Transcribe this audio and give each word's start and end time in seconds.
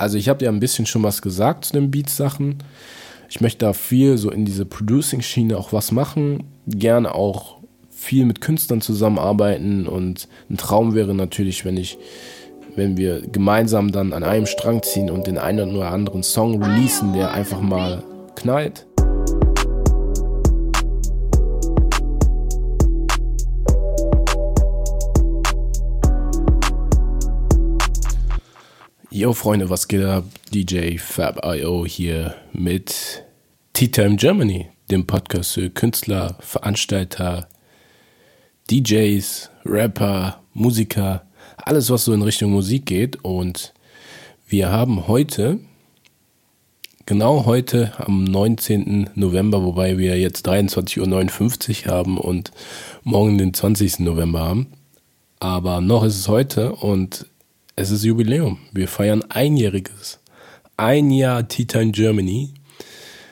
Also 0.00 0.16
ich 0.16 0.30
habe 0.30 0.42
ja 0.42 0.50
ein 0.50 0.60
bisschen 0.60 0.86
schon 0.86 1.02
was 1.02 1.20
gesagt 1.20 1.66
zu 1.66 1.74
den 1.74 1.90
Beats-Sachen. 1.90 2.62
Ich 3.28 3.42
möchte 3.42 3.66
da 3.66 3.74
viel 3.74 4.16
so 4.16 4.30
in 4.30 4.46
diese 4.46 4.64
Producing-Schiene 4.64 5.58
auch 5.58 5.74
was 5.74 5.92
machen. 5.92 6.44
Gerne 6.66 7.14
auch 7.14 7.58
viel 7.90 8.24
mit 8.24 8.40
Künstlern 8.40 8.80
zusammenarbeiten 8.80 9.86
und 9.86 10.26
ein 10.48 10.56
Traum 10.56 10.94
wäre 10.94 11.14
natürlich, 11.14 11.66
wenn 11.66 11.76
ich, 11.76 11.98
wenn 12.76 12.96
wir 12.96 13.20
gemeinsam 13.20 13.92
dann 13.92 14.14
an 14.14 14.24
einem 14.24 14.46
Strang 14.46 14.82
ziehen 14.82 15.10
und 15.10 15.26
den 15.26 15.36
einen 15.36 15.76
oder 15.76 15.90
anderen 15.90 16.22
Song 16.22 16.62
releasen, 16.62 17.12
der 17.12 17.32
einfach 17.32 17.60
mal 17.60 18.02
knallt. 18.36 18.86
Yo 29.20 29.34
Freunde, 29.34 29.68
was 29.68 29.86
geht 29.86 30.02
ab? 30.02 30.24
DJ 30.50 30.96
Fab.io 30.96 31.84
hier 31.84 32.36
mit 32.54 33.22
Tea 33.74 33.88
Time 33.88 34.16
Germany, 34.16 34.70
dem 34.90 35.06
Podcast 35.06 35.52
für 35.52 35.68
Künstler, 35.68 36.36
Veranstalter, 36.40 37.46
DJs, 38.70 39.50
Rapper, 39.66 40.40
Musiker, 40.54 41.26
alles 41.58 41.90
was 41.90 42.06
so 42.06 42.14
in 42.14 42.22
Richtung 42.22 42.52
Musik 42.52 42.86
geht. 42.86 43.22
Und 43.22 43.74
wir 44.48 44.70
haben 44.70 45.06
heute, 45.06 45.60
genau 47.04 47.44
heute 47.44 47.92
am 47.98 48.24
19. 48.24 49.10
November, 49.16 49.62
wobei 49.62 49.98
wir 49.98 50.18
jetzt 50.18 50.48
23.59 50.48 51.84
Uhr 51.84 51.92
haben 51.92 52.16
und 52.16 52.52
morgen 53.02 53.36
den 53.36 53.52
20. 53.52 53.98
November 53.98 54.40
haben. 54.40 54.68
Aber 55.40 55.82
noch 55.82 56.04
ist 56.04 56.16
es 56.16 56.28
heute 56.28 56.72
und 56.74 57.26
es 57.80 57.90
ist 57.90 58.04
Jubiläum. 58.04 58.58
Wir 58.72 58.88
feiern 58.88 59.24
einjähriges. 59.30 60.20
Ein 60.76 61.10
Jahr 61.10 61.48
Tea 61.48 61.64
Time 61.64 61.92
Germany. 61.92 62.52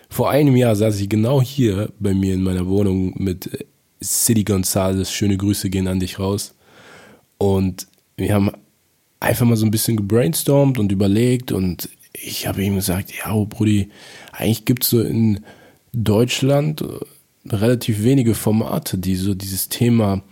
Vor 0.08 0.30
einem 0.30 0.56
Jahr 0.56 0.74
saß 0.74 0.98
ich 1.00 1.10
genau 1.10 1.42
hier 1.42 1.92
bei 2.00 2.14
mir 2.14 2.32
in 2.32 2.42
meiner 2.42 2.66
Wohnung 2.66 3.12
mit 3.22 3.66
City 4.02 4.44
Gonzales. 4.44 5.12
Schöne 5.12 5.36
Grüße 5.36 5.68
gehen 5.68 5.86
an 5.86 6.00
dich 6.00 6.18
raus. 6.18 6.54
Und 7.36 7.88
wir 8.16 8.32
haben 8.32 8.50
einfach 9.20 9.44
mal 9.44 9.56
so 9.56 9.66
ein 9.66 9.70
bisschen 9.70 9.98
gebrainstormt 9.98 10.78
und 10.78 10.92
überlegt 10.92 11.52
und 11.52 11.90
ich 12.14 12.46
habe 12.46 12.64
ihm 12.64 12.76
gesagt, 12.76 13.12
ja, 13.16 13.32
oh 13.34 13.44
Brudi, 13.44 13.90
eigentlich 14.32 14.64
gibt 14.64 14.82
es 14.82 14.90
so 14.90 15.02
in 15.02 15.40
Deutschland 15.92 16.82
relativ 17.46 18.02
wenige 18.02 18.34
Formate, 18.34 18.96
die 18.96 19.14
so 19.14 19.34
dieses 19.34 19.68
Thema 19.68 20.22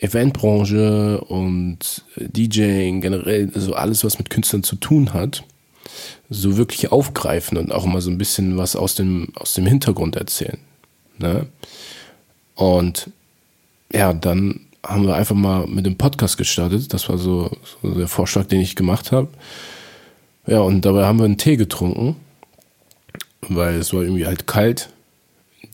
Eventbranche 0.00 1.20
und 1.20 2.04
DJing 2.16 3.02
generell, 3.02 3.50
also 3.54 3.74
alles, 3.74 4.02
was 4.02 4.18
mit 4.18 4.30
Künstlern 4.30 4.62
zu 4.62 4.76
tun 4.76 5.12
hat, 5.12 5.44
so 6.30 6.56
wirklich 6.56 6.90
aufgreifen 6.90 7.58
und 7.58 7.72
auch 7.72 7.84
mal 7.84 8.00
so 8.00 8.10
ein 8.10 8.18
bisschen 8.18 8.56
was 8.56 8.76
aus 8.76 8.94
dem, 8.94 9.28
aus 9.34 9.54
dem 9.54 9.66
Hintergrund 9.66 10.16
erzählen. 10.16 10.58
Ne? 11.18 11.46
Und 12.54 13.10
ja, 13.92 14.12
dann 14.14 14.60
haben 14.84 15.06
wir 15.06 15.14
einfach 15.14 15.34
mal 15.34 15.66
mit 15.66 15.84
dem 15.84 15.96
Podcast 15.96 16.38
gestartet. 16.38 16.92
Das 16.94 17.08
war 17.08 17.18
so, 17.18 17.50
so 17.82 17.94
der 17.94 18.08
Vorschlag, 18.08 18.46
den 18.46 18.60
ich 18.60 18.76
gemacht 18.76 19.12
habe. 19.12 19.28
Ja, 20.46 20.60
und 20.60 20.84
dabei 20.84 21.04
haben 21.04 21.18
wir 21.18 21.26
einen 21.26 21.36
Tee 21.36 21.56
getrunken, 21.56 22.16
weil 23.42 23.74
es 23.74 23.92
war 23.92 24.02
irgendwie 24.02 24.26
halt 24.26 24.46
kalt. 24.46 24.88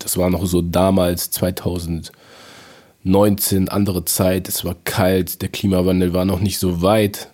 Das 0.01 0.17
war 0.17 0.31
noch 0.31 0.47
so 0.47 0.63
damals 0.63 1.31
2000 1.31 2.11
19, 3.07 3.69
andere 3.69 4.05
Zeit, 4.05 4.49
es 4.49 4.65
war 4.65 4.75
kalt, 4.85 5.41
der 5.41 5.49
Klimawandel 5.49 6.13
war 6.13 6.25
noch 6.25 6.41
nicht 6.41 6.59
so 6.59 6.83
weit. 6.83 7.29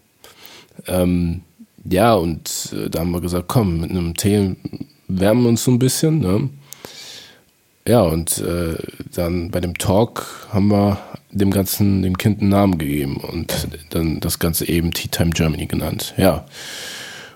Ähm, 0.87 1.41
ja, 1.85 2.15
und 2.15 2.73
äh, 2.73 2.91
da 2.91 3.01
haben 3.01 3.11
wir 3.11 3.21
gesagt, 3.23 3.49
komm, 3.49 3.81
mit 3.81 3.91
einem 3.91 4.15
Tee 4.15 4.55
wärmen 5.09 5.43
wir 5.43 5.49
uns 5.49 5.65
so 5.65 5.71
ein 5.71 5.79
bisschen. 5.79 6.21
Ne? 6.21 6.51
Ja, 7.87 8.03
und 8.03 8.39
äh, 8.39 8.77
dann 9.15 9.51
bei 9.51 9.61
dem 9.61 9.77
Talk 9.79 10.49
haben 10.53 10.69
wir 10.69 10.99
dem 11.31 11.51
Ganzen, 11.51 12.03
dem 12.03 12.19
Kind 12.19 12.41
einen 12.41 12.51
Namen 12.51 12.77
gegeben 12.77 13.17
und 13.17 13.67
dann 13.91 14.21
das 14.21 14.39
Ganze 14.39 14.69
eben 14.69 14.93
Tea 14.93 15.09
Time 15.09 15.31
Germany 15.31 15.67
genannt. 15.67 16.13
Ja. 16.19 16.45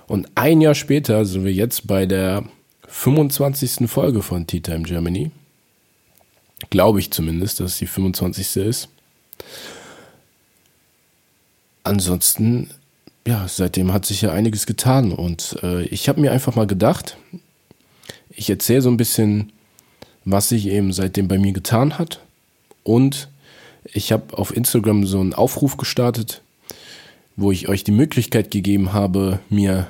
Und 0.06 0.28
ein 0.34 0.60
Jahr 0.60 0.74
später 0.74 1.24
sind 1.24 1.44
wir 1.44 1.52
jetzt 1.52 1.86
bei 1.86 2.04
der 2.04 2.44
25. 2.86 3.88
Folge 3.90 4.22
von 4.22 4.46
Tea 4.46 4.60
Time 4.60 4.82
Germany. 4.82 5.30
Glaube 6.70 7.00
ich 7.00 7.10
zumindest, 7.10 7.60
dass 7.60 7.72
es 7.72 7.78
die 7.78 7.86
25. 7.86 8.56
ist. 8.56 8.88
Ansonsten, 11.84 12.70
ja, 13.26 13.46
seitdem 13.48 13.92
hat 13.92 14.06
sich 14.06 14.22
ja 14.22 14.32
einiges 14.32 14.66
getan 14.66 15.12
und 15.12 15.56
äh, 15.62 15.82
ich 15.84 16.08
habe 16.08 16.20
mir 16.20 16.32
einfach 16.32 16.54
mal 16.56 16.66
gedacht, 16.66 17.16
ich 18.30 18.50
erzähle 18.50 18.82
so 18.82 18.90
ein 18.90 18.96
bisschen, 18.96 19.52
was 20.24 20.48
sich 20.48 20.66
eben 20.66 20.92
seitdem 20.92 21.28
bei 21.28 21.38
mir 21.38 21.52
getan 21.52 21.98
hat 21.98 22.20
und 22.82 23.28
ich 23.84 24.10
habe 24.10 24.36
auf 24.36 24.54
Instagram 24.54 25.06
so 25.06 25.20
einen 25.20 25.34
Aufruf 25.34 25.76
gestartet, 25.76 26.42
wo 27.36 27.52
ich 27.52 27.68
euch 27.68 27.84
die 27.84 27.92
Möglichkeit 27.92 28.50
gegeben 28.50 28.92
habe, 28.92 29.38
mir 29.48 29.86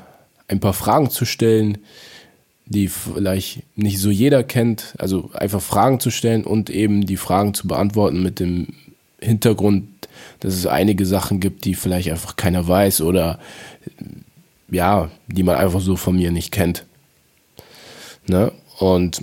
ein 0.49 0.61
paar 0.61 0.75
Fragen 0.75 1.11
zu 1.11 1.25
stellen, 1.25 1.79
die 2.67 2.89
vielleicht 2.89 3.63
nicht 3.77 4.01
so 4.01 4.11
jeder 4.11 4.43
kennt, 4.43 4.95
also 4.99 5.31
einfach 5.33 5.63
Fragen 5.63 6.01
zu 6.01 6.11
stellen 6.11 6.45
und 6.45 6.69
eben 6.69 7.07
die 7.07 7.17
Fragen 7.17 7.55
zu 7.55 7.69
beantworten 7.69 8.23
mit 8.23 8.41
dem 8.41 8.69
Hintergrund, 9.21 9.89
dass 10.41 10.55
es 10.55 10.67
einige 10.67 11.07
Sachen 11.07 11.41
gibt, 11.41 11.65
die 11.65 11.75
vielleicht 11.75 12.11
einfach 12.11 12.37
keiner 12.37 12.67
weiß 12.67 13.01
oder 13.01 13.39
ja, 14.69 15.11
die 15.29 15.45
man 15.45 15.57
einfach 15.57 15.81
so 15.81 15.97
von 15.97 16.17
mir 16.17 16.33
nicht 16.33 16.51
kennt. 16.51 16.85
Ne? 18.27 18.53
Und 18.79 19.23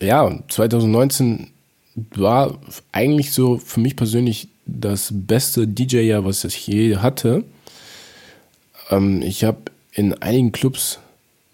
ja, 0.00 0.38
2019 0.48 1.48
war 2.14 2.58
eigentlich 2.92 3.32
so 3.32 3.58
für 3.58 3.80
mich 3.80 3.96
persönlich 3.96 4.48
das 4.66 5.10
beste 5.12 5.66
DJ-Jahr, 5.66 6.24
was 6.24 6.44
ich 6.44 6.66
je 6.66 6.96
hatte. 6.96 7.44
Ähm, 8.90 9.22
ich 9.22 9.44
habe 9.44 9.58
in 9.92 10.14
einigen 10.14 10.52
Clubs 10.52 11.00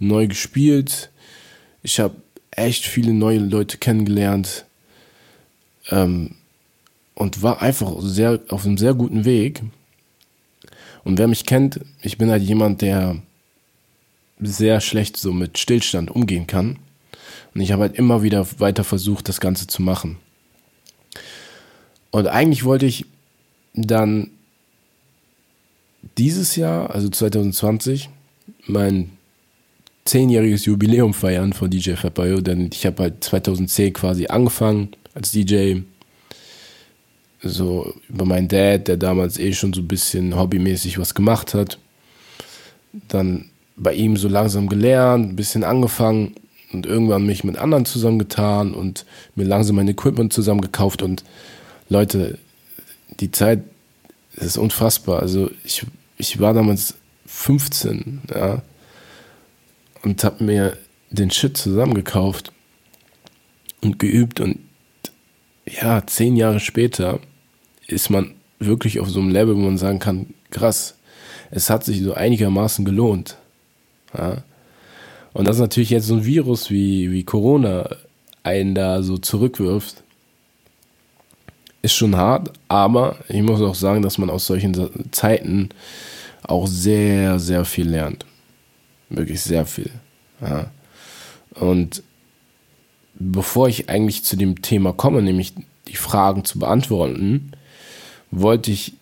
neu 0.01 0.27
gespielt. 0.27 1.11
Ich 1.83 2.01
habe 2.01 2.17
echt 2.51 2.85
viele 2.85 3.13
neue 3.13 3.39
Leute 3.39 3.79
kennengelernt 3.79 4.65
ähm, 5.91 6.35
und 7.15 7.43
war 7.43 7.63
einfach 7.63 7.95
sehr 8.01 8.41
auf 8.49 8.67
einem 8.67 8.79
sehr 8.79 8.95
guten 8.95 9.25
Weg. 9.25 9.63
Und 11.05 11.19
wer 11.19 11.29
mich 11.29 11.47
kennt, 11.47 11.81
ich 12.03 12.19
bin 12.19 12.31
halt 12.31 12.43
jemand, 12.43 12.83
der 12.83 13.23
sehr 14.41 14.81
schlecht 14.81 15.17
so 15.17 15.33
mit 15.33 15.59
Stillstand 15.59 16.11
umgehen 16.11 16.47
kann. 16.47 16.79
Und 17.55 17.61
ich 17.61 17.73
habe 17.73 17.83
halt 17.83 17.97
immer 17.97 18.23
wieder 18.23 18.47
weiter 18.59 18.85
versucht, 18.85 19.29
das 19.29 19.41
Ganze 19.41 19.67
zu 19.67 19.83
machen. 19.83 20.19
Und 22.11 22.27
eigentlich 22.27 22.65
wollte 22.65 22.87
ich 22.87 23.07
dann 23.75 24.31
dieses 26.19 26.57
Jahr, 26.57 26.91
also 26.91 27.09
2020, 27.09 28.09
mein 28.67 29.11
zehnjähriges 30.11 30.65
Jubiläum 30.65 31.15
feiern 31.15 31.53
von 31.53 31.71
DJ 31.71 31.93
Fabayo, 31.93 32.41
denn 32.41 32.71
ich 32.73 32.85
habe 32.85 33.05
halt 33.05 33.23
2010 33.23 33.93
quasi 33.93 34.27
angefangen 34.27 34.89
als 35.15 35.31
DJ. 35.31 35.83
So 37.43 37.95
über 38.09 38.25
meinen 38.25 38.49
Dad, 38.49 38.89
der 38.89 38.97
damals 38.97 39.39
eh 39.39 39.53
schon 39.53 39.73
so 39.73 39.81
ein 39.81 39.89
bisschen 39.89 40.37
hobbymäßig 40.37 40.99
was 40.99 41.15
gemacht 41.15 41.55
hat. 41.55 41.79
Dann 43.09 43.47
bei 43.77 43.95
ihm 43.95 44.17
so 44.17 44.29
langsam 44.29 44.69
gelernt, 44.69 45.31
ein 45.31 45.37
bisschen 45.37 45.63
angefangen 45.63 46.35
und 46.73 46.87
irgendwann 46.87 47.25
mich 47.25 47.45
mit 47.45 47.57
anderen 47.57 47.87
zusammengetan 47.87 48.75
und 48.75 49.07
mir 49.37 49.45
langsam 49.45 49.77
mein 49.77 49.89
Equipment 49.89 50.33
zusammengekauft 50.33 51.03
und 51.03 51.25
Leute, 51.89 52.37
die 53.21 53.31
Zeit 53.31 53.63
ist 54.35 54.59
unfassbar. 54.59 55.21
Also 55.21 55.51
ich, 55.65 55.87
ich 56.19 56.41
war 56.41 56.53
damals 56.53 56.95
15, 57.27 58.23
ja 58.35 58.63
und 60.03 60.23
habe 60.25 60.45
mir 60.45 60.77
den 61.11 61.31
Shit 61.31 61.57
zusammengekauft 61.57 62.53
und 63.81 63.99
geübt 63.99 64.41
und 64.41 64.59
ja, 65.67 66.07
zehn 66.07 66.37
Jahre 66.37 66.61
später 66.61 67.21
ist 67.87 68.11
man 68.11 68.35
wirklich 68.59 69.01
auf 69.01 69.09
so 69.09 69.21
einem 69.21 69.31
Level, 69.31 69.55
wo 69.57 69.61
man 69.61 69.79
sagen 69.79 69.99
kann, 69.99 70.35
krass, 70.51 70.97
es 71.51 71.71
hat 71.71 71.85
sich 71.85 72.03
so 72.03 72.15
einigermaßen 72.15 72.85
gelohnt. 72.85 73.37
Ja? 74.17 74.43
Und 75.33 75.47
dass 75.47 75.59
natürlich 75.59 75.91
jetzt 75.91 76.07
so 76.07 76.15
ein 76.15 76.25
Virus 76.25 76.71
wie, 76.71 77.11
wie 77.11 77.25
Corona 77.25 77.89
einen 78.43 78.75
da 78.75 79.03
so 79.03 79.19
zurückwirft, 79.19 80.03
ist 81.83 81.95
schon 81.95 82.17
hart, 82.17 82.53
aber 82.69 83.17
ich 83.29 83.43
muss 83.43 83.63
auch 83.63 83.75
sagen, 83.75 84.03
dass 84.03 84.19
man 84.19 84.29
aus 84.29 84.47
solchen 84.47 85.13
Zeiten 85.13 85.71
auch 86.43 86.67
sehr, 86.67 87.39
sehr 87.39 87.65
viel 87.65 87.89
lernt. 87.89 88.27
Wirklich 89.11 89.41
sehr 89.43 89.67
viel. 89.67 89.91
Ja. 90.41 90.71
Und 91.55 92.03
bevor 93.15 93.69
ich 93.69 93.89
eigentlich 93.91 94.25
zu 94.25 94.37
dem 94.37 94.63
Thema 94.63 94.93
komme, 94.93 95.21
nämlich 95.21 95.53
die 95.89 95.97
Fragen 95.97 96.45
zu 96.45 96.59
beantworten, 96.59 97.53
wollte 98.31 98.71
ich 98.71 98.95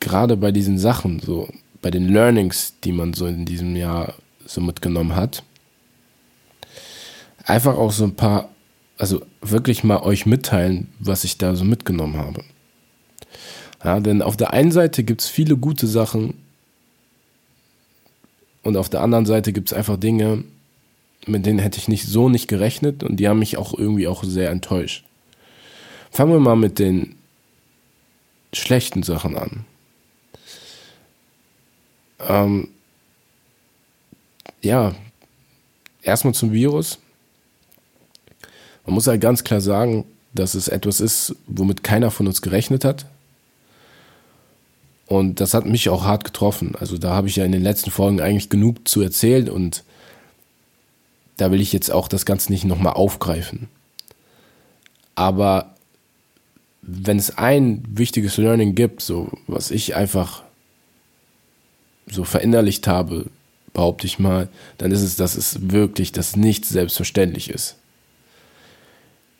gerade 0.00 0.36
bei 0.36 0.52
diesen 0.52 0.78
Sachen, 0.78 1.20
so 1.20 1.48
bei 1.82 1.90
den 1.90 2.08
Learnings, 2.08 2.74
die 2.84 2.92
man 2.92 3.14
so 3.14 3.26
in 3.26 3.46
diesem 3.46 3.74
Jahr 3.74 4.14
so 4.44 4.60
mitgenommen 4.60 5.16
hat, 5.16 5.42
einfach 7.44 7.76
auch 7.76 7.92
so 7.92 8.04
ein 8.04 8.14
paar, 8.14 8.50
also 8.98 9.22
wirklich 9.40 9.84
mal 9.84 10.02
euch 10.02 10.26
mitteilen, 10.26 10.88
was 10.98 11.24
ich 11.24 11.38
da 11.38 11.56
so 11.56 11.64
mitgenommen 11.64 12.18
habe. 12.18 12.44
Ja, 13.84 14.00
denn 14.00 14.22
auf 14.22 14.36
der 14.36 14.52
einen 14.52 14.72
Seite 14.72 15.04
gibt 15.04 15.22
es 15.22 15.28
viele 15.28 15.56
gute 15.56 15.86
Sachen 15.86 16.34
und 18.66 18.76
auf 18.76 18.88
der 18.88 19.00
anderen 19.00 19.26
Seite 19.26 19.52
gibt 19.52 19.70
es 19.70 19.76
einfach 19.76 19.96
Dinge, 19.96 20.42
mit 21.24 21.46
denen 21.46 21.60
hätte 21.60 21.78
ich 21.78 21.86
nicht 21.86 22.04
so 22.04 22.28
nicht 22.28 22.48
gerechnet 22.48 23.04
und 23.04 23.18
die 23.18 23.28
haben 23.28 23.38
mich 23.38 23.58
auch 23.58 23.72
irgendwie 23.78 24.08
auch 24.08 24.24
sehr 24.24 24.50
enttäuscht. 24.50 25.04
Fangen 26.10 26.32
wir 26.32 26.40
mal 26.40 26.56
mit 26.56 26.80
den 26.80 27.14
schlechten 28.52 29.04
Sachen 29.04 29.36
an. 29.36 29.64
Ähm, 32.28 32.68
ja, 34.62 34.96
erstmal 36.02 36.34
zum 36.34 36.52
Virus. 36.52 36.98
Man 38.84 38.94
muss 38.94 39.06
halt 39.06 39.20
ganz 39.20 39.44
klar 39.44 39.60
sagen, 39.60 40.04
dass 40.34 40.54
es 40.54 40.66
etwas 40.66 41.00
ist, 41.00 41.36
womit 41.46 41.84
keiner 41.84 42.10
von 42.10 42.26
uns 42.26 42.42
gerechnet 42.42 42.84
hat. 42.84 43.06
Und 45.06 45.40
das 45.40 45.54
hat 45.54 45.66
mich 45.66 45.88
auch 45.88 46.04
hart 46.04 46.24
getroffen. 46.24 46.74
Also 46.78 46.98
da 46.98 47.14
habe 47.14 47.28
ich 47.28 47.36
ja 47.36 47.44
in 47.44 47.52
den 47.52 47.62
letzten 47.62 47.90
Folgen 47.90 48.20
eigentlich 48.20 48.50
genug 48.50 48.88
zu 48.88 49.00
erzählen 49.00 49.48
und 49.48 49.84
da 51.36 51.50
will 51.50 51.60
ich 51.60 51.72
jetzt 51.72 51.90
auch 51.90 52.08
das 52.08 52.26
Ganze 52.26 52.50
nicht 52.50 52.64
nochmal 52.64 52.94
aufgreifen. 52.94 53.68
Aber 55.14 55.74
wenn 56.82 57.18
es 57.18 57.36
ein 57.36 57.82
wichtiges 57.88 58.36
Learning 58.36 58.74
gibt, 58.74 59.00
so 59.00 59.30
was 59.46 59.70
ich 59.70 59.94
einfach 59.94 60.42
so 62.06 62.24
verinnerlicht 62.24 62.86
habe, 62.86 63.26
behaupte 63.72 64.06
ich 64.06 64.18
mal, 64.18 64.48
dann 64.78 64.90
ist 64.90 65.02
es, 65.02 65.16
dass 65.16 65.36
es 65.36 65.70
wirklich, 65.70 66.12
dass 66.12 66.36
nichts 66.36 66.68
selbstverständlich 66.68 67.50
ist. 67.50 67.76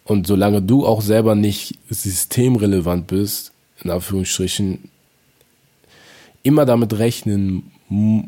Und 0.05 0.27
solange 0.27 0.63
du 0.63 0.87
auch 0.87 1.01
selber 1.01 1.35
nicht 1.35 1.79
systemrelevant 1.89 3.07
bist, 3.07 3.53
in 3.83 3.91
Anführungsstrichen, 3.91 4.91
immer 6.47 6.65
damit 6.65 6.99
rechnen 6.99 7.71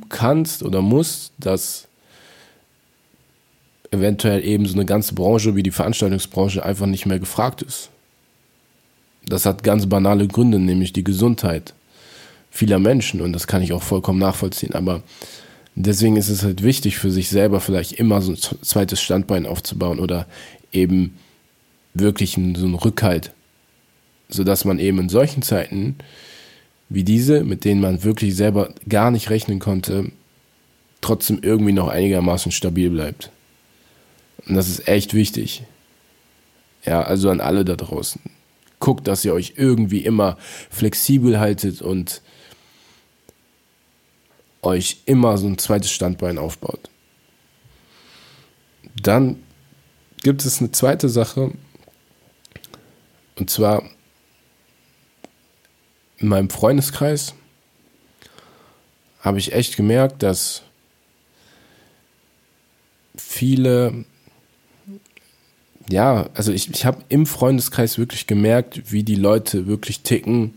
kannst 0.08 0.62
oder 0.62 0.82
musst, 0.82 1.32
dass 1.38 1.88
eventuell 3.90 4.44
eben 4.44 4.66
so 4.66 4.74
eine 4.74 4.84
ganze 4.84 5.14
Branche 5.14 5.56
wie 5.56 5.62
die 5.62 5.70
Veranstaltungsbranche 5.70 6.64
einfach 6.64 6.86
nicht 6.86 7.06
mehr 7.06 7.18
gefragt 7.18 7.62
ist. 7.62 7.90
Das 9.26 9.46
hat 9.46 9.62
ganz 9.62 9.86
banale 9.86 10.26
Gründe, 10.26 10.58
nämlich 10.58 10.92
die 10.92 11.04
Gesundheit 11.04 11.74
vieler 12.50 12.78
Menschen 12.78 13.20
und 13.20 13.32
das 13.32 13.46
kann 13.46 13.62
ich 13.62 13.72
auch 13.72 13.82
vollkommen 13.82 14.18
nachvollziehen. 14.18 14.74
Aber 14.74 15.02
deswegen 15.74 16.16
ist 16.16 16.28
es 16.28 16.42
halt 16.42 16.62
wichtig 16.62 16.98
für 16.98 17.10
sich 17.10 17.28
selber 17.28 17.60
vielleicht 17.60 17.92
immer 17.92 18.20
so 18.20 18.32
ein 18.32 18.36
zweites 18.36 19.00
Standbein 19.00 19.46
aufzubauen 19.46 20.00
oder 20.00 20.26
eben 20.72 21.16
wirklich 21.94 22.32
so 22.32 22.40
einen 22.40 22.74
Rückhalt, 22.74 23.32
sodass 24.28 24.64
man 24.64 24.78
eben 24.78 24.98
in 24.98 25.08
solchen 25.08 25.42
Zeiten 25.42 25.96
wie 26.88 27.04
diese, 27.04 27.44
mit 27.44 27.64
denen 27.64 27.80
man 27.80 28.02
wirklich 28.04 28.34
selber 28.34 28.72
gar 28.88 29.10
nicht 29.10 29.30
rechnen 29.30 29.58
konnte, 29.58 30.10
trotzdem 31.00 31.40
irgendwie 31.42 31.72
noch 31.72 31.88
einigermaßen 31.88 32.52
stabil 32.52 32.90
bleibt. 32.90 33.30
Und 34.46 34.54
das 34.54 34.68
ist 34.68 34.88
echt 34.88 35.14
wichtig. 35.14 35.62
Ja, 36.84 37.02
also 37.02 37.30
an 37.30 37.40
alle 37.40 37.64
da 37.64 37.76
draußen. 37.76 38.20
Guckt, 38.80 39.06
dass 39.08 39.24
ihr 39.24 39.34
euch 39.34 39.54
irgendwie 39.56 40.04
immer 40.04 40.38
flexibel 40.70 41.38
haltet 41.38 41.82
und 41.82 42.22
euch 44.62 44.98
immer 45.04 45.36
so 45.36 45.46
ein 45.46 45.58
zweites 45.58 45.90
Standbein 45.90 46.38
aufbaut. 46.38 46.88
Dann 49.02 49.36
gibt 50.22 50.44
es 50.44 50.60
eine 50.60 50.72
zweite 50.72 51.08
Sache, 51.08 51.52
und 53.36 53.50
zwar 53.50 53.84
in 56.18 56.28
meinem 56.28 56.50
Freundeskreis 56.50 57.34
habe 59.20 59.38
ich 59.38 59.52
echt 59.52 59.76
gemerkt, 59.76 60.22
dass 60.22 60.62
viele, 63.16 64.04
ja, 65.90 66.28
also 66.34 66.52
ich, 66.52 66.70
ich 66.70 66.84
habe 66.84 67.02
im 67.08 67.26
Freundeskreis 67.26 67.98
wirklich 67.98 68.26
gemerkt, 68.26 68.92
wie 68.92 69.02
die 69.02 69.16
Leute 69.16 69.66
wirklich 69.66 70.00
ticken, 70.00 70.54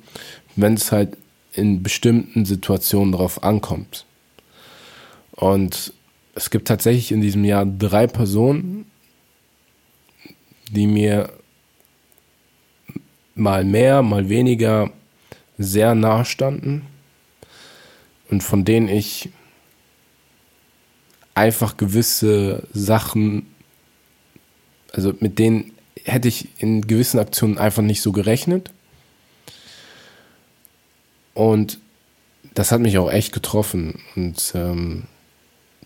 wenn 0.55 0.73
es 0.73 0.91
halt 0.91 1.17
in 1.53 1.83
bestimmten 1.83 2.45
Situationen 2.45 3.11
darauf 3.11 3.43
ankommt. 3.43 4.05
Und 5.31 5.93
es 6.35 6.49
gibt 6.49 6.67
tatsächlich 6.67 7.11
in 7.11 7.21
diesem 7.21 7.43
Jahr 7.43 7.65
drei 7.65 8.07
Personen, 8.07 8.85
die 10.69 10.87
mir 10.87 11.31
mal 13.35 13.65
mehr, 13.65 14.01
mal 14.01 14.29
weniger 14.29 14.91
sehr 15.63 15.95
nahe 15.95 16.25
standen 16.25 16.83
und 18.29 18.41
von 18.43 18.65
denen 18.65 18.87
ich 18.87 19.29
einfach 21.35 21.77
gewisse 21.77 22.67
Sachen, 22.73 23.47
also 24.93 25.13
mit 25.19 25.39
denen 25.39 25.71
hätte 26.03 26.27
ich 26.27 26.49
in 26.57 26.81
gewissen 26.87 27.19
Aktionen 27.19 27.57
einfach 27.57 27.83
nicht 27.83 28.01
so 28.01 28.11
gerechnet. 28.11 28.71
Und 31.33 31.79
das 32.53 32.71
hat 32.71 32.81
mich 32.81 32.97
auch 32.97 33.11
echt 33.11 33.33
getroffen. 33.33 33.99
Und 34.15 34.51
ähm, 34.55 35.03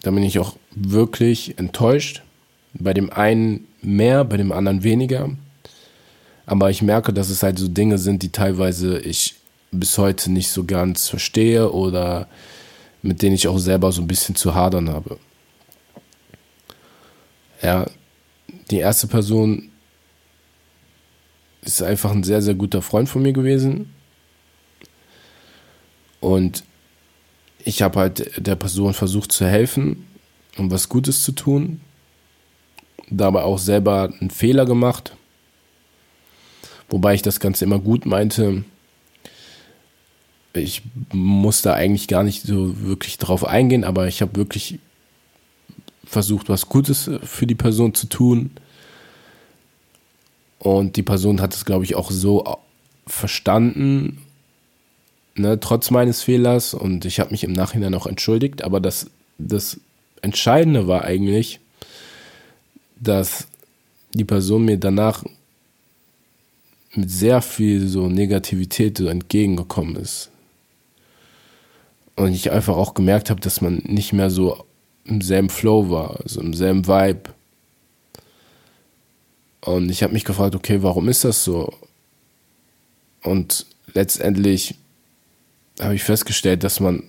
da 0.01 0.11
bin 0.11 0.23
ich 0.23 0.39
auch 0.39 0.55
wirklich 0.71 1.57
enttäuscht. 1.57 2.23
Bei 2.73 2.93
dem 2.93 3.09
einen 3.11 3.67
mehr, 3.81 4.25
bei 4.25 4.37
dem 4.37 4.51
anderen 4.51 4.83
weniger. 4.83 5.29
Aber 6.45 6.69
ich 6.69 6.81
merke, 6.81 7.13
dass 7.13 7.29
es 7.29 7.43
halt 7.43 7.57
so 7.57 7.67
Dinge 7.67 7.97
sind, 7.97 8.23
die 8.23 8.31
teilweise 8.31 8.99
ich 8.99 9.35
bis 9.71 9.97
heute 9.97 10.31
nicht 10.31 10.49
so 10.49 10.63
ganz 10.63 11.09
verstehe 11.09 11.71
oder 11.71 12.27
mit 13.01 13.21
denen 13.21 13.35
ich 13.35 13.47
auch 13.47 13.57
selber 13.57 13.91
so 13.91 14.01
ein 14.01 14.07
bisschen 14.07 14.35
zu 14.35 14.55
hadern 14.55 14.89
habe. 14.89 15.19
Ja, 17.61 17.85
die 18.71 18.77
erste 18.77 19.07
Person 19.07 19.71
ist 21.61 21.81
einfach 21.81 22.11
ein 22.11 22.23
sehr, 22.23 22.41
sehr 22.41 22.55
guter 22.55 22.81
Freund 22.81 23.09
von 23.09 23.21
mir 23.21 23.33
gewesen. 23.33 23.93
Und 26.19 26.63
ich 27.63 27.81
habe 27.81 27.99
halt 27.99 28.31
der 28.37 28.55
Person 28.55 28.93
versucht 28.93 29.31
zu 29.31 29.45
helfen 29.45 30.07
und 30.57 30.71
was 30.71 30.89
Gutes 30.89 31.23
zu 31.23 31.31
tun. 31.31 31.81
Dabei 33.09 33.43
auch 33.43 33.59
selber 33.59 34.11
einen 34.19 34.31
Fehler 34.31 34.65
gemacht. 34.65 35.15
Wobei 36.89 37.13
ich 37.15 37.21
das 37.21 37.39
Ganze 37.39 37.65
immer 37.65 37.79
gut 37.79 38.05
meinte 38.05 38.63
ich 40.61 40.81
muss 41.11 41.61
da 41.61 41.73
eigentlich 41.73 42.07
gar 42.07 42.23
nicht 42.23 42.43
so 42.43 42.81
wirklich 42.81 43.17
drauf 43.17 43.45
eingehen, 43.45 43.83
aber 43.83 44.07
ich 44.07 44.21
habe 44.21 44.35
wirklich 44.35 44.79
versucht, 46.05 46.49
was 46.49 46.69
Gutes 46.69 47.09
für 47.23 47.47
die 47.47 47.55
Person 47.55 47.93
zu 47.93 48.07
tun. 48.07 48.51
Und 50.59 50.95
die 50.95 51.03
Person 51.03 51.41
hat 51.41 51.53
es, 51.53 51.65
glaube 51.65 51.83
ich, 51.83 51.95
auch 51.95 52.11
so 52.11 52.57
verstanden, 53.05 54.19
ne, 55.35 55.59
trotz 55.59 55.91
meines 55.91 56.23
Fehlers. 56.23 56.73
Und 56.73 57.05
ich 57.05 57.19
habe 57.19 57.31
mich 57.31 57.43
im 57.43 57.53
Nachhinein 57.53 57.93
auch 57.93 58.07
entschuldigt. 58.07 58.63
Aber 58.63 58.79
das, 58.79 59.07
das 59.37 59.79
Entscheidende 60.21 60.87
war 60.87 61.03
eigentlich, 61.03 61.59
dass 62.99 63.47
die 64.13 64.25
Person 64.25 64.65
mir 64.65 64.77
danach 64.77 65.23
mit 66.93 67.11
sehr 67.11 67.41
viel 67.41 67.87
so 67.87 68.07
Negativität 68.07 68.97
so 68.97 69.07
entgegengekommen 69.07 69.97
ist. 69.97 70.29
Und 72.15 72.33
ich 72.33 72.51
einfach 72.51 72.75
auch 72.75 72.93
gemerkt 72.93 73.29
habe, 73.29 73.41
dass 73.41 73.61
man 73.61 73.81
nicht 73.85 74.13
mehr 74.13 74.29
so 74.29 74.65
im 75.03 75.21
selben 75.21 75.49
Flow 75.49 75.89
war, 75.89 76.19
also 76.21 76.41
im 76.41 76.53
selben 76.53 76.87
Vibe. 76.87 77.33
Und 79.61 79.89
ich 79.89 80.03
habe 80.03 80.13
mich 80.13 80.25
gefragt, 80.25 80.55
okay, 80.55 80.81
warum 80.83 81.09
ist 81.09 81.23
das 81.23 81.43
so? 81.43 81.73
Und 83.23 83.65
letztendlich 83.93 84.75
habe 85.79 85.95
ich 85.95 86.03
festgestellt, 86.03 86.63
dass 86.63 86.79
man 86.79 87.03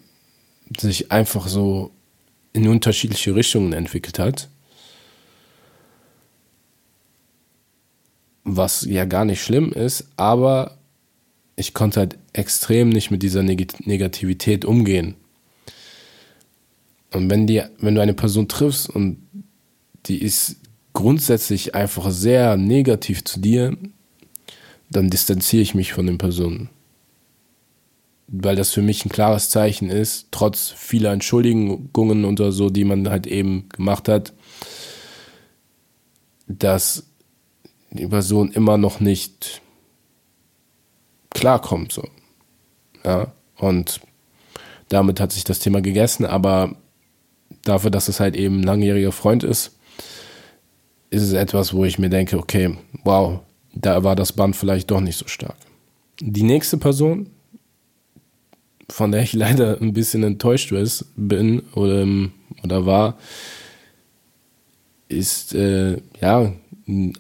sich 0.78 1.12
einfach 1.12 1.46
so 1.46 1.90
in 2.52 2.66
unterschiedliche 2.68 3.34
Richtungen 3.34 3.72
entwickelt 3.72 4.18
hat. 4.18 4.48
Was 8.44 8.82
ja 8.82 9.04
gar 9.04 9.24
nicht 9.24 9.42
schlimm 9.42 9.72
ist, 9.72 10.06
aber 10.16 10.78
ich 11.56 11.74
konnte 11.74 12.00
halt 12.00 12.18
extrem 12.34 12.90
nicht 12.90 13.10
mit 13.10 13.22
dieser 13.22 13.42
Negativität 13.42 14.64
umgehen. 14.64 15.14
Und 17.12 17.30
wenn, 17.30 17.46
die, 17.46 17.62
wenn 17.78 17.94
du 17.94 18.02
eine 18.02 18.14
Person 18.14 18.46
triffst 18.46 18.90
und 18.90 19.18
die 20.06 20.22
ist 20.22 20.56
grundsätzlich 20.92 21.74
einfach 21.74 22.10
sehr 22.10 22.56
negativ 22.56 23.24
zu 23.24 23.40
dir, 23.40 23.76
dann 24.90 25.10
distanziere 25.10 25.62
ich 25.62 25.74
mich 25.74 25.92
von 25.92 26.06
den 26.06 26.18
Personen. 26.18 26.68
weil 28.28 28.56
das 28.56 28.72
für 28.72 28.82
mich 28.82 29.04
ein 29.04 29.10
klares 29.10 29.50
Zeichen 29.50 29.88
ist, 29.88 30.28
trotz 30.30 30.70
vieler 30.70 31.12
Entschuldigungen 31.12 32.24
oder 32.24 32.50
so, 32.52 32.70
die 32.70 32.84
man 32.84 33.08
halt 33.08 33.26
eben 33.26 33.68
gemacht 33.68 34.08
hat, 34.08 34.32
dass 36.48 37.04
die 37.90 38.06
Person 38.06 38.50
immer 38.52 38.78
noch 38.78 39.00
nicht 39.00 39.62
klarkommt, 41.36 41.92
so. 41.92 42.02
Ja, 43.04 43.32
und 43.58 44.00
damit 44.88 45.20
hat 45.20 45.32
sich 45.32 45.44
das 45.44 45.58
Thema 45.58 45.80
gegessen, 45.80 46.24
aber 46.24 46.74
dafür, 47.62 47.90
dass 47.90 48.08
es 48.08 48.20
halt 48.20 48.36
eben 48.36 48.60
ein 48.60 48.62
langjähriger 48.64 49.12
Freund 49.12 49.44
ist, 49.44 49.76
ist 51.10 51.22
es 51.22 51.32
etwas, 51.32 51.72
wo 51.72 51.84
ich 51.84 51.98
mir 51.98 52.08
denke, 52.08 52.38
okay, 52.38 52.76
wow, 53.04 53.40
da 53.74 54.02
war 54.02 54.16
das 54.16 54.32
Band 54.32 54.56
vielleicht 54.56 54.90
doch 54.90 55.00
nicht 55.00 55.16
so 55.16 55.28
stark. 55.28 55.56
Die 56.20 56.42
nächste 56.42 56.78
Person, 56.78 57.30
von 58.90 59.12
der 59.12 59.22
ich 59.22 59.32
leider 59.44 59.80
ein 59.80 59.92
bisschen 59.92 60.22
enttäuscht 60.22 60.72
bin 61.16 61.60
oder, 61.74 62.06
oder 62.64 62.86
war, 62.86 63.18
ist 65.08 65.54
äh, 65.54 65.98
ja 66.20 66.52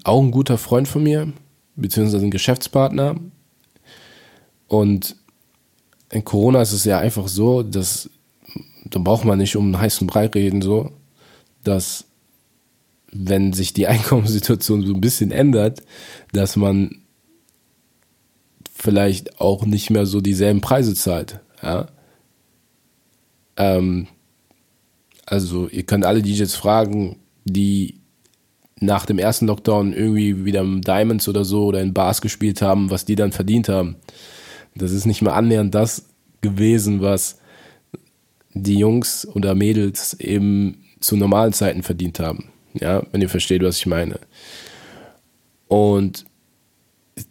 auch 0.04 0.22
ein 0.22 0.30
guter 0.30 0.58
Freund 0.58 0.88
von 0.88 1.02
mir, 1.02 1.32
beziehungsweise 1.76 2.24
ein 2.24 2.30
Geschäftspartner. 2.30 3.16
Und 4.68 5.16
in 6.10 6.24
Corona 6.24 6.62
ist 6.62 6.72
es 6.72 6.84
ja 6.84 6.98
einfach 6.98 7.28
so, 7.28 7.62
dass 7.62 8.10
da 8.90 9.00
braucht 9.00 9.24
man 9.24 9.38
nicht 9.38 9.56
um 9.56 9.66
einen 9.66 9.80
heißen 9.80 10.06
Brei 10.06 10.26
reden, 10.26 10.62
so, 10.62 10.92
dass 11.64 12.04
wenn 13.12 13.52
sich 13.52 13.72
die 13.72 13.86
Einkommenssituation 13.88 14.84
so 14.84 14.94
ein 14.94 15.00
bisschen 15.00 15.30
ändert, 15.30 15.82
dass 16.32 16.56
man 16.56 17.02
vielleicht 18.74 19.40
auch 19.40 19.64
nicht 19.64 19.90
mehr 19.90 20.06
so 20.06 20.20
dieselben 20.20 20.60
Preise 20.60 20.94
zahlt. 20.94 21.40
Ja? 21.62 21.88
Ähm, 23.56 24.06
also 25.24 25.68
ihr 25.68 25.82
könnt 25.84 26.04
alle 26.04 26.22
DJs 26.22 26.54
fragen, 26.54 27.16
die 27.44 27.98
nach 28.78 29.06
dem 29.06 29.18
ersten 29.18 29.46
Lockdown 29.46 29.94
irgendwie 29.94 30.44
wieder 30.44 30.60
im 30.60 30.82
Diamonds 30.82 31.26
oder 31.28 31.44
so 31.44 31.64
oder 31.64 31.80
in 31.80 31.94
Bars 31.94 32.20
gespielt 32.20 32.60
haben, 32.60 32.90
was 32.90 33.06
die 33.06 33.16
dann 33.16 33.32
verdient 33.32 33.68
haben. 33.68 33.96
Das 34.76 34.92
ist 34.92 35.06
nicht 35.06 35.22
mehr 35.22 35.34
annähernd 35.34 35.74
das 35.74 36.06
gewesen, 36.42 37.00
was 37.00 37.38
die 38.52 38.78
Jungs 38.78 39.26
oder 39.26 39.54
Mädels 39.54 40.14
eben 40.20 40.84
zu 41.00 41.16
normalen 41.16 41.52
Zeiten 41.52 41.82
verdient 41.82 42.20
haben. 42.20 42.50
Ja, 42.74 43.02
wenn 43.10 43.22
ihr 43.22 43.28
versteht, 43.28 43.62
was 43.62 43.78
ich 43.78 43.86
meine. 43.86 44.20
Und 45.68 46.26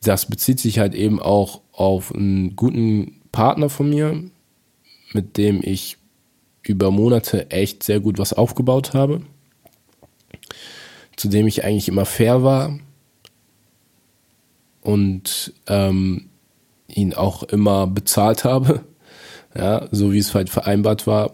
das 0.04 0.26
bezieht 0.26 0.60
sich 0.60 0.80
halt 0.80 0.96
eben 0.96 1.20
auch 1.20 1.62
auf 1.72 2.14
einen 2.14 2.56
guten 2.56 3.22
Partner 3.32 3.70
von 3.70 3.90
mir, 3.90 4.24
mit 5.14 5.38
dem 5.38 5.62
ich 5.64 5.98
über 6.64 6.90
Monate 6.90 7.52
echt 7.52 7.84
sehr 7.84 8.00
gut 8.00 8.18
was 8.18 8.34
aufgebaut 8.34 8.94
habe, 8.94 9.22
zu 11.16 11.28
dem 11.28 11.48
ich 11.48 11.64
eigentlich 11.64 11.88
immer 11.88 12.06
fair 12.06 12.44
war 12.44 12.80
und 14.82 15.54
ähm, 15.68 16.30
ihn 16.88 17.14
auch 17.14 17.44
immer 17.44 17.88
bezahlt 17.88 18.44
habe, 18.44 18.82
ja, 19.56 19.88
so 19.92 20.12
wie 20.14 20.20
es 20.20 20.34
halt 20.34 20.50
vereinbart 20.50 21.08
war. 21.08 21.34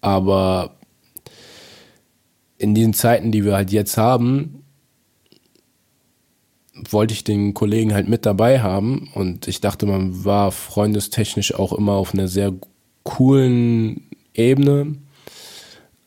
Aber 0.00 0.76
in 2.56 2.74
diesen 2.74 2.94
Zeiten, 2.94 3.32
die 3.32 3.44
wir 3.44 3.54
halt 3.54 3.70
jetzt 3.70 3.96
haben, 3.96 4.64
wollte 6.74 7.14
ich 7.14 7.24
den 7.24 7.54
Kollegen 7.54 7.94
halt 7.94 8.08
mit 8.08 8.24
dabei 8.24 8.60
haben 8.60 9.10
und 9.14 9.48
ich 9.48 9.60
dachte, 9.60 9.86
man 9.86 10.24
war 10.24 10.52
freundestechnisch 10.52 11.54
auch 11.54 11.72
immer 11.72 11.92
auf 11.92 12.14
einer 12.14 12.28
sehr 12.28 12.52
coolen 13.02 14.08
Ebene. 14.34 14.96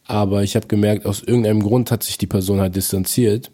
Aber 0.06 0.44
ich 0.44 0.56
habe 0.56 0.68
gemerkt, 0.68 1.06
aus 1.06 1.24
irgendeinem 1.24 1.63
Grund 1.63 1.92
hat 1.92 2.04
sich 2.04 2.18
die 2.18 2.28
Person 2.28 2.60
halt 2.60 2.75
distanziert 2.75 3.51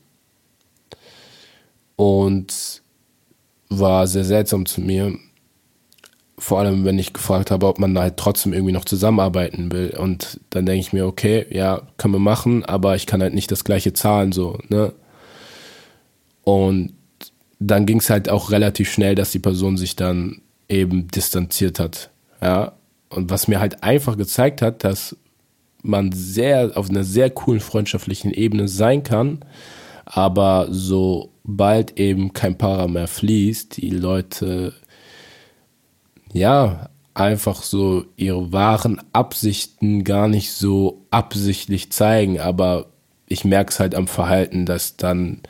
und 1.95 2.81
war 3.69 4.07
sehr 4.07 4.23
seltsam 4.23 4.65
zu 4.65 4.81
mir 4.81 5.17
vor 6.39 6.59
allem, 6.59 6.85
wenn 6.85 6.99
ich 6.99 7.13
gefragt 7.13 7.49
habe, 7.49 7.65
ob 7.65 7.79
man 7.79 7.95
da 7.95 8.01
halt 8.01 8.17
trotzdem 8.17 8.53
irgendwie 8.53 8.73
noch 8.73 8.85
zusammenarbeiten 8.85 9.71
will. 9.71 9.95
Und 9.97 10.39
dann 10.51 10.65
denke 10.65 10.81
ich 10.81 10.93
mir, 10.93 11.07
okay, 11.07 11.47
ja, 11.49 11.81
können 11.97 12.13
wir 12.13 12.19
machen, 12.19 12.63
aber 12.63 12.95
ich 12.95 13.07
kann 13.07 13.21
halt 13.21 13.33
nicht 13.33 13.51
das 13.51 13.63
gleiche 13.63 13.93
zahlen, 13.93 14.31
so, 14.31 14.59
ne? 14.69 14.93
Und 16.43 16.93
dann 17.59 17.85
ging 17.85 17.97
es 17.97 18.09
halt 18.09 18.29
auch 18.29 18.51
relativ 18.51 18.91
schnell, 18.91 19.15
dass 19.15 19.31
die 19.31 19.39
Person 19.39 19.77
sich 19.77 19.95
dann 19.95 20.41
eben 20.69 21.07
distanziert 21.07 21.79
hat, 21.79 22.11
ja. 22.41 22.73
Und 23.09 23.31
was 23.31 23.47
mir 23.47 23.59
halt 23.59 23.83
einfach 23.83 24.17
gezeigt 24.17 24.61
hat, 24.61 24.83
dass 24.83 25.15
man 25.81 26.11
sehr 26.11 26.71
auf 26.75 26.89
einer 26.89 27.03
sehr 27.03 27.29
coolen 27.29 27.61
freundschaftlichen 27.61 28.31
Ebene 28.31 28.67
sein 28.67 29.01
kann, 29.01 29.39
aber 30.05 30.67
sobald 31.47 31.97
eben 31.97 32.33
kein 32.33 32.57
Para 32.57 32.87
mehr 32.87 33.07
fließt, 33.07 33.77
die 33.77 33.89
Leute 33.89 34.73
ja, 36.33 36.89
einfach 37.13 37.63
so 37.63 38.05
ihre 38.15 38.51
wahren 38.51 39.01
Absichten 39.13 40.03
gar 40.03 40.27
nicht 40.27 40.51
so 40.51 41.05
absichtlich 41.09 41.91
zeigen, 41.91 42.39
aber 42.39 42.87
ich 43.27 43.43
merke 43.43 43.71
es 43.71 43.79
halt 43.79 43.95
am 43.95 44.07
Verhalten, 44.07 44.65
dass 44.65 44.97
dann 44.97 45.41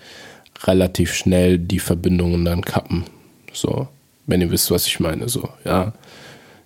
relativ 0.64 1.14
schnell 1.14 1.60
die 1.60 1.80
Verbindungen 1.80 2.46
dann 2.46 2.62
kappen. 2.62 3.04
So, 3.52 3.88
wenn 4.28 4.42
ihr 4.42 4.52
wisst, 4.52 4.72
was 4.72 4.88
ich 4.88 5.00
meine, 5.00 5.28
so, 5.30 5.50
ja. 5.66 5.94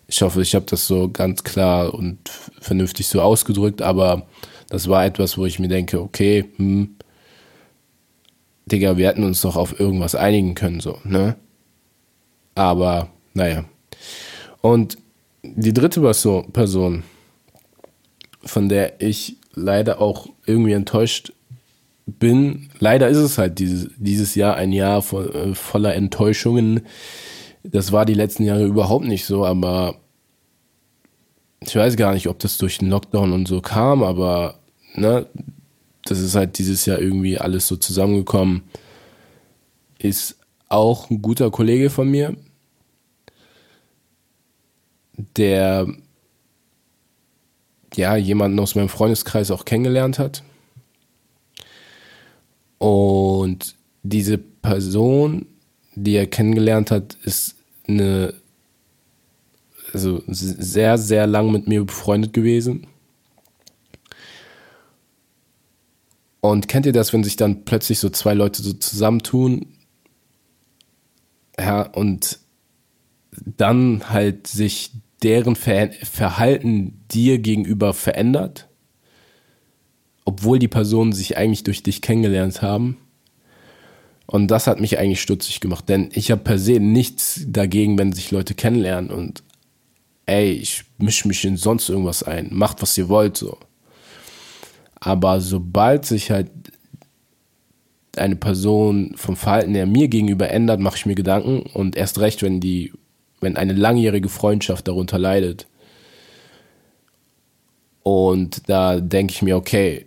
Ich 0.07 0.21
hoffe, 0.21 0.41
ich 0.41 0.55
habe 0.55 0.65
das 0.65 0.87
so 0.87 1.09
ganz 1.09 1.43
klar 1.43 1.93
und 1.93 2.19
vernünftig 2.59 3.07
so 3.07 3.21
ausgedrückt, 3.21 3.81
aber 3.81 4.27
das 4.69 4.89
war 4.89 5.05
etwas, 5.05 5.37
wo 5.37 5.45
ich 5.45 5.57
mir 5.57 5.69
denke, 5.69 6.01
okay, 6.01 6.45
hm, 6.57 6.97
Digga, 8.71 8.97
wir 8.97 9.07
hätten 9.07 9.23
uns 9.23 9.41
doch 9.41 9.55
auf 9.55 9.79
irgendwas 9.79 10.15
einigen 10.15 10.55
können, 10.55 10.79
so, 10.79 10.97
ne? 11.03 11.35
Aber, 12.55 13.09
naja, 13.33 13.65
und 14.61 14.97
die 15.43 15.73
dritte 15.73 16.01
Person, 16.01 17.03
von 18.43 18.69
der 18.69 19.01
ich 19.01 19.37
leider 19.53 19.99
auch 19.99 20.27
irgendwie 20.45 20.73
enttäuscht 20.73 21.33
bin, 22.05 22.69
leider 22.79 23.07
ist 23.09 23.17
es 23.17 23.37
halt 23.37 23.59
dieses, 23.59 23.89
dieses 23.97 24.35
Jahr 24.35 24.55
ein 24.55 24.71
Jahr 24.71 24.99
äh, 25.13 25.53
voller 25.53 25.95
Enttäuschungen. 25.95 26.81
Das 27.63 27.91
war 27.91 28.05
die 28.05 28.13
letzten 28.13 28.43
Jahre 28.43 28.65
überhaupt 28.65 29.05
nicht 29.05 29.25
so, 29.25 29.45
aber 29.45 29.95
ich 31.63 31.75
weiß 31.75 31.95
gar 31.95 32.13
nicht, 32.13 32.27
ob 32.27 32.39
das 32.39 32.57
durch 32.57 32.79
den 32.79 32.89
Lockdown 32.89 33.33
und 33.33 33.47
so 33.47 33.61
kam, 33.61 34.03
aber 34.03 34.55
ne, 34.95 35.27
das 36.05 36.19
ist 36.19 36.35
halt 36.35 36.57
dieses 36.57 36.85
Jahr 36.85 36.99
irgendwie 36.99 37.37
alles 37.37 37.67
so 37.67 37.75
zusammengekommen. 37.75 38.63
Ist 39.99 40.37
auch 40.69 41.09
ein 41.09 41.21
guter 41.21 41.51
Kollege 41.51 41.89
von 41.89 42.09
mir, 42.09 42.35
der 45.35 45.87
ja 47.95 48.15
jemanden 48.15 48.59
aus 48.59 48.75
meinem 48.75 48.89
Freundeskreis 48.89 49.51
auch 49.51 49.65
kennengelernt 49.65 50.17
hat. 50.17 50.43
Und 52.77 53.75
diese 54.01 54.37
Person, 54.37 55.45
die 55.93 56.15
er 56.15 56.25
kennengelernt 56.25 56.89
hat, 56.89 57.15
ist 57.23 57.57
eine 57.87 58.33
also 59.93 60.23
sehr, 60.27 60.97
sehr 60.97 61.27
lang 61.27 61.51
mit 61.51 61.67
mir 61.67 61.83
befreundet 61.83 62.33
gewesen. 62.33 62.87
Und 66.41 66.67
kennt 66.67 66.87
ihr 66.87 66.91
das, 66.91 67.13
wenn 67.13 67.23
sich 67.23 67.35
dann 67.35 67.65
plötzlich 67.65 67.99
so 67.99 68.09
zwei 68.09 68.33
Leute 68.33 68.63
so 68.63 68.73
zusammentun? 68.73 69.67
Ja, 71.57 71.83
und 71.83 72.39
dann 73.31 74.09
halt 74.09 74.47
sich 74.47 74.91
deren 75.21 75.55
Ver 75.55 75.91
Verhalten 76.03 77.05
dir 77.11 77.37
gegenüber 77.37 77.93
verändert, 77.93 78.67
obwohl 80.25 80.57
die 80.57 80.67
Personen 80.67 81.13
sich 81.13 81.37
eigentlich 81.37 81.63
durch 81.63 81.83
dich 81.83 82.01
kennengelernt 82.01 82.63
haben. 82.63 82.97
Und 84.25 84.47
das 84.47 84.65
hat 84.65 84.79
mich 84.79 84.97
eigentlich 84.97 85.21
stutzig 85.21 85.59
gemacht, 85.59 85.89
denn 85.89 86.09
ich 86.13 86.31
habe 86.31 86.41
per 86.41 86.57
se 86.57 86.79
nichts 86.79 87.43
dagegen, 87.47 87.99
wenn 87.99 88.13
sich 88.13 88.31
Leute 88.31 88.55
kennenlernen 88.55 89.11
und 89.11 89.43
ey, 90.25 90.51
ich 90.51 90.85
mische 90.97 91.27
mich 91.27 91.43
in 91.43 91.57
sonst 91.57 91.89
irgendwas 91.89 92.23
ein, 92.23 92.47
macht 92.51 92.81
was 92.81 92.97
ihr 92.97 93.09
wollt 93.09 93.35
so. 93.37 93.57
Aber 95.01 95.41
sobald 95.41 96.05
sich 96.05 96.31
halt 96.31 96.49
eine 98.15 98.35
Person 98.37 99.13
vom 99.15 99.35
Verhalten 99.35 99.75
her 99.75 99.85
mir 99.85 100.07
gegenüber 100.07 100.49
ändert, 100.49 100.79
mache 100.79 100.95
ich 100.95 101.05
mir 101.05 101.15
Gedanken 101.15 101.63
und 101.73 101.95
erst 101.95 102.19
recht, 102.19 102.41
wenn 102.43 102.61
die 102.61 102.93
wenn 103.41 103.57
eine 103.57 103.73
langjährige 103.73 104.29
Freundschaft 104.29 104.87
darunter 104.87 105.17
leidet. 105.17 105.67
Und 108.03 108.69
da 108.69 108.99
denke 108.99 109.33
ich 109.33 109.41
mir, 109.41 109.57
okay, 109.57 110.05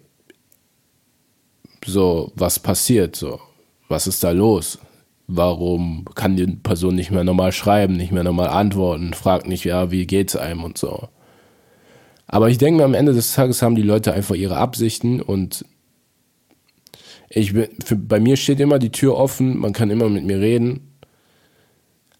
so, 1.84 2.32
was 2.34 2.58
passiert 2.58 3.16
so? 3.16 3.40
Was 3.88 4.06
ist 4.06 4.24
da 4.24 4.30
los? 4.30 4.78
Warum 5.26 6.04
kann 6.14 6.36
die 6.36 6.46
Person 6.46 6.94
nicht 6.94 7.10
mehr 7.10 7.24
normal 7.24 7.52
schreiben, 7.52 7.96
nicht 7.96 8.12
mehr 8.12 8.24
normal 8.24 8.48
antworten, 8.48 9.14
fragt 9.14 9.46
nicht, 9.46 9.64
ja, 9.64 9.90
wie 9.90 10.06
geht's 10.06 10.36
einem 10.36 10.64
und 10.64 10.78
so. 10.78 11.08
Aber 12.34 12.50
ich 12.50 12.58
denke, 12.58 12.82
am 12.82 12.94
Ende 12.94 13.12
des 13.12 13.32
Tages 13.32 13.62
haben 13.62 13.76
die 13.76 13.82
Leute 13.82 14.12
einfach 14.12 14.34
ihre 14.34 14.56
Absichten 14.56 15.22
und 15.22 15.64
ich 17.28 17.52
für, 17.52 17.94
bei 17.94 18.18
mir 18.18 18.36
steht 18.36 18.58
immer 18.58 18.80
die 18.80 18.90
Tür 18.90 19.14
offen, 19.14 19.56
man 19.56 19.72
kann 19.72 19.88
immer 19.88 20.08
mit 20.08 20.24
mir 20.24 20.40
reden. 20.40 20.80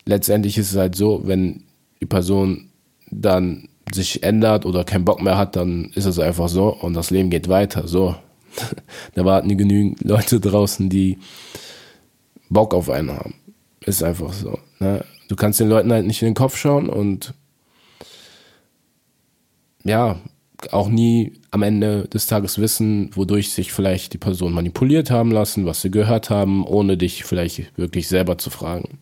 Letztendlich 0.05 0.57
ist 0.57 0.71
es 0.71 0.77
halt 0.77 0.95
so, 0.95 1.23
wenn 1.25 1.65
die 2.01 2.07
Person 2.07 2.71
dann 3.11 3.69
sich 3.93 4.23
ändert 4.23 4.67
oder 4.67 4.85
keinen 4.85 5.05
Bock 5.05 5.21
mehr 5.21 5.37
hat, 5.37 5.57
dann 5.57 5.87
ist 5.97 6.05
es 6.05 6.21
einfach 6.21 6.49
so 6.49 6.69
und 6.69 6.95
das 6.95 7.11
Leben 7.11 7.29
geht 7.29 7.49
weiter. 7.49 7.89
So. 7.89 8.15
da 9.17 9.25
warten 9.25 9.59
genügend 9.59 10.05
Leute 10.05 10.39
draußen, 10.39 10.89
die 10.89 11.19
Bock 12.51 12.73
auf 12.73 12.89
einen 12.89 13.11
haben. 13.11 13.35
Ist 13.81 14.05
einfach 14.05 14.33
so. 14.33 14.61
Ne? 14.79 15.05
Du 15.27 15.35
kannst 15.35 15.59
den 15.59 15.69
Leuten 15.69 15.91
halt 15.91 16.07
nicht 16.07 16.23
in 16.23 16.29
den 16.29 16.35
Kopf 16.35 16.57
schauen 16.57 16.89
und 16.89 17.35
ja, 19.85 20.19
auch 20.73 20.89
nie 20.89 21.35
am 21.51 21.63
Ende 21.63 22.09
des 22.09 22.27
Tages 22.27 22.59
wissen, 22.59 23.11
wodurch 23.15 23.53
sich 23.53 23.73
vielleicht 23.73 24.13
die 24.13 24.19
Person 24.19 24.53
manipuliert 24.53 25.11
haben 25.11 25.31
lassen, 25.31 25.67
was 25.67 25.83
sie 25.83 25.91
gehört 25.91 26.31
haben, 26.31 26.67
ohne 26.67 26.97
dich 26.97 27.25
vielleicht 27.25 27.77
wirklich 27.77 28.09
selber 28.09 28.39
zu 28.39 28.51
fragen. 28.51 28.99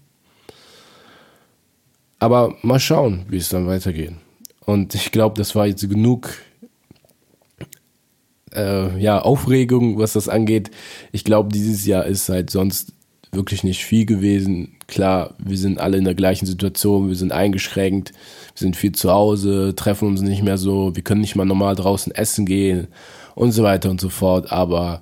Aber 2.18 2.56
mal 2.62 2.80
schauen, 2.80 3.24
wie 3.28 3.36
es 3.36 3.48
dann 3.48 3.66
weitergeht. 3.66 4.12
Und 4.64 4.94
ich 4.94 5.10
glaube, 5.10 5.36
das 5.36 5.54
war 5.54 5.66
jetzt 5.66 5.88
genug 5.88 6.30
äh, 8.54 8.98
ja, 9.00 9.20
Aufregung, 9.20 9.98
was 9.98 10.12
das 10.12 10.28
angeht. 10.28 10.70
Ich 11.10 11.24
glaube, 11.24 11.52
dieses 11.52 11.84
Jahr 11.86 12.06
ist 12.06 12.28
halt 12.28 12.50
sonst 12.50 12.92
wirklich 13.32 13.64
nicht 13.64 13.84
viel 13.84 14.04
gewesen. 14.04 14.76
Klar, 14.86 15.34
wir 15.38 15.56
sind 15.56 15.80
alle 15.80 15.96
in 15.96 16.04
der 16.04 16.14
gleichen 16.14 16.44
Situation, 16.44 17.08
wir 17.08 17.16
sind 17.16 17.32
eingeschränkt, 17.32 18.10
wir 18.10 18.58
sind 18.58 18.76
viel 18.76 18.92
zu 18.92 19.10
Hause, 19.10 19.74
treffen 19.74 20.08
uns 20.08 20.20
nicht 20.20 20.42
mehr 20.42 20.58
so, 20.58 20.94
wir 20.94 21.02
können 21.02 21.22
nicht 21.22 21.34
mal 21.34 21.46
normal 21.46 21.74
draußen 21.74 22.14
essen 22.14 22.44
gehen 22.44 22.88
und 23.34 23.52
so 23.52 23.62
weiter 23.62 23.90
und 23.90 24.00
so 24.00 24.10
fort. 24.10 24.52
Aber 24.52 25.00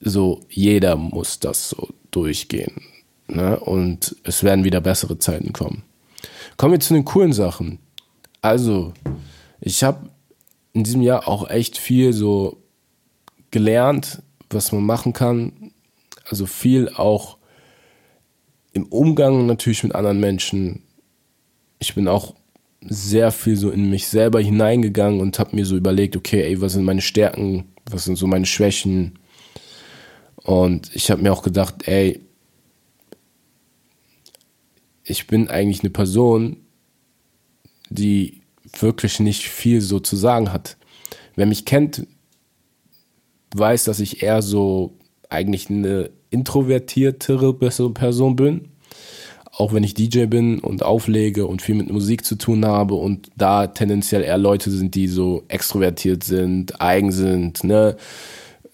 so 0.00 0.40
jeder 0.48 0.94
muss 0.96 1.40
das 1.40 1.70
so 1.70 1.88
durchgehen. 2.12 2.82
Ne? 3.26 3.58
Und 3.58 4.16
es 4.22 4.44
werden 4.44 4.64
wieder 4.64 4.80
bessere 4.80 5.18
Zeiten 5.18 5.52
kommen. 5.52 5.82
Kommen 6.56 6.72
wir 6.72 6.80
zu 6.80 6.94
den 6.94 7.04
coolen 7.04 7.32
Sachen. 7.32 7.80
Also, 8.42 8.92
ich 9.60 9.82
habe 9.82 10.08
in 10.72 10.84
diesem 10.84 11.02
Jahr 11.02 11.26
auch 11.26 11.50
echt 11.50 11.78
viel 11.78 12.12
so 12.12 12.58
gelernt, 13.50 14.22
was 14.50 14.70
man 14.70 14.84
machen 14.84 15.12
kann. 15.12 15.72
Also 16.24 16.46
viel 16.46 16.88
auch 16.90 17.39
im 18.72 18.86
Umgang 18.86 19.46
natürlich 19.46 19.82
mit 19.82 19.94
anderen 19.94 20.20
Menschen. 20.20 20.82
Ich 21.78 21.94
bin 21.94 22.08
auch 22.08 22.34
sehr 22.82 23.30
viel 23.30 23.56
so 23.56 23.70
in 23.70 23.90
mich 23.90 24.08
selber 24.08 24.40
hineingegangen 24.40 25.20
und 25.20 25.38
habe 25.38 25.56
mir 25.56 25.66
so 25.66 25.76
überlegt, 25.76 26.16
okay, 26.16 26.42
ey, 26.42 26.60
was 26.60 26.72
sind 26.72 26.84
meine 26.84 27.02
Stärken, 27.02 27.72
was 27.90 28.04
sind 28.04 28.16
so 28.16 28.26
meine 28.26 28.46
Schwächen? 28.46 29.18
Und 30.36 30.94
ich 30.94 31.10
habe 31.10 31.22
mir 31.22 31.32
auch 31.32 31.42
gedacht, 31.42 31.86
ey, 31.86 32.20
ich 35.04 35.26
bin 35.26 35.48
eigentlich 35.48 35.80
eine 35.80 35.90
Person, 35.90 36.56
die 37.90 38.42
wirklich 38.78 39.20
nicht 39.20 39.48
viel 39.48 39.80
so 39.80 39.98
zu 39.98 40.16
sagen 40.16 40.52
hat. 40.52 40.76
Wer 41.34 41.46
mich 41.46 41.64
kennt, 41.64 42.06
weiß, 43.54 43.84
dass 43.84 44.00
ich 44.00 44.22
eher 44.22 44.42
so 44.42 44.96
eigentlich 45.30 45.70
eine 45.70 46.10
introvertiertere 46.30 47.54
Person 47.54 48.36
bin. 48.36 48.68
Auch 49.52 49.72
wenn 49.72 49.84
ich 49.84 49.94
DJ 49.94 50.26
bin 50.26 50.58
und 50.58 50.82
auflege 50.82 51.46
und 51.46 51.60
viel 51.60 51.74
mit 51.74 51.90
Musik 51.90 52.24
zu 52.24 52.36
tun 52.36 52.64
habe 52.64 52.94
und 52.94 53.30
da 53.36 53.66
tendenziell 53.66 54.22
eher 54.22 54.38
Leute 54.38 54.70
sind, 54.70 54.94
die 54.94 55.08
so 55.08 55.44
extrovertiert 55.48 56.24
sind, 56.24 56.80
eigen 56.80 57.12
sind, 57.12 57.64
ne, 57.64 57.96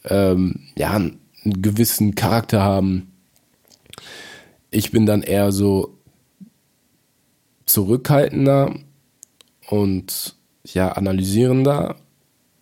ähm, 0.04 0.60
ja, 0.76 0.92
einen 0.92 1.18
gewissen 1.44 2.14
Charakter 2.14 2.62
haben. 2.62 3.10
Ich 4.70 4.90
bin 4.90 5.06
dann 5.06 5.22
eher 5.22 5.50
so 5.50 5.96
zurückhaltender 7.64 8.74
und 9.68 10.36
ja, 10.64 10.92
analysierender 10.92 11.96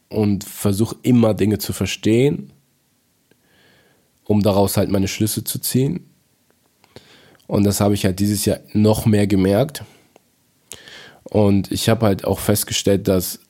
und 0.08 0.44
versuche 0.44 0.96
immer 1.02 1.34
Dinge 1.34 1.58
zu 1.58 1.72
verstehen 1.72 2.53
um 4.24 4.42
daraus 4.42 4.76
halt 4.76 4.90
meine 4.90 5.08
Schlüsse 5.08 5.44
zu 5.44 5.58
ziehen. 5.58 6.08
Und 7.46 7.64
das 7.64 7.80
habe 7.80 7.94
ich 7.94 8.04
halt 8.04 8.20
dieses 8.20 8.44
Jahr 8.44 8.60
noch 8.72 9.06
mehr 9.06 9.26
gemerkt. 9.26 9.84
Und 11.24 11.70
ich 11.72 11.88
habe 11.88 12.06
halt 12.06 12.24
auch 12.24 12.38
festgestellt, 12.38 13.08
dass 13.08 13.40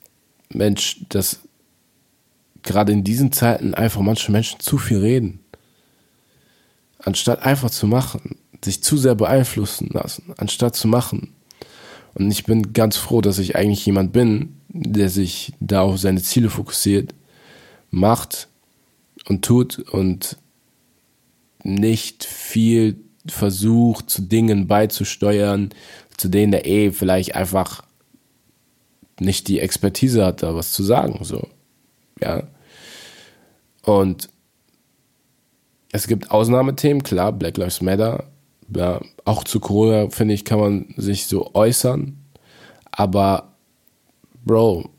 Mensch, 0.49 1.01
dass 1.09 1.39
gerade 2.63 2.91
in 2.91 3.03
diesen 3.03 3.31
Zeiten 3.31 3.73
einfach 3.73 4.01
manche 4.01 4.31
Menschen 4.31 4.59
zu 4.59 4.77
viel 4.77 4.99
reden. 4.99 5.39
Anstatt 6.99 7.45
einfach 7.45 7.69
zu 7.69 7.87
machen, 7.87 8.37
sich 8.63 8.81
zu 8.83 8.97
sehr 8.97 9.15
beeinflussen 9.15 9.89
lassen, 9.93 10.33
anstatt 10.37 10.75
zu 10.75 10.87
machen. 10.87 11.33
Und 12.15 12.31
ich 12.31 12.45
bin 12.45 12.73
ganz 12.73 12.97
froh, 12.97 13.21
dass 13.21 13.39
ich 13.39 13.55
eigentlich 13.55 13.85
jemand 13.85 14.11
bin, 14.11 14.55
der 14.69 15.09
sich 15.09 15.53
da 15.59 15.81
auf 15.81 15.99
seine 15.99 16.21
Ziele 16.21 16.49
fokussiert, 16.49 17.13
macht 17.91 18.47
und 19.27 19.45
tut 19.45 19.79
und 19.79 20.37
nicht 21.65 22.23
viel 22.23 22.97
versucht, 23.27 24.09
zu 24.09 24.21
Dingen 24.21 24.67
beizusteuern, 24.67 25.71
zu 26.15 26.29
denen 26.29 26.51
der 26.51 26.65
eh 26.67 26.91
vielleicht 26.91 27.35
einfach 27.35 27.83
nicht 29.19 29.47
die 29.47 29.59
Expertise 29.59 30.25
hat, 30.25 30.43
da 30.43 30.55
was 30.55 30.71
zu 30.71 30.83
sagen, 30.83 31.19
so. 31.23 31.47
Ja. 32.21 32.43
Und 33.81 34.29
es 35.91 36.07
gibt 36.07 36.31
Ausnahmethemen, 36.31 37.03
klar, 37.03 37.31
Black 37.31 37.57
Lives 37.57 37.81
Matter, 37.81 38.25
ja, 38.73 39.01
auch 39.23 39.43
zu 39.43 39.59
Corona, 39.59 40.09
finde 40.09 40.33
ich, 40.33 40.45
kann 40.45 40.59
man 40.59 40.93
sich 40.97 41.25
so 41.25 41.51
äußern, 41.53 42.17
aber 42.91 43.53
Bro, 44.43 44.89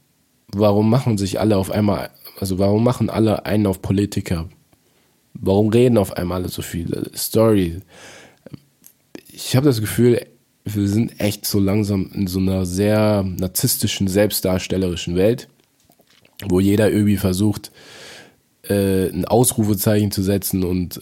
warum 0.48 0.90
machen 0.90 1.18
sich 1.18 1.38
alle 1.38 1.57
auf 1.57 1.70
einmal, 1.70 2.11
also 2.40 2.59
warum 2.59 2.83
machen 2.83 3.11
alle 3.11 3.46
einen 3.46 3.66
auf 3.66 3.83
Politiker? 3.83 4.48
Warum 5.40 5.68
reden 5.68 5.99
auf 5.99 6.16
einmal 6.16 6.40
alle 6.42 6.49
so 6.49 6.62
viele? 6.62 7.11
Story. 7.14 7.81
Ich 9.33 9.55
habe 9.57 9.66
das 9.66 9.81
Gefühl, 9.81 10.27
wir 10.64 10.88
sind 10.88 11.20
echt 11.20 11.46
so 11.46 11.61
langsam 11.61 12.11
in 12.12 12.27
so 12.27 12.38
einer 12.38 12.66
sehr 12.66 13.22
narzisstischen, 13.22 14.09
selbstdarstellerischen 14.09 15.14
Welt, 15.14 15.49
wo 16.49 16.61
jeder 16.61 16.90
irgendwie 16.90 17.16
versucht, 17.16 17.70
äh, 18.62 19.09
ein 19.09 19.25
Ausrufezeichen 19.25 20.11
zu 20.11 20.22
setzen 20.22 20.64
und 20.64 21.01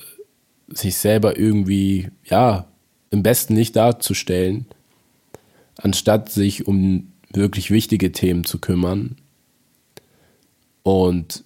sich 0.68 0.96
selber 0.96 1.38
irgendwie, 1.38 2.08
ja, 2.24 2.66
im 3.10 3.22
besten 3.22 3.54
Licht 3.56 3.76
darzustellen, 3.76 4.66
anstatt 5.76 6.30
sich 6.30 6.66
um 6.66 7.12
wirklich 7.32 7.70
wichtige 7.70 8.12
Themen 8.12 8.44
zu 8.44 8.58
kümmern. 8.58 9.16
Und 10.82 11.44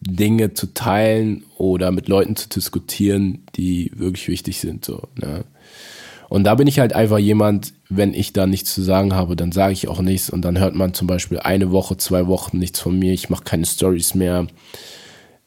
Dinge 0.00 0.54
zu 0.54 0.72
teilen 0.72 1.44
oder 1.56 1.92
mit 1.92 2.08
Leuten 2.08 2.36
zu 2.36 2.48
diskutieren, 2.48 3.44
die 3.56 3.92
wirklich 3.94 4.28
wichtig 4.28 4.60
sind. 4.60 4.84
So, 4.84 5.02
ne? 5.16 5.44
Und 6.30 6.44
da 6.44 6.54
bin 6.54 6.68
ich 6.68 6.78
halt 6.78 6.94
einfach 6.94 7.18
jemand, 7.18 7.74
wenn 7.88 8.14
ich 8.14 8.32
da 8.32 8.46
nichts 8.46 8.72
zu 8.72 8.82
sagen 8.82 9.14
habe, 9.14 9.34
dann 9.34 9.50
sage 9.50 9.72
ich 9.72 9.88
auch 9.88 10.00
nichts 10.00 10.30
und 10.30 10.42
dann 10.42 10.58
hört 10.60 10.76
man 10.76 10.94
zum 10.94 11.08
Beispiel 11.08 11.40
eine 11.40 11.72
Woche, 11.72 11.96
zwei 11.96 12.28
Wochen 12.28 12.58
nichts 12.58 12.78
von 12.78 12.96
mir, 12.96 13.12
ich 13.12 13.30
mache 13.30 13.42
keine 13.42 13.66
Stories 13.66 14.14
mehr. 14.14 14.46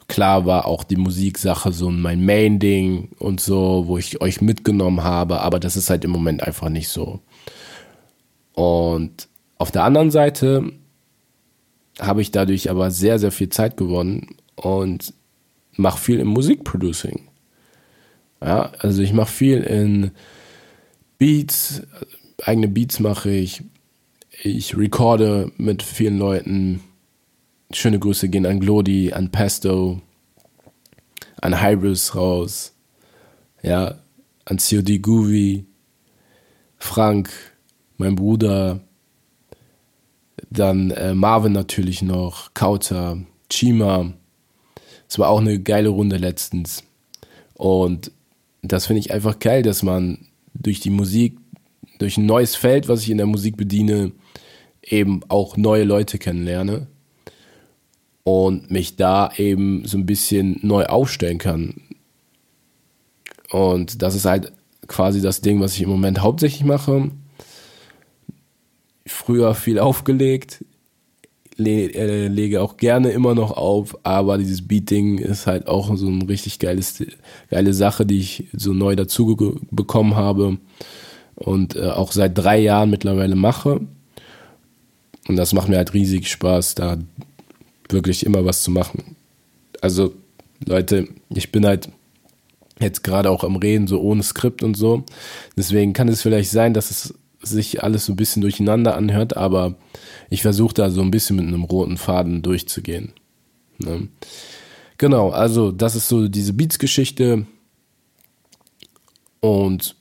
Klar 0.10 0.46
war 0.46 0.66
auch 0.66 0.84
die 0.84 0.98
Musiksache 0.98 1.72
so 1.72 1.90
mein 1.90 2.26
Main-Ding 2.26 3.14
und 3.18 3.40
so, 3.40 3.86
wo 3.88 3.98
ich 3.98 4.20
euch 4.22 4.42
mitgenommen 4.42 5.06
habe, 5.06 5.40
aber 5.40 5.60
das 5.60 5.78
ist 5.78 5.90
halt 5.90 6.04
im 6.04 6.12
Moment 6.12 6.44
einfach 6.44 6.68
nicht 6.68 6.90
so. 6.90 7.22
Und 8.54 9.30
auf 9.58 9.72
der 9.72 9.86
anderen 9.86 10.12
Seite 10.12 10.74
habe 11.98 12.22
ich 12.22 12.32
dadurch 12.32 12.70
aber 12.70 12.92
sehr, 12.92 13.20
sehr 13.20 13.32
viel 13.32 13.48
Zeit 13.48 13.78
gewonnen 13.78 14.36
und 14.56 15.14
mache 15.76 16.00
viel 16.00 16.20
im 16.20 16.28
Musikproducing. 16.28 17.28
Ja, 18.42 18.72
also 18.80 19.02
ich 19.02 19.14
mache 19.14 19.32
viel 19.32 19.60
in 19.60 20.12
Beats, 21.18 21.82
eigene 22.42 22.68
Beats 22.68 23.00
mache 23.00 23.30
ich. 23.32 23.64
Ich 24.44 24.76
recorde 24.78 25.52
mit 25.58 25.84
vielen 25.84 26.18
Leuten. 26.18 26.82
Schöne 27.72 28.00
Grüße 28.00 28.30
gehen 28.30 28.46
an 28.46 28.60
Glody, 28.60 29.14
an 29.14 29.32
Pesto, 29.32 30.02
an 31.42 31.62
Hybris 31.62 32.16
raus. 32.16 32.74
Ja, 33.62 34.00
an 34.46 34.58
COD 34.58 35.02
Groovy, 35.02 35.66
Frank, 36.78 37.30
mein 37.98 38.16
Bruder, 38.16 38.82
dann 40.50 40.92
äh, 40.92 41.14
Marvin 41.14 41.54
natürlich 41.54 42.02
noch, 42.02 42.54
Kauter, 42.54 43.20
Chima, 43.50 44.14
es 45.14 45.20
war 45.20 45.30
auch 45.30 45.42
eine 45.42 45.60
geile 45.60 45.90
Runde 45.90 46.18
letztens. 46.18 46.84
Und 47.54 48.12
das 48.64 48.88
finde 48.88 49.00
ich 49.00 49.14
einfach 49.14 49.38
geil, 49.38 49.62
dass 49.62 49.84
man 49.84 50.26
durch 50.56 50.80
die 50.80 50.90
Musik, 50.90 51.38
durch 52.00 52.18
ein 52.18 52.26
neues 52.26 52.56
Feld, 52.56 52.88
was 52.88 53.04
ich 53.04 53.12
in 53.12 53.18
der 53.18 53.28
Musik 53.28 53.56
bediene, 53.56 54.12
eben 54.82 55.22
auch 55.28 55.56
neue 55.56 55.84
Leute 55.84 56.18
kennenlerne 56.18 56.88
und 58.24 58.72
mich 58.72 58.96
da 58.96 59.32
eben 59.38 59.86
so 59.86 60.00
ein 60.00 60.08
bisschen 60.08 60.58
neu 60.64 60.86
aufstellen 60.86 61.38
kann. 61.38 61.76
Und 63.52 64.02
das 64.02 64.16
ist 64.16 64.26
halt 64.26 64.52
quasi 64.88 65.22
das 65.22 65.42
Ding, 65.42 65.62
was 65.62 65.76
ich 65.76 65.84
im 65.84 65.90
Moment 65.90 66.22
hauptsächlich 66.22 66.64
mache. 66.64 67.12
Früher 69.06 69.54
viel 69.54 69.78
aufgelegt, 69.78 70.66
le 71.58 71.94
äh, 71.94 72.28
lege 72.28 72.62
auch 72.62 72.78
gerne 72.78 73.12
immer 73.12 73.36
noch 73.36 73.52
auf, 73.52 73.98
aber 74.04 74.38
dieses 74.38 74.68
Beating 74.68 75.18
ist 75.20 75.48
halt 75.48 75.68
auch 75.68 75.96
so 75.96 76.08
eine 76.08 76.28
richtig 76.28 76.60
geiles, 76.60 77.04
geile 77.50 77.74
Sache, 77.74 78.06
die 78.06 78.20
ich 78.20 78.46
so 78.54 78.74
neu 78.74 78.96
dazu 78.96 79.36
bekommen 79.72 80.16
habe 80.16 80.58
und 81.36 81.76
äh, 81.76 81.90
auch 81.90 82.12
seit 82.12 82.38
drei 82.38 82.60
Jahren 82.60 82.90
mittlerweile 82.90 83.36
mache. 83.36 83.82
Und 85.28 85.36
das 85.36 85.54
macht 85.54 85.70
mir 85.70 85.78
halt 85.78 85.94
riesig 85.94 86.30
Spaß, 86.30 86.76
da 86.76 86.98
wirklich 87.90 88.26
immer 88.26 88.46
was 88.46 88.64
zu 88.64 88.72
machen. 88.72 89.16
Also, 89.82 90.14
Leute, 90.66 91.08
ich 91.30 91.52
bin 91.52 91.66
halt 91.66 91.90
jetzt 92.80 93.04
gerade 93.04 93.30
auch 93.30 93.44
am 93.44 93.56
Reden, 93.56 93.88
so 93.88 94.02
ohne 94.02 94.24
Skript 94.24 94.64
und 94.64 94.76
so. 94.76 95.04
Deswegen 95.56 95.94
kann 95.94 96.10
es 96.10 96.22
vielleicht 96.22 96.52
sein, 96.52 96.74
dass 96.74 96.92
es 96.92 97.14
sich 97.44 97.84
alles 97.84 98.06
so 98.06 98.14
ein 98.14 98.18
bisschen 98.18 98.42
durcheinander 98.42 98.96
anhört, 98.96 99.38
aber 99.38 99.76
ich 100.30 100.42
versuche 100.42 100.74
da 100.74 100.90
so 100.90 101.02
ein 101.02 101.12
bisschen 101.12 101.36
mit 101.36 101.46
einem 101.46 101.64
roten 101.64 101.98
Faden 101.98 102.42
durchzugehen. 102.42 103.14
Ne? 103.78 104.08
Genau, 104.98 105.30
also 105.30 105.72
das 105.72 105.96
ist 105.96 106.08
so 106.08 106.28
diese 106.28 106.54
Beats-Geschichte. 106.54 107.46
Und 109.42 109.96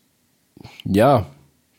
ja, 0.84 1.26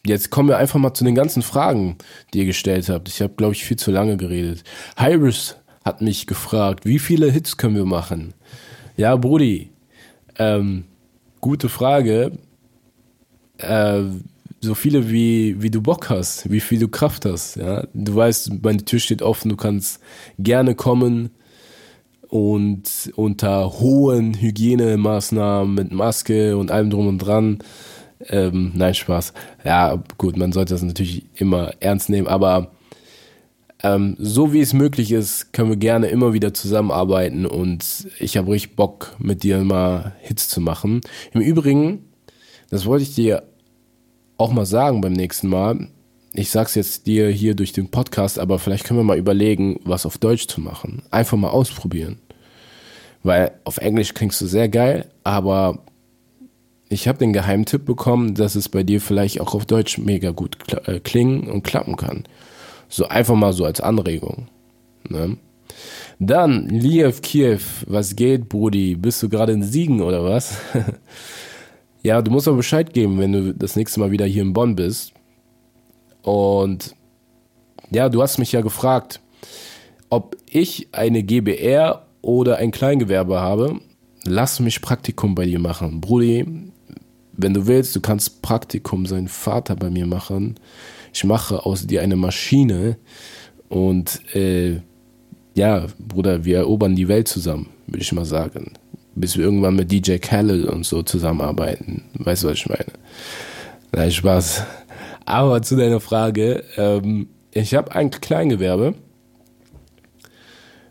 jetzt 0.06 0.30
kommen 0.30 0.50
wir 0.50 0.58
einfach 0.58 0.80
mal 0.80 0.94
zu 0.94 1.04
den 1.04 1.16
ganzen 1.16 1.42
Fragen, 1.42 1.98
die 2.34 2.40
ihr 2.40 2.46
gestellt 2.46 2.90
habt. 2.90 3.08
Ich 3.08 3.22
habe, 3.22 3.34
glaube 3.36 3.54
ich, 3.54 3.64
viel 3.64 3.78
zu 3.78 3.92
lange 3.92 4.18
geredet. 4.18 4.64
Hyrus 4.98 5.56
hat 5.86 6.02
mich 6.02 6.28
gefragt, 6.28 6.86
wie 6.86 7.00
viele 7.00 7.32
Hits 7.32 7.58
können 7.58 7.76
wir 7.76 7.86
machen? 7.86 8.34
Ja, 8.98 9.16
Brudi, 9.16 9.72
ähm, 10.38 10.86
gute 11.42 11.70
Frage. 11.70 12.34
Äh, 13.58 14.04
so 14.64 14.76
viele 14.76 15.12
wie, 15.12 15.62
wie 15.62 15.70
du 15.70 15.82
Bock 15.82 16.10
hast, 16.10 16.50
wie 16.50 16.62
viel 16.62 16.80
du 16.80 16.88
Kraft 16.88 17.26
hast. 17.26 17.58
Ja? 17.58 17.86
Du 17.94 18.16
weißt, 18.16 18.64
meine 18.64 18.86
Tür 18.86 19.00
steht 19.00 19.22
offen, 19.22 19.50
du 19.50 19.58
kannst 19.58 20.00
gerne 20.40 20.74
kommen 20.74 21.32
und 22.30 23.12
unter 23.16 23.80
hohen 23.80 24.34
Hygienemaßnahmen 24.40 25.76
mit 25.76 25.92
Maske 25.92 26.58
und 26.58 26.72
allem 26.72 26.90
drum 26.90 27.08
und 27.08 27.18
dran. 27.20 27.60
Ähm, 28.30 28.72
nein, 28.74 28.94
Spaß. 28.94 29.34
Ja, 29.66 30.02
gut, 30.18 30.38
man 30.38 30.54
sollte 30.54 30.74
das 30.74 30.82
natürlich 30.82 31.26
immer 31.36 31.74
ernst 31.82 32.10
nehmen, 32.10 32.28
aber 32.28 32.72
ähm, 33.84 34.16
so 34.18 34.54
wie 34.54 34.62
es 34.62 34.72
möglich 34.72 35.12
ist, 35.12 35.52
können 35.52 35.70
wir 35.70 35.76
gerne 35.76 36.08
immer 36.08 36.32
wieder 36.32 36.54
zusammenarbeiten 36.54 37.46
und 37.46 38.08
ich 38.18 38.38
habe 38.38 38.54
richtig 38.54 38.78
Bock, 38.78 39.18
mit 39.20 39.44
dir 39.44 39.58
mal 39.58 40.16
Hits 40.22 40.48
zu 40.48 40.62
machen. 40.62 41.02
Im 41.34 41.42
Übrigen, 41.42 42.06
das 42.70 42.86
wollte 42.86 43.04
ich 43.04 43.14
dir 43.14 43.44
auch 44.38 44.52
mal 44.52 44.66
sagen 44.66 45.02
beim 45.02 45.14
nächsten 45.14 45.48
Mal. 45.48 45.88
Ich 46.34 46.50
sag's 46.50 46.76
jetzt 46.76 47.06
dir 47.06 47.30
hier 47.30 47.56
durch 47.56 47.74
den 47.74 47.90
Podcast, 47.90 48.40
aber 48.40 48.58
vielleicht 48.58 48.86
können 48.86 49.00
wir 49.00 49.04
mal 49.04 49.18
überlegen, 49.18 49.80
was 49.84 50.06
auf 50.06 50.18
Deutsch 50.18 50.48
zu 50.48 50.62
machen. 50.62 51.04
Einfach 51.12 51.38
mal 51.38 51.50
ausprobieren. 51.50 52.20
Weil 53.22 53.52
auf 53.64 53.78
Englisch 53.78 54.14
klingst 54.14 54.42
du 54.42 54.48
sehr 54.48 54.68
geil, 54.68 55.10
aber 55.24 55.80
ich 56.90 57.08
habe 57.08 57.20
den 57.20 57.34
Geheimtipp 57.34 57.86
bekommen, 57.86 58.36
dass 58.36 58.56
es 58.56 58.68
bei 58.68 58.84
dir 58.84 59.00
vielleicht 59.00 59.40
auch 59.42 59.54
auf 59.54 59.66
Deutsch 59.66 59.98
mega 59.98 60.32
gut 60.32 60.58
äh, 60.88 61.00
klingen 61.00 61.50
und 61.50 61.64
klappen 61.64 61.96
kann. 61.96 62.24
So 62.90 63.08
einfach 63.08 63.36
mal 63.36 63.54
so 63.54 63.66
als 63.66 63.82
Anregung. 63.82 64.48
Ne? 65.08 65.38
Dann, 66.20 66.70
Liev 66.70 67.22
Kiew, 67.22 67.60
was 67.88 68.16
geht, 68.16 68.50
Brudi? 68.50 68.96
Bist 68.96 69.24
du 69.24 69.30
gerade 69.30 69.54
in 69.54 69.64
Siegen 69.64 70.02
oder 70.02 70.24
was? 70.24 70.58
Ja, 72.04 72.22
du 72.22 72.32
musst 72.32 72.50
aber 72.50 72.58
Bescheid 72.58 72.94
geben, 72.94 73.18
wenn 73.18 73.32
du 73.32 73.54
das 73.54 73.78
nächste 73.78 74.02
Mal 74.02 74.12
wieder 74.12 74.26
hier 74.26 74.42
in 74.42 74.52
Bonn 74.52 74.76
bist. 74.76 75.14
Und 76.22 76.96
ja, 77.92 78.10
du 78.10 78.22
hast 78.22 78.40
mich 78.40 78.52
ja 78.52 78.60
gefragt, 78.60 79.22
ob 80.10 80.36
ich 80.46 80.90
eine 80.92 81.24
GBR 81.24 82.06
oder 82.22 82.58
ein 82.58 82.72
Kleingewerbe 82.72 83.40
habe. 83.40 83.80
Lass 84.26 84.60
mich 84.60 84.82
Praktikum 84.82 85.34
bei 85.34 85.46
dir 85.46 85.60
machen. 85.60 86.02
Brudi, 86.02 86.46
wenn 87.32 87.54
du 87.54 87.68
willst, 87.68 87.96
du 87.96 88.02
kannst 88.02 88.42
Praktikum 88.42 89.06
sein 89.06 89.30
Vater 89.30 89.76
bei 89.78 89.90
mir 89.90 90.06
machen. 90.06 90.60
Ich 91.14 91.24
mache 91.24 91.66
aus 91.66 91.88
dir 91.88 92.02
eine 92.02 92.18
Maschine 92.18 92.98
und 93.70 94.22
äh, 94.36 94.82
ja, 95.56 95.88
Bruder, 96.00 96.44
wir 96.44 96.58
erobern 96.58 96.96
die 96.96 97.08
Welt 97.08 97.28
zusammen, 97.28 97.70
würde 97.88 98.02
ich 98.02 98.12
mal 98.12 98.26
sagen 98.26 98.74
bis 99.16 99.38
wir 99.38 99.46
irgendwann 99.46 99.76
mit 99.76 99.92
DJ 99.92 100.18
Khaled 100.18 100.66
und 100.66 100.86
so 100.86 101.04
zusammenarbeiten. 101.04 102.04
Weißt 102.16 102.44
du, 102.44 102.48
was 102.48 102.58
ich 102.58 102.70
meine? 102.70 102.86
Nein, 103.92 104.12
Spaß. 104.12 104.64
Aber 105.26 105.62
zu 105.62 105.76
deiner 105.76 106.00
Frage, 106.00 106.64
ähm, 106.78 107.28
ich 107.52 107.76
habe 107.76 107.94
ein 107.94 108.10
Kleingewerbe, 108.10 108.96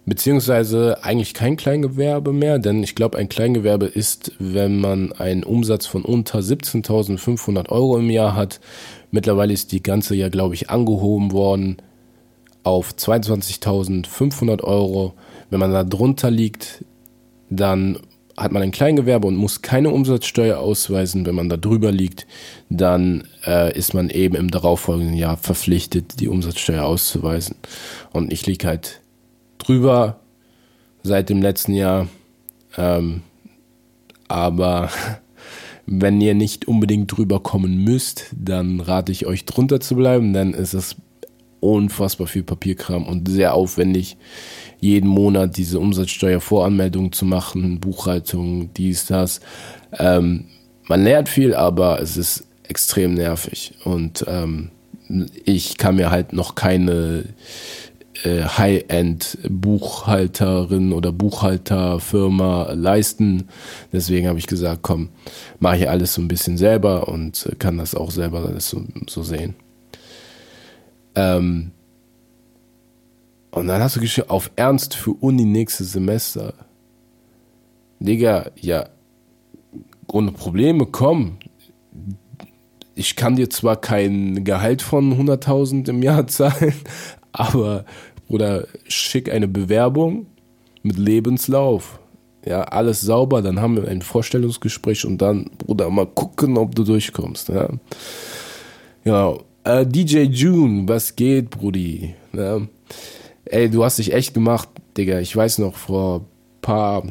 beziehungsweise 0.06 1.02
eigentlich 1.02 1.34
kein 1.34 1.56
Kleingewerbe 1.56 2.32
mehr, 2.32 2.58
denn 2.58 2.82
ich 2.82 2.94
glaube, 2.94 3.18
ein 3.18 3.28
Kleingewerbe 3.28 3.86
ist, 3.86 4.32
wenn 4.38 4.80
man 4.80 5.12
einen 5.12 5.44
Umsatz 5.44 5.86
von 5.86 6.04
unter 6.04 6.38
17.500 6.38 7.68
Euro 7.68 7.98
im 7.98 8.10
Jahr 8.10 8.34
hat. 8.36 8.60
Mittlerweile 9.10 9.52
ist 9.52 9.72
die 9.72 9.82
ganze 9.82 10.14
ja, 10.14 10.28
glaube 10.28 10.54
ich, 10.54 10.70
angehoben 10.70 11.32
worden 11.32 11.76
auf 12.62 12.92
22.500 12.92 14.62
Euro. 14.62 15.14
Wenn 15.50 15.60
man 15.60 15.72
da 15.72 15.84
drunter 15.84 16.30
liegt, 16.30 16.84
dann 17.50 17.98
hat 18.36 18.52
man 18.52 18.62
ein 18.62 18.70
Kleingewerbe 18.70 19.26
und 19.28 19.36
muss 19.36 19.62
keine 19.62 19.90
Umsatzsteuer 19.90 20.58
ausweisen. 20.58 21.26
Wenn 21.26 21.34
man 21.34 21.48
da 21.48 21.56
drüber 21.56 21.92
liegt, 21.92 22.26
dann 22.70 23.24
äh, 23.46 23.76
ist 23.76 23.94
man 23.94 24.10
eben 24.10 24.34
im 24.34 24.50
darauffolgenden 24.50 25.16
Jahr 25.16 25.36
verpflichtet, 25.36 26.20
die 26.20 26.28
Umsatzsteuer 26.28 26.84
auszuweisen. 26.84 27.56
Und 28.12 28.32
ich 28.32 28.46
liege 28.46 28.66
halt 28.66 29.00
drüber 29.58 30.20
seit 31.02 31.28
dem 31.28 31.42
letzten 31.42 31.74
Jahr. 31.74 32.08
Ähm, 32.76 33.22
aber 34.28 34.90
wenn 35.86 36.20
ihr 36.20 36.34
nicht 36.34 36.66
unbedingt 36.66 37.14
drüber 37.16 37.40
kommen 37.40 37.84
müsst, 37.84 38.26
dann 38.34 38.80
rate 38.80 39.12
ich 39.12 39.26
euch 39.26 39.44
drunter 39.44 39.80
zu 39.80 39.96
bleiben, 39.96 40.32
denn 40.32 40.54
es 40.54 40.74
ist 40.74 40.96
unfassbar 41.60 42.26
viel 42.26 42.42
Papierkram 42.42 43.06
und 43.06 43.28
sehr 43.28 43.54
aufwendig 43.54 44.16
jeden 44.82 45.08
Monat 45.08 45.56
diese 45.56 45.78
Umsatzsteuervoranmeldung 45.78 47.12
zu 47.12 47.24
machen, 47.24 47.78
Buchhaltung, 47.78 48.74
dies, 48.74 49.06
das. 49.06 49.40
Ähm, 49.96 50.46
man 50.88 51.04
lernt 51.04 51.28
viel, 51.28 51.54
aber 51.54 52.02
es 52.02 52.16
ist 52.16 52.48
extrem 52.64 53.14
nervig. 53.14 53.74
Und 53.84 54.24
ähm, 54.26 54.72
ich 55.44 55.78
kann 55.78 55.94
mir 55.94 56.10
halt 56.10 56.32
noch 56.32 56.56
keine 56.56 57.26
äh, 58.24 58.42
High-End-Buchhalterin 58.42 60.92
oder 60.92 61.12
Buchhalterfirma 61.12 62.72
leisten. 62.72 63.46
Deswegen 63.92 64.26
habe 64.26 64.40
ich 64.40 64.48
gesagt, 64.48 64.80
komm, 64.82 65.10
mache 65.60 65.76
ich 65.76 65.88
alles 65.88 66.14
so 66.14 66.20
ein 66.20 66.28
bisschen 66.28 66.58
selber 66.58 67.06
und 67.06 67.54
kann 67.60 67.78
das 67.78 67.94
auch 67.94 68.10
selber 68.10 68.52
so, 68.58 68.82
so 69.06 69.22
sehen. 69.22 69.54
Ähm, 71.14 71.70
und 73.52 73.68
dann 73.68 73.82
hast 73.82 73.96
du 73.96 74.00
geschrieben, 74.00 74.30
auf 74.30 74.50
Ernst 74.56 74.94
für 74.94 75.12
Uni 75.12 75.44
nächstes 75.44 75.92
Semester. 75.92 76.54
Digga, 78.00 78.50
ja, 78.56 78.88
ohne 80.08 80.32
Probleme, 80.32 80.86
komm. 80.86 81.36
Ich 82.94 83.14
kann 83.14 83.36
dir 83.36 83.50
zwar 83.50 83.76
kein 83.76 84.44
Gehalt 84.44 84.80
von 84.80 85.14
100.000 85.14 85.90
im 85.90 86.02
Jahr 86.02 86.26
zahlen, 86.28 86.74
aber, 87.32 87.84
Bruder, 88.26 88.66
schick 88.88 89.30
eine 89.30 89.48
Bewerbung 89.48 90.26
mit 90.82 90.96
Lebenslauf. 90.96 92.00
Ja, 92.46 92.62
alles 92.62 93.02
sauber, 93.02 93.42
dann 93.42 93.60
haben 93.60 93.76
wir 93.76 93.86
ein 93.86 94.02
Vorstellungsgespräch 94.02 95.04
und 95.04 95.18
dann, 95.18 95.50
Bruder, 95.58 95.90
mal 95.90 96.06
gucken, 96.06 96.56
ob 96.56 96.74
du 96.74 96.84
durchkommst. 96.84 97.50
Ja, 97.50 97.68
genau. 99.04 99.42
Äh, 99.64 99.86
DJ 99.86 100.22
June, 100.22 100.88
was 100.88 101.14
geht, 101.14 101.50
Brudi? 101.50 102.14
Ja 102.32 102.62
ey, 103.52 103.70
du 103.70 103.84
hast 103.84 103.98
dich 103.98 104.12
echt 104.12 104.34
gemacht, 104.34 104.68
Digga. 104.96 105.20
Ich 105.20 105.34
weiß 105.34 105.58
noch, 105.58 105.76
vor 105.76 106.26
paar 106.62 107.04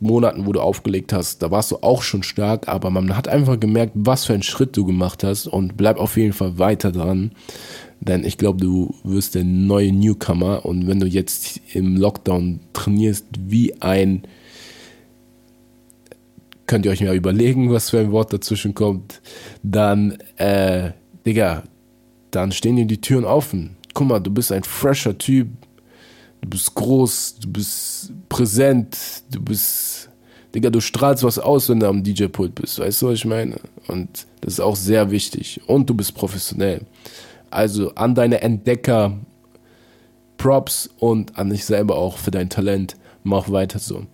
Monaten, 0.00 0.46
wo 0.46 0.52
du 0.52 0.60
aufgelegt 0.60 1.12
hast, 1.12 1.42
da 1.42 1.50
warst 1.50 1.70
du 1.70 1.76
auch 1.82 2.02
schon 2.02 2.22
stark, 2.22 2.66
aber 2.68 2.90
man 2.90 3.16
hat 3.16 3.28
einfach 3.28 3.58
gemerkt, 3.60 3.92
was 3.94 4.24
für 4.24 4.32
einen 4.32 4.42
Schritt 4.42 4.76
du 4.76 4.84
gemacht 4.84 5.22
hast 5.22 5.46
und 5.46 5.76
bleib 5.76 5.98
auf 5.98 6.16
jeden 6.16 6.32
Fall 6.32 6.58
weiter 6.58 6.90
dran. 6.90 7.32
Denn 8.00 8.24
ich 8.24 8.36
glaube, 8.36 8.60
du 8.60 8.94
wirst 9.04 9.36
der 9.36 9.44
neue 9.44 9.92
Newcomer 9.92 10.64
und 10.66 10.88
wenn 10.88 10.98
du 10.98 11.06
jetzt 11.06 11.60
im 11.72 11.96
Lockdown 11.96 12.60
trainierst 12.72 13.26
wie 13.38 13.80
ein 13.80 14.22
könnt 16.66 16.86
ihr 16.86 16.90
euch 16.90 17.02
mal 17.02 17.14
überlegen, 17.14 17.70
was 17.70 17.90
für 17.90 17.98
ein 17.98 18.12
Wort 18.12 18.32
dazwischen 18.32 18.74
kommt. 18.74 19.20
Dann, 19.62 20.16
äh, 20.36 20.92
Digga, 21.26 21.64
dann 22.30 22.50
stehen 22.50 22.76
dir 22.76 22.86
die 22.86 23.00
Türen 23.00 23.26
offen. 23.26 23.76
Guck 23.92 24.08
mal, 24.08 24.20
du 24.20 24.32
bist 24.32 24.52
ein 24.52 24.62
fresher 24.62 25.18
Typ. 25.18 25.48
Du 26.42 26.48
bist 26.48 26.74
groß, 26.74 27.36
du 27.40 27.52
bist 27.52 28.12
präsent, 28.28 28.98
du 29.30 29.40
bist, 29.40 30.10
Digga, 30.54 30.68
du 30.68 30.80
strahlst 30.80 31.24
was 31.24 31.38
aus, 31.38 31.68
wenn 31.68 31.80
du 31.80 31.88
am 31.88 32.02
DJ-Pult 32.02 32.54
bist. 32.54 32.78
Weißt 32.78 33.00
du, 33.00 33.08
was 33.08 33.14
ich 33.14 33.24
meine? 33.24 33.56
Und 33.88 34.26
das 34.42 34.54
ist 34.54 34.60
auch 34.60 34.76
sehr 34.76 35.10
wichtig. 35.10 35.60
Und 35.66 35.88
du 35.88 35.94
bist 35.94 36.14
professionell. 36.14 36.84
Also 37.50 37.94
an 37.94 38.14
deine 38.14 38.42
Entdecker 38.42 39.18
Props 40.36 40.90
und 40.98 41.38
an 41.38 41.50
dich 41.50 41.64
selber 41.64 41.96
auch 41.96 42.18
für 42.18 42.32
dein 42.32 42.50
Talent. 42.50 42.96
Mach 43.22 43.48
weiter 43.50 43.78
so. 43.78 44.06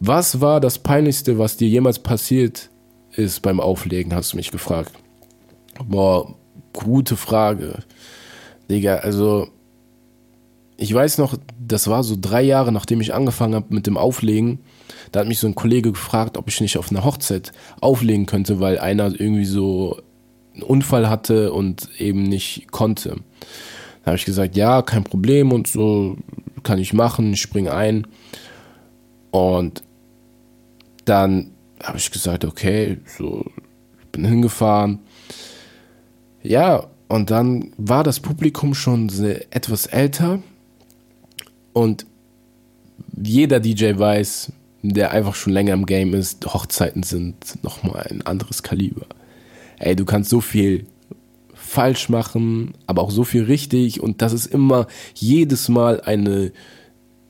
Was 0.00 0.40
war 0.40 0.58
das 0.58 0.78
Peinlichste, 0.78 1.38
was 1.38 1.58
dir 1.58 1.68
jemals 1.68 1.98
passiert 1.98 2.70
ist 3.12 3.42
beim 3.42 3.60
Auflegen, 3.60 4.14
hast 4.14 4.32
du 4.32 4.36
mich 4.38 4.50
gefragt. 4.50 4.92
Boah, 5.84 6.34
gute 6.72 7.16
Frage. 7.16 7.80
Digga, 8.70 8.96
also 8.96 9.48
ich 10.80 10.94
weiß 10.94 11.18
noch, 11.18 11.36
das 11.58 11.88
war 11.88 12.02
so 12.02 12.16
drei 12.18 12.40
Jahre, 12.40 12.72
nachdem 12.72 13.02
ich 13.02 13.12
angefangen 13.12 13.54
habe 13.54 13.74
mit 13.74 13.86
dem 13.86 13.98
Auflegen. 13.98 14.60
Da 15.12 15.20
hat 15.20 15.28
mich 15.28 15.38
so 15.38 15.46
ein 15.46 15.54
Kollege 15.54 15.92
gefragt, 15.92 16.38
ob 16.38 16.48
ich 16.48 16.60
nicht 16.62 16.78
auf 16.78 16.90
einer 16.90 17.04
Hochzeit 17.04 17.52
auflegen 17.82 18.24
könnte, 18.24 18.60
weil 18.60 18.78
einer 18.78 19.08
irgendwie 19.08 19.44
so 19.44 20.00
einen 20.54 20.62
Unfall 20.62 21.10
hatte 21.10 21.52
und 21.52 21.88
eben 22.00 22.22
nicht 22.22 22.70
konnte. 22.70 23.16
Da 24.02 24.06
habe 24.06 24.16
ich 24.16 24.24
gesagt, 24.24 24.56
ja, 24.56 24.80
kein 24.80 25.04
Problem 25.04 25.52
und 25.52 25.66
so 25.68 26.16
kann 26.62 26.78
ich 26.78 26.94
machen, 26.94 27.34
ich 27.34 27.42
springe 27.42 27.74
ein. 27.74 28.06
Und 29.30 29.82
dann 31.04 31.50
habe 31.82 31.98
ich 31.98 32.10
gesagt, 32.10 32.46
okay, 32.46 32.98
so 33.18 33.44
bin 34.12 34.24
hingefahren. 34.24 35.00
Ja, 36.42 36.86
und 37.08 37.30
dann 37.30 37.72
war 37.76 38.02
das 38.02 38.18
Publikum 38.18 38.72
schon 38.72 39.10
etwas 39.50 39.84
älter 39.84 40.42
und 41.72 42.06
jeder 43.22 43.60
DJ 43.60 43.98
weiß, 43.98 44.52
der 44.82 45.10
einfach 45.10 45.34
schon 45.34 45.52
länger 45.52 45.74
im 45.74 45.86
Game 45.86 46.14
ist, 46.14 46.46
Hochzeiten 46.52 47.02
sind 47.02 47.62
nochmal 47.62 48.06
ein 48.10 48.22
anderes 48.22 48.62
Kaliber. 48.62 49.06
Ey, 49.78 49.96
du 49.96 50.04
kannst 50.04 50.30
so 50.30 50.40
viel 50.40 50.86
falsch 51.54 52.08
machen, 52.08 52.74
aber 52.86 53.02
auch 53.02 53.10
so 53.10 53.24
viel 53.24 53.44
richtig 53.44 54.00
und 54.00 54.22
das 54.22 54.32
ist 54.32 54.46
immer 54.46 54.86
jedes 55.14 55.68
Mal 55.68 56.00
eine, 56.00 56.52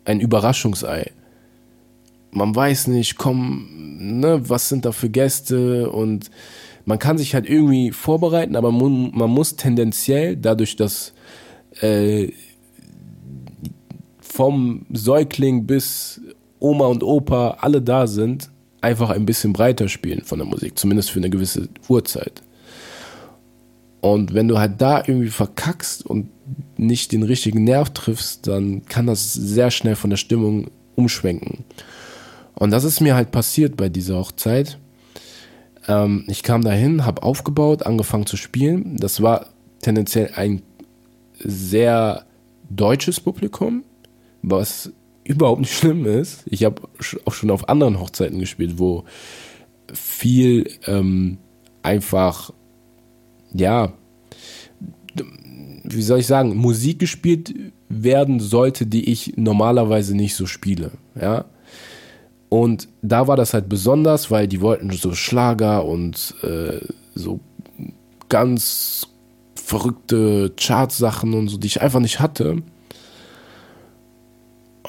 ein 0.04 0.20
Überraschungsei. 0.20 1.10
Man 2.30 2.54
weiß 2.54 2.86
nicht, 2.86 3.16
komm, 3.18 3.68
ne, 4.20 4.48
was 4.48 4.68
sind 4.68 4.84
da 4.84 4.92
für 4.92 5.10
Gäste 5.10 5.90
und 5.90 6.30
man 6.84 6.98
kann 6.98 7.18
sich 7.18 7.34
halt 7.34 7.48
irgendwie 7.48 7.90
vorbereiten, 7.90 8.56
aber 8.56 8.72
man, 8.72 9.30
muss 9.30 9.56
tendenziell 9.56 10.36
dadurch, 10.36 10.76
dass 10.76 11.12
äh, 11.80 12.32
vom 14.30 14.86
Säugling 14.92 15.66
bis 15.66 16.20
Oma 16.60 16.86
und 16.86 17.02
Opa 17.02 17.58
alle 17.60 17.82
da 17.82 18.06
sind, 18.06 18.50
einfach 18.80 19.10
ein 19.10 19.26
bisschen 19.26 19.52
breiter 19.52 19.88
spielen 19.88 20.22
von 20.22 20.38
der 20.38 20.46
Musik, 20.46 20.78
zumindest 20.78 21.10
für 21.10 21.18
eine 21.18 21.30
gewisse 21.30 21.68
Uhrzeit. 21.88 22.42
Und 24.00 24.32
wenn 24.32 24.48
du 24.48 24.58
halt 24.58 24.80
da 24.80 24.98
irgendwie 24.98 25.30
verkackst 25.30 26.06
und 26.06 26.30
nicht 26.76 27.12
den 27.12 27.22
richtigen 27.22 27.64
Nerv 27.64 27.90
triffst, 27.90 28.46
dann 28.46 28.84
kann 28.86 29.06
das 29.06 29.34
sehr 29.34 29.70
schnell 29.70 29.96
von 29.96 30.10
der 30.10 30.16
Stimmung 30.16 30.70
umschwenken. 30.94 31.64
Und 32.54 32.70
das 32.70 32.84
ist 32.84 33.00
mir 33.00 33.14
halt 33.14 33.32
passiert 33.32 33.76
bei 33.76 33.88
dieser 33.88 34.16
Hochzeit. 34.16 34.78
Ähm, 35.88 36.24
ich 36.28 36.42
kam 36.42 36.62
dahin, 36.62 37.04
habe 37.04 37.22
aufgebaut, 37.22 37.84
angefangen 37.84 38.26
zu 38.26 38.36
spielen. 38.36 38.96
Das 38.96 39.20
war 39.22 39.46
tendenziell 39.82 40.30
ein 40.34 40.62
sehr 41.38 42.24
deutsches 42.70 43.20
Publikum, 43.20 43.84
was 44.42 44.92
überhaupt 45.24 45.60
nicht 45.60 45.74
schlimm 45.76 46.06
ist. 46.06 46.44
Ich 46.46 46.64
habe 46.64 46.82
auch 47.24 47.32
schon 47.32 47.50
auf 47.50 47.68
anderen 47.68 48.00
Hochzeiten 48.00 48.38
gespielt, 48.38 48.78
wo 48.78 49.04
viel 49.92 50.70
ähm, 50.86 51.38
einfach 51.82 52.52
ja, 53.52 53.92
wie 55.84 56.02
soll 56.02 56.20
ich 56.20 56.26
sagen, 56.26 56.56
Musik 56.56 56.98
gespielt 56.98 57.54
werden 57.88 58.40
sollte, 58.40 58.86
die 58.86 59.10
ich 59.10 59.34
normalerweise 59.36 60.16
nicht 60.16 60.34
so 60.34 60.46
spiele, 60.46 60.92
ja. 61.20 61.46
Und 62.48 62.88
da 63.00 63.28
war 63.28 63.36
das 63.36 63.54
halt 63.54 63.68
besonders, 63.68 64.30
weil 64.30 64.48
die 64.48 64.60
wollten 64.60 64.90
so 64.90 65.14
Schlager 65.14 65.84
und 65.84 66.34
äh, 66.42 66.80
so 67.14 67.38
ganz 68.28 69.06
verrückte 69.54 70.52
Chartsachen 70.56 71.34
und 71.34 71.48
so, 71.48 71.58
die 71.58 71.68
ich 71.68 71.80
einfach 71.80 72.00
nicht 72.00 72.18
hatte. 72.18 72.62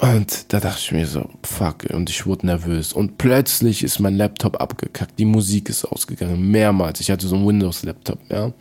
Und 0.02 0.52
da 0.52 0.60
dachte 0.60 0.80
ich 0.80 0.92
mir 0.92 1.06
so, 1.06 1.30
fuck, 1.44 1.86
und 1.94 2.10
ich 2.10 2.26
wurde 2.26 2.48
nervös. 2.48 2.92
Und 2.92 3.20
plötzlich 3.20 3.84
ist 3.84 4.00
mein 4.00 4.18
Laptop 4.18 4.60
abgekackt, 4.60 5.20
die 5.20 5.26
Musik 5.26 5.70
ist 5.70 5.86
ausgegangen, 5.86 6.50
mehrmals. 6.50 7.02
Ich 7.02 7.12
hatte 7.12 7.28
so 7.28 7.36
einen 7.36 7.48
Windows-Laptop, 7.48 8.18
ja. 8.30 8.52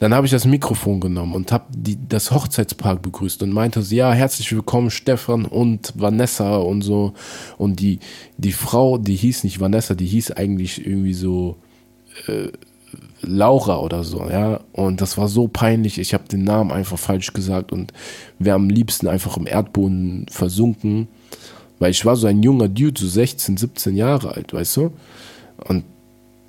Dann 0.00 0.12
habe 0.12 0.26
ich 0.26 0.32
das 0.32 0.46
Mikrofon 0.46 0.98
genommen 0.98 1.34
und 1.34 1.52
habe 1.52 1.66
das 2.08 2.32
Hochzeitspaar 2.32 2.96
begrüßt 2.96 3.40
und 3.44 3.52
meinte 3.52 3.82
so, 3.82 3.94
ja, 3.94 4.12
herzlich 4.12 4.50
willkommen 4.50 4.90
Stefan 4.90 5.44
und 5.44 5.92
Vanessa 5.94 6.56
und 6.56 6.82
so. 6.82 7.14
Und 7.56 7.78
die, 7.78 8.00
die 8.36 8.52
Frau, 8.52 8.98
die 8.98 9.14
hieß 9.14 9.44
nicht 9.44 9.60
Vanessa, 9.60 9.94
die 9.94 10.06
hieß 10.06 10.32
eigentlich 10.32 10.84
irgendwie 10.84 11.14
so 11.14 11.56
äh, 12.26 12.48
Laura 13.20 13.80
oder 13.80 14.04
so, 14.04 14.28
ja. 14.30 14.60
Und 14.72 15.00
das 15.00 15.18
war 15.18 15.28
so 15.28 15.48
peinlich. 15.48 15.98
Ich 15.98 16.14
habe 16.14 16.28
den 16.28 16.44
Namen 16.44 16.70
einfach 16.70 16.98
falsch 16.98 17.32
gesagt 17.32 17.72
und 17.72 17.92
wäre 18.38 18.56
am 18.56 18.70
liebsten 18.70 19.08
einfach 19.08 19.36
im 19.36 19.46
Erdboden 19.46 20.26
versunken. 20.30 21.08
Weil 21.78 21.90
ich 21.90 22.04
war 22.04 22.16
so 22.16 22.26
ein 22.26 22.42
junger 22.42 22.68
Dude, 22.68 23.00
so 23.00 23.06
16, 23.06 23.56
17 23.56 23.96
Jahre 23.96 24.34
alt, 24.34 24.52
weißt 24.52 24.76
du? 24.76 24.92
Und 25.66 25.84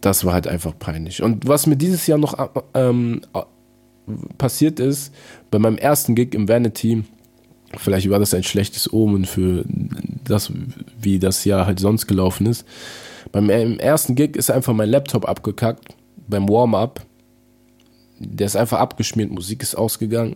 das 0.01 0.25
war 0.25 0.34
halt 0.34 0.47
einfach 0.47 0.73
peinlich. 0.77 1.21
Und 1.21 1.47
was 1.47 1.67
mir 1.67 1.75
dieses 1.75 2.08
Jahr 2.08 2.17
noch 2.17 2.36
ähm, 2.73 3.21
passiert 4.38 4.79
ist, 4.79 5.13
bei 5.51 5.60
meinem 5.60 5.77
ersten 5.77 6.15
Gig 6.15 6.34
im 6.34 6.47
Vanity, 6.47 7.03
vielleicht 7.77 8.10
war 8.10 8.19
das 8.19 8.34
ein 8.34 8.43
schlechtes 8.43 8.91
Omen 8.91 9.25
für 9.25 9.65
das, 10.23 10.51
wie 10.99 11.19
das 11.19 11.45
Jahr 11.45 11.65
halt 11.65 11.79
sonst 11.79 12.08
gelaufen 12.08 12.47
ist. 12.47 12.65
Beim 13.32 13.49
ersten 13.49 14.15
Gig 14.15 14.36
ist 14.36 14.49
einfach 14.49 14.73
mein 14.73 14.89
Laptop 14.89 15.27
abgekackt 15.27 15.95
beim 16.30 16.48
Warm-up. 16.48 17.06
Der 18.20 18.48
ist 18.48 18.56
einfach 18.56 18.80
abgeschmiert, 18.80 19.32
Musik 19.32 19.63
ist 19.63 19.76
ausgegangen. 19.76 20.36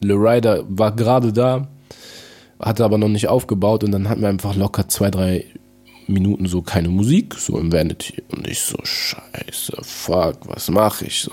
Le 0.00 0.14
Rider 0.14 0.64
war 0.68 0.94
gerade 0.94 1.32
da, 1.32 1.68
hatte 2.60 2.84
aber 2.84 2.98
noch 2.98 3.08
nicht 3.08 3.28
aufgebaut 3.28 3.82
und 3.84 3.92
dann 3.92 4.08
hatten 4.08 4.20
wir 4.20 4.28
einfach 4.28 4.54
locker 4.54 4.88
zwei, 4.88 5.10
drei 5.10 5.44
Minuten 6.06 6.46
so 6.46 6.62
keine 6.62 6.88
Musik, 6.88 7.34
so 7.34 7.58
im 7.58 7.72
Vanity. 7.72 8.22
Und 8.30 8.46
ich 8.46 8.60
so, 8.60 8.78
scheiße, 8.82 9.78
fuck, 9.82 10.38
was 10.46 10.70
mache 10.70 11.06
ich 11.06 11.20
so? 11.22 11.32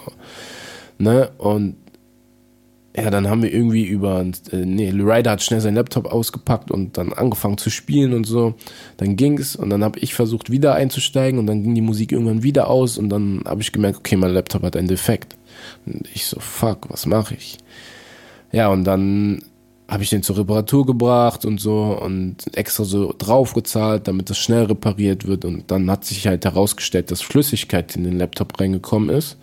Ne? 0.98 1.30
Und 1.38 1.76
ja, 2.95 3.10
dann 3.10 3.27
haben 3.27 3.41
wir 3.41 3.51
irgendwie 3.51 3.86
über, 3.86 4.23
äh, 4.51 4.56
nee, 4.58 4.91
Ryder 4.91 5.32
hat 5.32 5.41
schnell 5.41 5.62
seinen 5.62 5.75
Laptop 5.75 6.06
ausgepackt 6.06 6.69
und 6.69 6.97
dann 6.97 7.12
angefangen 7.12 7.58
zu 7.58 7.71
spielen 7.71 8.13
und 8.13 8.25
so. 8.25 8.53
Dann 8.97 9.15
ging's 9.15 9.56
und 9.56 9.71
dann 9.71 9.84
habe 9.84 9.97
ich 9.99 10.13
versucht 10.13 10.51
wieder 10.51 10.75
einzusteigen 10.75 11.39
und 11.39 11.47
dann 11.47 11.63
ging 11.63 11.73
die 11.73 11.82
Musik 11.82 12.12
irgendwann 12.12 12.43
wieder 12.43 12.69
aus 12.69 12.99
und 12.99 13.10
dann 13.10 13.41
habe 13.45 13.62
ich 13.62 13.71
gemerkt, 13.71 13.97
okay, 13.97 14.15
mein 14.15 14.32
Laptop 14.32 14.62
hat 14.62 14.77
einen 14.77 14.88
Defekt. 14.88 15.36
Und 15.88 16.08
ich 16.13 16.25
so, 16.25 16.39
fuck, 16.39 16.89
was 16.89 17.08
mache 17.08 17.34
ich? 17.34 17.58
Ja, 18.51 18.67
und 18.67 18.84
dann 18.84 19.41
habe 19.88 20.03
ich 20.03 20.12
den 20.12 20.21
zur 20.21 20.38
Reparatur 20.38 20.86
gebracht 20.86 21.45
und 21.45 21.60
so 21.60 21.99
und 21.99 22.56
extra 22.56 22.84
so 22.84 23.13
draufgezahlt, 23.17 24.08
damit 24.08 24.29
das 24.29 24.38
schnell 24.38 24.65
repariert 24.65 25.25
wird 25.27 25.45
und 25.45 25.69
dann 25.71 25.89
hat 25.89 26.06
sich 26.06 26.27
halt 26.27 26.45
herausgestellt, 26.45 27.10
dass 27.10 27.21
Flüssigkeit 27.21 27.95
in 27.95 28.03
den 28.03 28.17
Laptop 28.17 28.60
reingekommen 28.60 29.10
ist. 29.10 29.38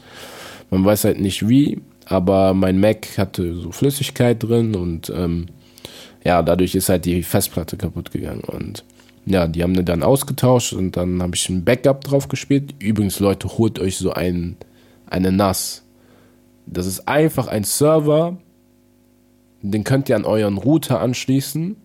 Man 0.70 0.84
weiß 0.84 1.04
halt 1.04 1.20
nicht 1.20 1.48
wie, 1.48 1.80
aber 2.10 2.54
mein 2.54 2.80
Mac 2.80 3.16
hatte 3.16 3.54
so 3.54 3.70
Flüssigkeit 3.70 4.42
drin 4.42 4.74
und 4.74 5.10
ähm, 5.14 5.46
ja, 6.24 6.42
dadurch 6.42 6.74
ist 6.74 6.88
halt 6.88 7.04
die 7.04 7.22
Festplatte 7.22 7.76
kaputt 7.76 8.10
gegangen 8.10 8.42
und 8.42 8.84
ja, 9.26 9.46
die 9.46 9.62
haben 9.62 9.84
dann 9.84 10.02
ausgetauscht 10.02 10.72
und 10.72 10.96
dann 10.96 11.22
habe 11.22 11.36
ich 11.36 11.48
ein 11.48 11.64
Backup 11.64 12.02
drauf 12.02 12.26
gespielt. 12.26 12.74
Übrigens, 12.80 13.20
Leute, 13.20 13.46
holt 13.58 13.78
euch 13.78 13.96
so 13.96 14.12
ein, 14.12 14.56
eine 15.06 15.30
NAS. 15.30 15.84
Das 16.66 16.86
ist 16.86 17.06
einfach 17.06 17.46
ein 17.46 17.62
Server, 17.62 18.38
den 19.62 19.84
könnt 19.84 20.08
ihr 20.08 20.16
an 20.16 20.24
euren 20.24 20.58
Router 20.58 21.00
anschließen. 21.00 21.76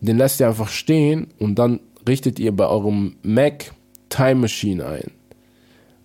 Den 0.00 0.18
lasst 0.18 0.40
ihr 0.40 0.48
einfach 0.48 0.70
stehen 0.70 1.28
und 1.38 1.56
dann 1.56 1.78
richtet 2.08 2.40
ihr 2.40 2.50
bei 2.56 2.66
eurem 2.66 3.16
Mac 3.22 3.72
Time 4.08 4.40
Machine 4.40 4.84
ein. 4.84 5.19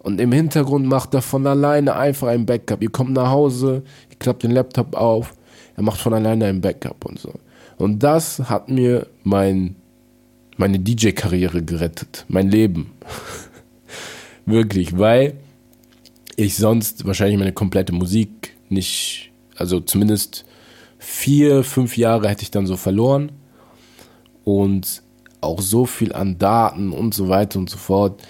Und 0.06 0.22
im 0.22 0.32
Hintergrund 0.32 0.86
macht 0.86 1.16
er 1.16 1.24
von 1.24 1.48
alleine 1.48 1.96
einfach 1.96 2.28
ein 2.28 2.46
Backup. 2.46 2.84
Ihr 2.84 2.92
kommt 2.92 3.14
nach 3.14 3.32
Hause, 3.32 3.82
ihr 4.12 4.18
klappt 4.20 4.44
den 4.44 4.52
Laptop 4.52 4.96
auf, 4.96 5.34
er 5.76 5.82
macht 5.82 6.00
von 6.00 6.14
alleine 6.14 6.46
ein 6.46 6.62
Backup 6.62 7.06
und 7.06 7.18
so. 7.18 7.34
Und 7.78 8.04
das 8.04 8.38
hat 8.48 8.70
mir 8.70 9.08
mein 9.24 9.78
meine 10.58 10.78
DJ-Karriere 10.78 11.64
gerettet, 11.64 12.24
mein 12.28 12.52
Leben. 12.52 12.92
Wirklich, 14.46 14.96
weil 14.96 15.38
ich 16.36 16.56
sonst 16.56 17.08
wahrscheinlich 17.08 17.40
meine 17.40 17.54
komplette 17.54 17.92
Musik 17.92 18.56
nicht, 18.70 19.32
also 19.56 19.80
zumindest 19.80 20.46
vier, 21.00 21.64
fünf 21.64 21.98
Jahre 21.98 22.30
hätte 22.30 22.44
ich 22.44 22.52
dann 22.52 22.68
so 22.68 22.78
verloren 22.78 23.32
und 24.44 25.02
auch 25.42 25.62
so 25.62 25.88
viel 25.88 26.14
an 26.14 26.38
Daten 26.38 26.92
und 26.92 27.16
so 27.16 27.28
weiter 27.28 27.58
und 27.58 27.72
so 27.72 27.78
fort. 27.78 28.22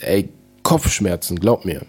Ey, 0.00 0.30
Kopfschmerzen, 0.66 1.38
glaub 1.38 1.64
mir. 1.64 1.82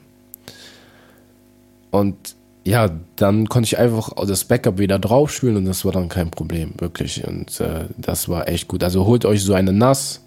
Und 1.89 2.35
ja, 2.63 2.91
dann 3.15 3.49
konnte 3.49 3.65
ich 3.65 3.79
einfach 3.79 4.11
das 4.27 4.45
Backup 4.45 4.77
wieder 4.77 4.99
draufspielen 4.99 5.57
und 5.57 5.65
das 5.65 5.83
war 5.83 5.93
dann 5.93 6.09
kein 6.09 6.29
Problem, 6.29 6.73
wirklich. 6.77 7.25
Und 7.25 7.59
äh, 7.59 7.85
das 7.97 8.29
war 8.29 8.47
echt 8.47 8.67
gut. 8.67 8.83
Also 8.83 9.07
holt 9.07 9.25
euch 9.25 9.41
so 9.41 9.55
eine 9.55 9.73
NAS, 9.73 10.21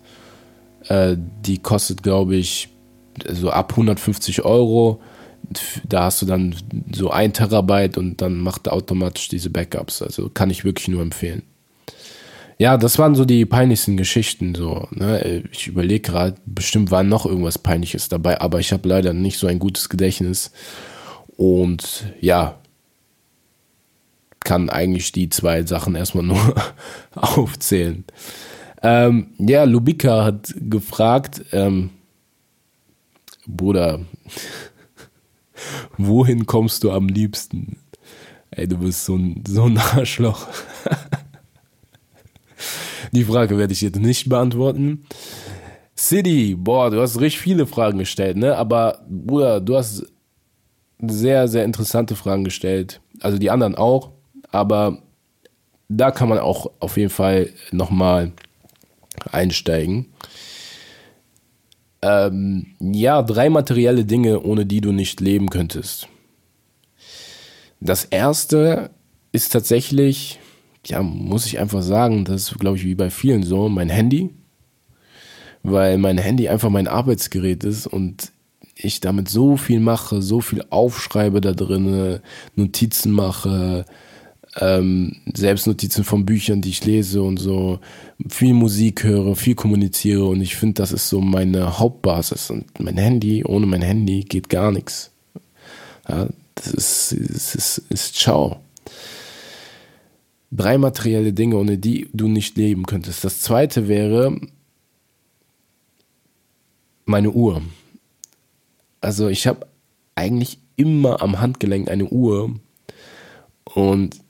äh, 0.88 1.16
die 1.46 1.58
kostet, 1.58 2.02
glaube 2.02 2.34
ich, 2.34 2.70
so 3.28 3.50
ab 3.50 3.70
150 3.70 4.44
Euro. 4.44 5.00
Da 5.88 6.04
hast 6.04 6.20
du 6.22 6.26
dann 6.26 6.56
so 6.92 7.10
ein 7.12 7.32
Terabyte 7.32 7.98
und 7.98 8.20
dann 8.20 8.36
macht 8.36 8.66
er 8.66 8.72
automatisch 8.72 9.28
diese 9.28 9.50
Backups. 9.50 10.02
Also 10.02 10.28
kann 10.28 10.50
ich 10.50 10.64
wirklich 10.64 10.88
nur 10.88 11.02
empfehlen. 11.02 11.42
Ja, 12.60 12.76
das 12.76 12.98
waren 12.98 13.14
so 13.14 13.24
die 13.24 13.46
peinlichsten 13.46 13.96
Geschichten. 13.96 14.54
So, 14.54 14.86
ne? 14.90 15.44
Ich 15.50 15.66
überlege 15.66 16.10
gerade, 16.10 16.36
bestimmt 16.44 16.90
war 16.90 17.02
noch 17.02 17.24
irgendwas 17.24 17.56
Peinliches 17.56 18.10
dabei, 18.10 18.38
aber 18.38 18.60
ich 18.60 18.70
habe 18.70 18.86
leider 18.86 19.14
nicht 19.14 19.38
so 19.38 19.46
ein 19.46 19.58
gutes 19.58 19.88
Gedächtnis. 19.88 20.52
Und 21.38 22.12
ja, 22.20 22.58
kann 24.40 24.68
eigentlich 24.68 25.10
die 25.10 25.30
zwei 25.30 25.62
Sachen 25.62 25.94
erstmal 25.94 26.24
nur 26.24 26.54
aufzählen. 27.14 28.04
Ähm, 28.82 29.28
ja, 29.38 29.64
Lubika 29.64 30.22
hat 30.24 30.52
gefragt, 30.54 31.42
ähm, 31.52 31.88
Bruder, 33.46 34.00
wohin 35.96 36.44
kommst 36.44 36.84
du 36.84 36.90
am 36.90 37.08
liebsten? 37.08 37.78
Ey, 38.50 38.68
du 38.68 38.76
bist 38.76 39.06
so 39.06 39.16
ein, 39.16 39.44
so 39.48 39.64
ein 39.64 39.78
Arschloch. 39.78 40.46
Die 43.12 43.24
Frage 43.24 43.58
werde 43.58 43.72
ich 43.72 43.80
jetzt 43.80 43.98
nicht 43.98 44.28
beantworten. 44.28 45.04
City, 45.96 46.54
boah, 46.56 46.90
du 46.90 47.00
hast 47.00 47.20
richtig 47.20 47.40
viele 47.40 47.66
Fragen 47.66 47.98
gestellt, 47.98 48.36
ne? 48.36 48.56
Aber, 48.56 49.04
Bruder, 49.08 49.60
du 49.60 49.76
hast 49.76 50.06
sehr, 51.00 51.48
sehr 51.48 51.64
interessante 51.64 52.16
Fragen 52.16 52.44
gestellt. 52.44 53.00
Also 53.20 53.38
die 53.38 53.50
anderen 53.50 53.74
auch, 53.74 54.10
aber 54.50 55.02
da 55.88 56.10
kann 56.10 56.28
man 56.28 56.38
auch 56.38 56.70
auf 56.78 56.96
jeden 56.96 57.10
Fall 57.10 57.50
nochmal 57.72 58.32
einsteigen. 59.30 60.06
Ähm, 62.02 62.76
ja, 62.80 63.22
drei 63.22 63.50
materielle 63.50 64.04
Dinge, 64.04 64.40
ohne 64.40 64.64
die 64.64 64.80
du 64.80 64.92
nicht 64.92 65.20
leben 65.20 65.50
könntest. 65.50 66.08
Das 67.80 68.04
erste 68.04 68.90
ist 69.32 69.52
tatsächlich, 69.52 70.38
ja, 70.86 71.02
muss 71.02 71.46
ich 71.46 71.58
einfach 71.58 71.82
sagen, 71.82 72.24
das 72.24 72.50
ist, 72.50 72.58
glaube 72.58 72.76
ich, 72.76 72.84
wie 72.84 72.94
bei 72.94 73.10
vielen 73.10 73.42
so, 73.42 73.68
mein 73.68 73.88
Handy. 73.88 74.30
Weil 75.62 75.98
mein 75.98 76.16
Handy 76.16 76.48
einfach 76.48 76.70
mein 76.70 76.88
Arbeitsgerät 76.88 77.64
ist 77.64 77.86
und 77.86 78.32
ich 78.76 79.00
damit 79.00 79.28
so 79.28 79.58
viel 79.58 79.80
mache, 79.80 80.22
so 80.22 80.40
viel 80.40 80.64
aufschreibe 80.70 81.42
da 81.42 81.52
drin, 81.52 82.20
Notizen 82.56 83.12
mache, 83.12 83.84
ähm, 84.56 85.16
Selbstnotizen 85.32 86.02
von 86.02 86.26
Büchern, 86.26 86.62
die 86.62 86.70
ich 86.70 86.84
lese 86.84 87.22
und 87.22 87.38
so, 87.38 87.78
viel 88.28 88.54
Musik 88.54 89.04
höre, 89.04 89.36
viel 89.36 89.54
kommuniziere 89.54 90.24
und 90.24 90.40
ich 90.40 90.56
finde, 90.56 90.74
das 90.74 90.92
ist 90.92 91.08
so 91.08 91.20
meine 91.20 91.78
Hauptbasis 91.78 92.50
und 92.50 92.80
mein 92.80 92.96
Handy, 92.96 93.44
ohne 93.44 93.66
mein 93.66 93.82
Handy 93.82 94.20
geht 94.22 94.48
gar 94.48 94.72
nichts. 94.72 95.10
Ja, 96.08 96.26
das 96.54 96.72
ist, 96.72 97.12
ist, 97.12 97.54
ist, 97.54 97.78
ist 97.90 98.14
ciao. 98.16 98.60
Drei 100.52 100.78
materielle 100.78 101.32
Dinge, 101.32 101.56
ohne 101.56 101.78
die 101.78 102.08
du 102.12 102.28
nicht 102.28 102.56
leben 102.56 102.84
könntest. 102.84 103.24
Das 103.24 103.40
zweite 103.40 103.86
wäre 103.88 104.36
meine 107.04 107.30
Uhr. 107.30 107.62
Also 109.00 109.28
ich 109.28 109.46
habe 109.46 109.66
eigentlich 110.14 110.58
immer 110.76 111.22
am 111.22 111.40
Handgelenk 111.40 111.88
eine 111.88 112.06
Uhr 112.06 112.54
und 113.64 114.20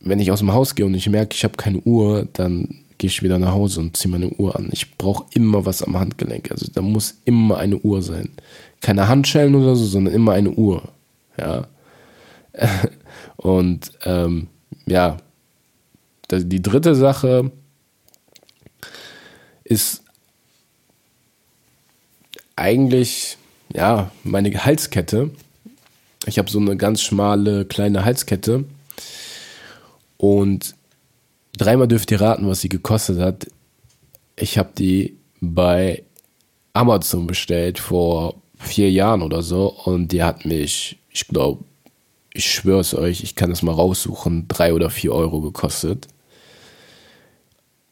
wenn 0.00 0.18
ich 0.18 0.30
aus 0.30 0.40
dem 0.40 0.52
Haus 0.52 0.74
gehe 0.74 0.86
und 0.86 0.94
ich 0.94 1.08
merke, 1.08 1.34
ich 1.34 1.44
habe 1.44 1.56
keine 1.56 1.78
Uhr, 1.80 2.26
dann 2.32 2.80
gehe 2.98 3.08
ich 3.08 3.22
wieder 3.22 3.38
nach 3.38 3.52
Hause 3.52 3.80
und 3.80 3.96
ziehe 3.96 4.10
meine 4.10 4.30
Uhr 4.30 4.56
an. 4.56 4.68
Ich 4.72 4.96
brauche 4.96 5.26
immer 5.34 5.64
was 5.64 5.82
am 5.82 5.98
Handgelenk. 5.98 6.50
Also 6.50 6.66
da 6.72 6.82
muss 6.82 7.18
immer 7.24 7.58
eine 7.58 7.78
Uhr 7.78 8.02
sein. 8.02 8.30
Keine 8.80 9.08
Handschellen 9.08 9.54
oder 9.54 9.76
so, 9.76 9.84
sondern 9.84 10.14
immer 10.14 10.32
eine 10.32 10.50
Uhr. 10.50 10.82
Ja. 11.38 11.66
Und 13.36 13.92
ähm, 14.04 14.48
ja, 14.86 15.16
die 16.32 16.62
dritte 16.62 16.94
Sache 16.94 17.50
ist 19.64 20.02
eigentlich 22.56 23.36
ja, 23.74 24.10
meine 24.24 24.52
Halskette. 24.64 25.30
Ich 26.26 26.38
habe 26.38 26.50
so 26.50 26.58
eine 26.58 26.76
ganz 26.76 27.02
schmale 27.02 27.64
kleine 27.64 28.04
Halskette. 28.04 28.64
Und 30.16 30.74
dreimal 31.56 31.88
dürft 31.88 32.10
ihr 32.10 32.20
raten, 32.20 32.46
was 32.46 32.60
sie 32.60 32.68
gekostet 32.68 33.18
hat. 33.18 33.46
Ich 34.36 34.58
habe 34.58 34.70
die 34.76 35.16
bei 35.40 36.02
Amazon 36.72 37.26
bestellt 37.26 37.78
vor 37.78 38.34
vier 38.58 38.90
Jahren 38.90 39.22
oder 39.22 39.42
so. 39.42 39.68
Und 39.84 40.08
die 40.08 40.22
hat 40.22 40.44
mich, 40.44 40.98
ich 41.10 41.26
glaube, 41.28 41.64
ich 42.34 42.50
schwöre 42.50 42.80
es 42.80 42.94
euch, 42.94 43.22
ich 43.22 43.34
kann 43.34 43.50
es 43.50 43.62
mal 43.62 43.72
raussuchen, 43.72 44.46
drei 44.46 44.74
oder 44.74 44.90
vier 44.90 45.12
Euro 45.12 45.40
gekostet. 45.40 46.06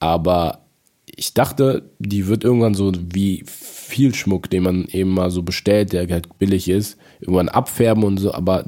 Aber 0.00 0.60
ich 1.06 1.34
dachte, 1.34 1.82
die 1.98 2.26
wird 2.26 2.44
irgendwann 2.44 2.74
so 2.74 2.92
wie 2.94 3.42
viel 3.46 4.14
Schmuck, 4.14 4.50
den 4.50 4.62
man 4.62 4.84
eben 4.86 5.14
mal 5.14 5.30
so 5.30 5.42
bestellt, 5.42 5.92
der 5.92 6.08
halt 6.08 6.38
billig 6.38 6.68
ist, 6.68 6.96
irgendwann 7.20 7.48
abfärben 7.48 8.04
und 8.04 8.18
so, 8.18 8.32
aber 8.32 8.64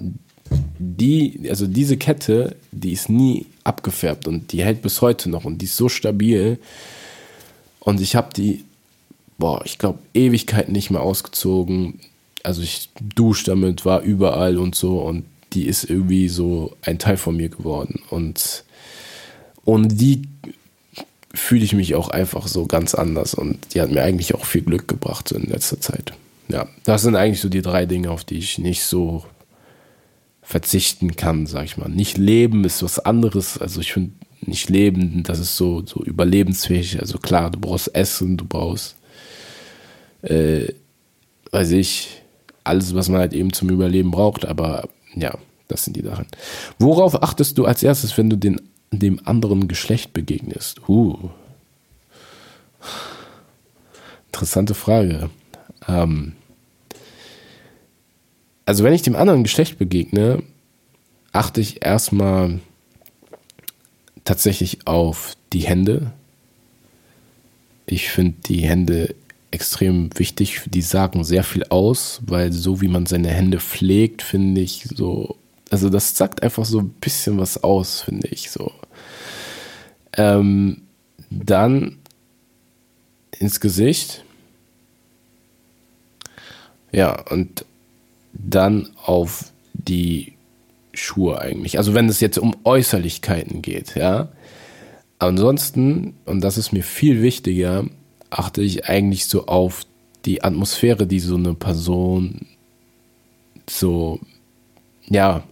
die, 0.79 1.47
also 1.49 1.66
diese 1.66 1.97
Kette, 1.97 2.57
die 2.73 2.93
ist 2.93 3.09
nie 3.09 3.47
abgefärbt 3.64 4.27
und 4.27 4.53
die 4.53 4.64
hält 4.64 4.83
bis 4.83 5.01
heute 5.01 5.31
noch 5.31 5.45
und 5.45 5.59
die 5.59 5.66
ist 5.66 5.77
so 5.77 5.88
stabil. 5.88 6.59
Und 7.79 8.01
ich 8.01 8.16
habe 8.16 8.33
die, 8.35 8.64
boah, 9.38 9.62
ich 9.64 9.79
glaube, 9.79 10.01
Ewigkeiten 10.14 10.73
nicht 10.73 10.90
mehr 10.90 11.03
ausgezogen. 11.03 12.01
Also 12.43 12.62
ich 12.62 12.90
dusche 13.14 13.45
damit, 13.45 13.85
war 13.85 14.03
überall 14.03 14.59
und 14.59 14.75
so 14.75 15.01
und 15.01 15.25
die 15.53 15.66
ist 15.66 15.85
irgendwie 15.85 16.29
so 16.29 16.77
ein 16.83 16.99
Teil 16.99 17.16
von 17.16 17.37
mir 17.37 17.49
geworden. 17.49 18.01
Und, 18.11 18.64
und 19.64 20.01
die 20.01 20.23
fühle 21.33 21.64
ich 21.64 21.75
mich 21.75 21.95
auch 21.95 22.09
einfach 22.09 22.49
so 22.49 22.66
ganz 22.66 22.95
anders 22.95 23.35
und 23.35 23.75
die 23.75 23.81
hat 23.81 23.90
mir 23.90 24.03
eigentlich 24.03 24.35
auch 24.35 24.45
viel 24.45 24.62
Glück 24.62 24.88
gebracht 24.88 25.29
so 25.29 25.37
in 25.37 25.49
letzter 25.49 25.81
Zeit. 25.81 26.12
Ja, 26.49 26.69
das 26.85 27.03
sind 27.03 27.14
eigentlich 27.14 27.40
so 27.40 27.49
die 27.49 27.62
drei 27.62 27.87
Dinge, 27.87 28.11
auf 28.11 28.25
die 28.25 28.38
ich 28.38 28.59
nicht 28.59 28.83
so 28.83 29.25
verzichten 30.43 31.14
kann, 31.14 31.47
sag 31.47 31.64
ich 31.64 31.77
mal. 31.77 31.88
Nicht 31.88 32.19
leben 32.19 32.64
ist 32.64 32.83
was 32.83 32.99
anderes. 32.99 33.57
Also 33.59 33.81
ich 33.81 33.93
finde 33.93 34.12
nicht 34.40 34.69
leben, 34.69 35.23
das 35.23 35.38
ist 35.38 35.57
so, 35.57 35.85
so 35.87 36.03
überlebensfähig. 36.03 36.99
Also 36.99 37.19
klar, 37.19 37.51
du 37.51 37.61
brauchst 37.61 37.95
Essen, 37.95 38.37
du 38.37 38.45
brauchst, 38.45 38.97
äh, 40.23 40.73
weiß 41.53 41.71
ich, 41.73 42.23
alles, 42.64 42.95
was 42.95 43.09
man 43.09 43.21
halt 43.21 43.33
eben 43.33 43.53
zum 43.53 43.71
Überleben 43.71 44.11
braucht. 44.11 44.45
Aber 44.45 44.88
ja, 45.14 45.38
das 45.69 45.85
sind 45.85 45.97
die 45.97 46.03
Sachen. 46.03 46.27
Worauf 46.81 47.23
achtest 47.23 47.57
du 47.57 47.66
als 47.66 47.85
erstes, 47.85 48.16
wenn 48.19 48.29
du 48.29 48.37
den 48.37 48.61
dem 48.92 49.20
anderen 49.24 49.68
Geschlecht 49.68 50.12
begegnest? 50.12 50.88
Uh. 50.88 51.31
Interessante 54.26 54.74
Frage. 54.74 55.31
Ähm, 55.87 56.33
also 58.66 58.84
wenn 58.84 58.93
ich 58.93 59.03
dem 59.03 59.16
anderen 59.16 59.43
Geschlecht 59.43 59.78
begegne, 59.78 60.43
achte 61.32 61.61
ich 61.61 61.84
erstmal 61.84 62.61
tatsächlich 64.24 64.86
auf 64.86 65.36
die 65.53 65.61
Hände. 65.61 66.12
Ich 67.86 68.11
finde 68.11 68.36
die 68.47 68.62
Hände 68.62 69.14
extrem 69.51 70.11
wichtig. 70.16 70.62
Die 70.66 70.82
sagen 70.82 71.24
sehr 71.24 71.43
viel 71.43 71.64
aus, 71.64 72.20
weil 72.26 72.53
so 72.53 72.80
wie 72.80 72.88
man 72.88 73.07
seine 73.07 73.28
Hände 73.28 73.59
pflegt, 73.59 74.22
finde 74.22 74.61
ich 74.61 74.84
so 74.95 75.36
also 75.70 75.88
das 75.88 76.16
sagt 76.16 76.43
einfach 76.43 76.64
so 76.64 76.80
ein 76.80 76.88
bisschen 76.88 77.38
was 77.38 77.62
aus, 77.62 78.03
finde 78.03 78.28
ich 78.28 78.51
so. 78.51 78.72
Ähm, 80.16 80.82
dann 81.30 81.98
ins 83.38 83.61
Gesicht. 83.61 84.24
Ja, 86.92 87.20
und 87.30 87.64
dann 88.32 88.90
auf 89.04 89.52
die 89.72 90.34
Schuhe 90.92 91.40
eigentlich. 91.40 91.78
Also 91.78 91.94
wenn 91.94 92.08
es 92.08 92.20
jetzt 92.20 92.38
um 92.38 92.54
Äußerlichkeiten 92.64 93.62
geht, 93.62 93.94
ja. 93.94 94.28
ansonsten, 95.18 96.14
und 96.26 96.42
das 96.42 96.58
ist 96.58 96.72
mir 96.72 96.82
viel 96.82 97.22
wichtiger, 97.22 97.84
achte 98.28 98.62
ich 98.62 98.86
eigentlich 98.86 99.26
so 99.26 99.46
auf 99.46 99.82
die 100.24 100.42
Atmosphäre, 100.42 101.06
die 101.06 101.20
so 101.20 101.36
eine 101.36 101.54
Person 101.54 102.46
so, 103.68 104.20
ja, 105.08 105.44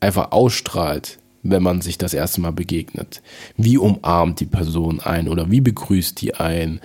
einfach 0.00 0.32
ausstrahlt, 0.32 1.17
wenn 1.42 1.62
man 1.62 1.80
sich 1.80 1.98
das 1.98 2.14
erste 2.14 2.40
Mal 2.40 2.52
begegnet. 2.52 3.22
Wie 3.56 3.78
umarmt 3.78 4.40
die 4.40 4.46
Person 4.46 5.00
ein 5.00 5.28
oder 5.28 5.50
wie 5.50 5.60
begrüßt 5.60 6.20
die 6.20 6.34
ein? 6.34 6.80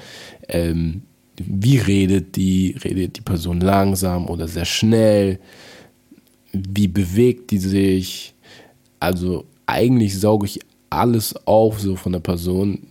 Ähm, 0.47 1.03
wie 1.37 1.77
redet 1.77 2.35
die? 2.35 2.75
Redet 2.83 3.17
die 3.17 3.21
Person 3.21 3.59
langsam 3.59 4.27
oder 4.27 4.47
sehr 4.47 4.65
schnell? 4.65 5.39
Wie 6.51 6.87
bewegt 6.87 7.51
die 7.51 7.57
sich? 7.57 8.35
Also 8.99 9.45
eigentlich 9.65 10.19
sauge 10.19 10.45
ich 10.45 10.59
alles 10.89 11.35
auf 11.47 11.79
so 11.79 11.95
von 11.95 12.11
der 12.11 12.19
Person, 12.19 12.87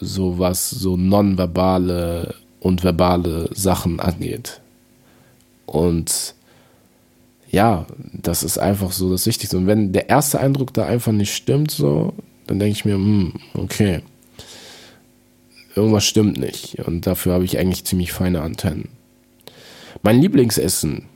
so 0.00 0.38
was 0.38 0.70
so 0.70 0.96
nonverbale 0.96 2.34
und 2.60 2.82
verbale 2.82 3.50
Sachen 3.54 4.00
angeht. 4.00 4.60
Und 5.66 6.34
ja, 7.50 7.86
das 8.12 8.42
ist 8.42 8.58
einfach 8.58 8.92
so 8.92 9.10
das 9.10 9.26
Wichtigste. 9.26 9.56
Und 9.56 9.66
wenn 9.66 9.92
der 9.92 10.08
erste 10.08 10.40
Eindruck 10.40 10.74
da 10.74 10.84
einfach 10.86 11.12
nicht 11.12 11.34
stimmt, 11.34 11.70
so, 11.70 12.12
dann 12.46 12.58
denke 12.58 12.72
ich 12.72 12.84
mir, 12.84 12.94
hm, 12.94 13.34
okay, 13.54 14.02
irgendwas 15.74 16.04
stimmt 16.04 16.38
nicht. 16.38 16.78
Und 16.86 17.06
dafür 17.06 17.34
habe 17.34 17.44
ich 17.44 17.58
eigentlich 17.58 17.84
ziemlich 17.84 18.12
feine 18.12 18.42
Antennen. 18.42 18.88
Mein 20.02 20.20
Lieblingsessen. 20.20 21.06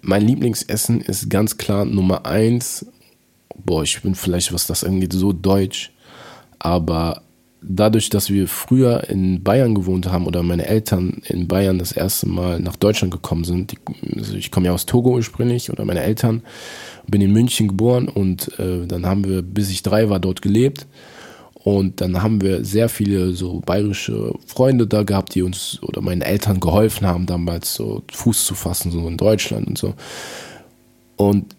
Mein 0.00 0.22
Lieblingsessen 0.22 1.00
ist 1.00 1.30
ganz 1.30 1.56
klar 1.56 1.84
Nummer 1.84 2.26
eins. 2.26 2.86
Boah, 3.64 3.82
ich 3.82 4.00
bin 4.02 4.14
vielleicht, 4.14 4.52
was 4.52 4.66
das 4.66 4.84
angeht, 4.84 5.12
so 5.12 5.32
deutsch. 5.32 5.92
Aber 6.58 7.22
dadurch, 7.62 8.10
dass 8.10 8.30
wir 8.30 8.48
früher 8.48 9.08
in 9.08 9.42
Bayern 9.42 9.74
gewohnt 9.74 10.10
haben 10.10 10.26
oder 10.26 10.42
meine 10.42 10.66
Eltern 10.66 11.22
in 11.24 11.48
Bayern 11.48 11.78
das 11.78 11.92
erste 11.92 12.28
Mal 12.28 12.60
nach 12.60 12.76
Deutschland 12.76 13.12
gekommen 13.12 13.44
sind, 13.44 13.74
also 14.16 14.34
ich 14.34 14.50
komme 14.50 14.66
ja 14.66 14.72
aus 14.72 14.86
Togo 14.86 15.10
ursprünglich 15.12 15.70
oder 15.70 15.84
meine 15.84 16.02
Eltern, 16.02 16.42
bin 17.06 17.20
in 17.20 17.32
München 17.32 17.68
geboren 17.68 18.08
und 18.08 18.58
äh, 18.58 18.86
dann 18.86 19.06
haben 19.06 19.24
wir, 19.24 19.42
bis 19.42 19.70
ich 19.70 19.82
drei 19.82 20.08
war, 20.08 20.20
dort 20.20 20.42
gelebt. 20.42 20.86
Und 21.64 22.00
dann 22.00 22.20
haben 22.20 22.40
wir 22.40 22.64
sehr 22.64 22.88
viele 22.88 23.34
so 23.34 23.60
bayerische 23.60 24.34
Freunde 24.46 24.88
da 24.88 25.04
gehabt, 25.04 25.36
die 25.36 25.42
uns 25.42 25.78
oder 25.82 26.00
meinen 26.00 26.22
Eltern 26.22 26.58
geholfen 26.58 27.06
haben, 27.06 27.26
damals 27.26 27.74
so 27.74 28.02
Fuß 28.10 28.46
zu 28.46 28.56
fassen, 28.56 28.90
so 28.90 29.06
in 29.06 29.16
Deutschland 29.16 29.68
und 29.68 29.78
so. 29.78 29.94
Und 31.14 31.54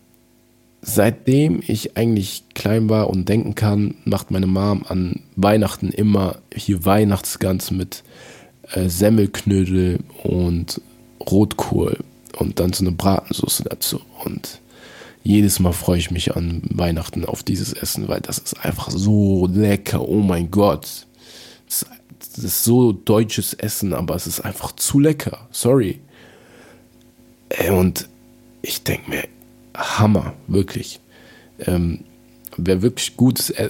seitdem 0.82 1.62
ich 1.66 1.95
eigentlich 1.95 2.43
klein 2.64 2.88
war 2.88 3.09
und 3.09 3.28
denken 3.28 3.55
kann, 3.55 3.95
macht 4.05 4.32
meine 4.32 4.47
Mom 4.47 4.86
an 4.88 5.20
Weihnachten 5.36 5.89
immer 5.89 6.38
hier 6.55 6.86
Weihnachtsgans 6.86 7.72
mit 7.72 8.03
äh, 8.72 8.88
Semmelknödel 8.88 9.99
und 10.24 10.80
Rotkohl 11.20 11.97
und 12.38 12.61
dann 12.61 12.72
so 12.72 12.86
eine 12.86 12.93
Bratensauce 12.93 13.64
dazu. 13.70 13.99
Und 14.24 14.61
jedes 15.24 15.59
Mal 15.59 15.74
freue 15.74 15.97
ich 15.97 16.09
mich 16.09 16.38
an 16.38 16.61
Weihnachten 16.70 17.26
auf 17.26 17.43
dieses 17.43 17.74
Essen, 17.74 18.07
weil 18.07 18.22
das 18.22 18.38
ist 18.38 18.53
einfach 18.64 18.89
so 18.89 19.45
lecker. 19.47 20.07
Oh 20.07 20.22
mein 20.22 20.49
Gott. 20.49 21.05
Das 21.66 21.86
ist 22.38 22.64
so 22.64 22.93
deutsches 22.93 23.53
Essen, 23.55 23.93
aber 23.93 24.16
es 24.16 24.26
ist 24.26 24.39
einfach 24.39 24.72
zu 24.72 24.99
lecker. 24.99 25.49
Sorry. 25.51 25.99
Äh, 27.49 27.72
und 27.72 28.07
ich 28.61 28.84
denke 28.84 29.09
mir, 29.09 29.24
Hammer, 29.76 30.34
wirklich. 30.47 31.01
Ähm, 31.59 32.05
wer 32.58 32.82
wirklich 32.82 33.18
gutes, 33.18 33.49
äh, 33.51 33.70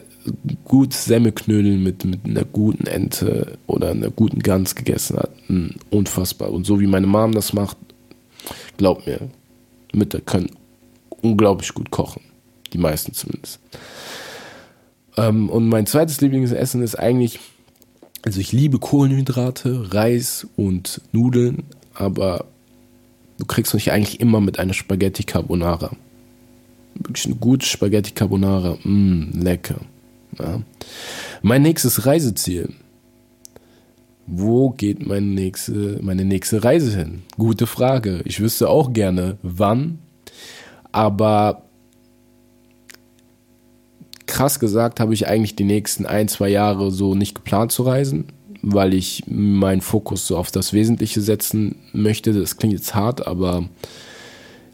gutes 0.65 1.05
Semmelknödel 1.05 1.77
mit, 1.77 2.05
mit 2.05 2.25
einer 2.25 2.45
guten 2.45 2.87
Ente 2.87 3.57
oder 3.67 3.91
einer 3.91 4.09
guten 4.09 4.39
Gans 4.39 4.75
gegessen 4.75 5.17
hat, 5.17 5.31
hm, 5.47 5.75
unfassbar. 5.89 6.51
Und 6.51 6.65
so 6.65 6.79
wie 6.79 6.87
meine 6.87 7.07
Mom 7.07 7.33
das 7.33 7.53
macht, 7.53 7.77
glaubt 8.77 9.07
mir, 9.07 9.19
Mütter 9.93 10.21
können 10.21 10.49
unglaublich 11.21 11.73
gut 11.73 11.91
kochen. 11.91 12.21
Die 12.73 12.77
meisten 12.77 13.13
zumindest. 13.13 13.59
Ähm, 15.17 15.49
und 15.49 15.69
mein 15.69 15.85
zweites 15.85 16.21
Lieblingsessen 16.21 16.81
ist 16.81 16.95
eigentlich, 16.95 17.39
also 18.23 18.39
ich 18.39 18.51
liebe 18.51 18.79
Kohlenhydrate, 18.79 19.93
Reis 19.93 20.47
und 20.55 21.01
Nudeln, 21.11 21.63
aber 21.93 22.45
du 23.37 23.45
kriegst 23.45 23.73
mich 23.73 23.91
eigentlich 23.91 24.19
immer 24.19 24.41
mit 24.41 24.59
einer 24.59 24.73
Spaghetti 24.73 25.23
Carbonara. 25.23 25.91
Wirklich 26.95 27.25
eine 27.25 27.35
gute 27.35 27.65
Spaghetti 27.65 28.11
Carbonara. 28.11 28.77
Mmm, 28.83 29.31
lecker. 29.41 29.81
Ja. 30.39 30.61
Mein 31.41 31.61
nächstes 31.61 32.05
Reiseziel. 32.05 32.69
Wo 34.25 34.69
geht 34.69 35.05
meine 35.05 35.25
nächste, 35.25 35.99
meine 36.01 36.23
nächste 36.25 36.63
Reise 36.63 36.97
hin? 36.97 37.23
Gute 37.37 37.67
Frage. 37.67 38.21
Ich 38.25 38.39
wüsste 38.39 38.69
auch 38.69 38.93
gerne, 38.93 39.37
wann. 39.41 39.99
Aber 40.91 41.63
krass 44.25 44.59
gesagt 44.59 44.99
habe 44.99 45.13
ich 45.13 45.27
eigentlich 45.27 45.55
die 45.55 45.65
nächsten 45.65 46.05
ein, 46.05 46.27
zwei 46.27 46.49
Jahre 46.49 46.91
so 46.91 47.15
nicht 47.15 47.35
geplant 47.35 47.71
zu 47.71 47.83
reisen 47.83 48.27
weil 48.63 48.93
ich 48.93 49.23
meinen 49.27 49.81
Fokus 49.81 50.25
so 50.25 50.37
auf 50.37 50.49
das 50.49 50.71
Wesentliche 50.71 51.21
setzen 51.21 51.75
möchte. 51.91 52.31
Das 52.31 52.57
klingt 52.57 52.73
jetzt 52.73 52.95
hart, 52.95 53.27
aber 53.27 53.67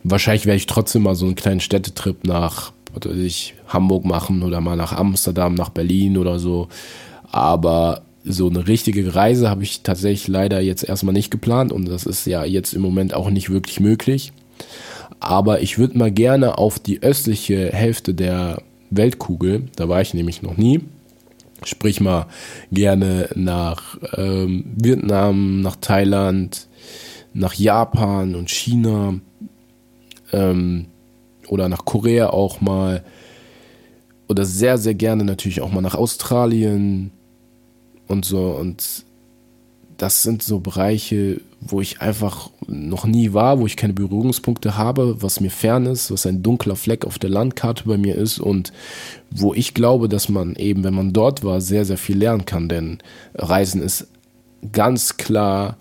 wahrscheinlich 0.03 0.45
werde 0.45 0.57
ich 0.57 0.67
trotzdem 0.67 1.03
mal 1.03 1.15
so 1.15 1.25
einen 1.25 1.35
kleinen 1.35 1.59
Städtetrip 1.59 2.25
nach 2.25 2.71
was 2.93 3.11
weiß 3.11 3.19
ich, 3.19 3.55
Hamburg 3.67 4.05
machen 4.05 4.43
oder 4.43 4.61
mal 4.61 4.75
nach 4.75 4.93
Amsterdam, 4.93 5.53
nach 5.53 5.69
Berlin 5.69 6.17
oder 6.17 6.39
so. 6.39 6.67
Aber 7.31 8.01
so 8.23 8.49
eine 8.49 8.67
richtige 8.67 9.15
Reise 9.15 9.49
habe 9.49 9.63
ich 9.63 9.81
tatsächlich 9.81 10.27
leider 10.27 10.59
jetzt 10.59 10.83
erstmal 10.83 11.13
nicht 11.13 11.31
geplant 11.31 11.71
und 11.71 11.87
das 11.87 12.05
ist 12.05 12.25
ja 12.25 12.43
jetzt 12.43 12.73
im 12.73 12.81
Moment 12.81 13.13
auch 13.13 13.29
nicht 13.29 13.49
wirklich 13.49 13.79
möglich. 13.79 14.33
Aber 15.19 15.61
ich 15.61 15.77
würde 15.77 15.97
mal 15.97 16.11
gerne 16.11 16.57
auf 16.57 16.79
die 16.79 17.01
östliche 17.01 17.71
Hälfte 17.71 18.13
der 18.13 18.61
Weltkugel, 18.89 19.67
da 19.75 19.87
war 19.87 20.01
ich 20.01 20.13
nämlich 20.13 20.41
noch 20.41 20.57
nie, 20.57 20.81
Sprich 21.63 21.99
mal 21.99 22.27
gerne 22.71 23.27
nach 23.35 23.97
ähm, 24.15 24.63
Vietnam, 24.77 25.59
nach 25.59 25.75
Thailand, 25.75 26.69
nach 27.33 27.53
Japan 27.53 28.33
und 28.35 28.49
China 28.49 29.15
ähm, 30.31 30.87
oder 31.47 31.69
nach 31.69 31.85
Korea 31.85 32.29
auch 32.29 32.61
mal. 32.61 33.03
Oder 34.27 34.45
sehr, 34.45 34.77
sehr 34.77 34.93
gerne 34.93 35.23
natürlich 35.23 35.61
auch 35.61 35.71
mal 35.71 35.81
nach 35.81 35.95
Australien 35.95 37.11
und 38.07 38.25
so. 38.25 38.49
Und 38.51 39.05
das 39.97 40.23
sind 40.23 40.43
so 40.43 40.59
Bereiche, 40.59 41.41
wo 41.59 41.81
ich 41.81 42.01
einfach 42.01 42.49
noch 42.67 43.05
nie 43.05 43.33
war, 43.33 43.59
wo 43.59 43.65
ich 43.65 43.75
keine 43.75 43.93
Berührungspunkte 43.93 44.77
habe, 44.77 45.21
was 45.21 45.41
mir 45.41 45.51
fern 45.51 45.85
ist, 45.85 46.11
was 46.11 46.25
ein 46.25 46.41
dunkler 46.41 46.75
Fleck 46.75 47.05
auf 47.05 47.19
der 47.19 47.29
Landkarte 47.29 47.83
bei 47.85 47.97
mir 47.97 48.15
ist 48.15 48.39
und 48.39 48.71
wo 49.29 49.53
ich 49.53 49.73
glaube, 49.73 50.07
dass 50.07 50.29
man 50.29 50.55
eben, 50.55 50.83
wenn 50.83 50.93
man 50.93 51.11
dort 51.11 51.43
war, 51.43 51.59
sehr, 51.59 51.85
sehr 51.85 51.97
viel 51.97 52.17
lernen 52.17 52.45
kann. 52.45 52.69
Denn 52.69 52.99
Reisen 53.35 53.81
ist 53.81 54.07
ganz 54.71 55.17
klar 55.17 55.77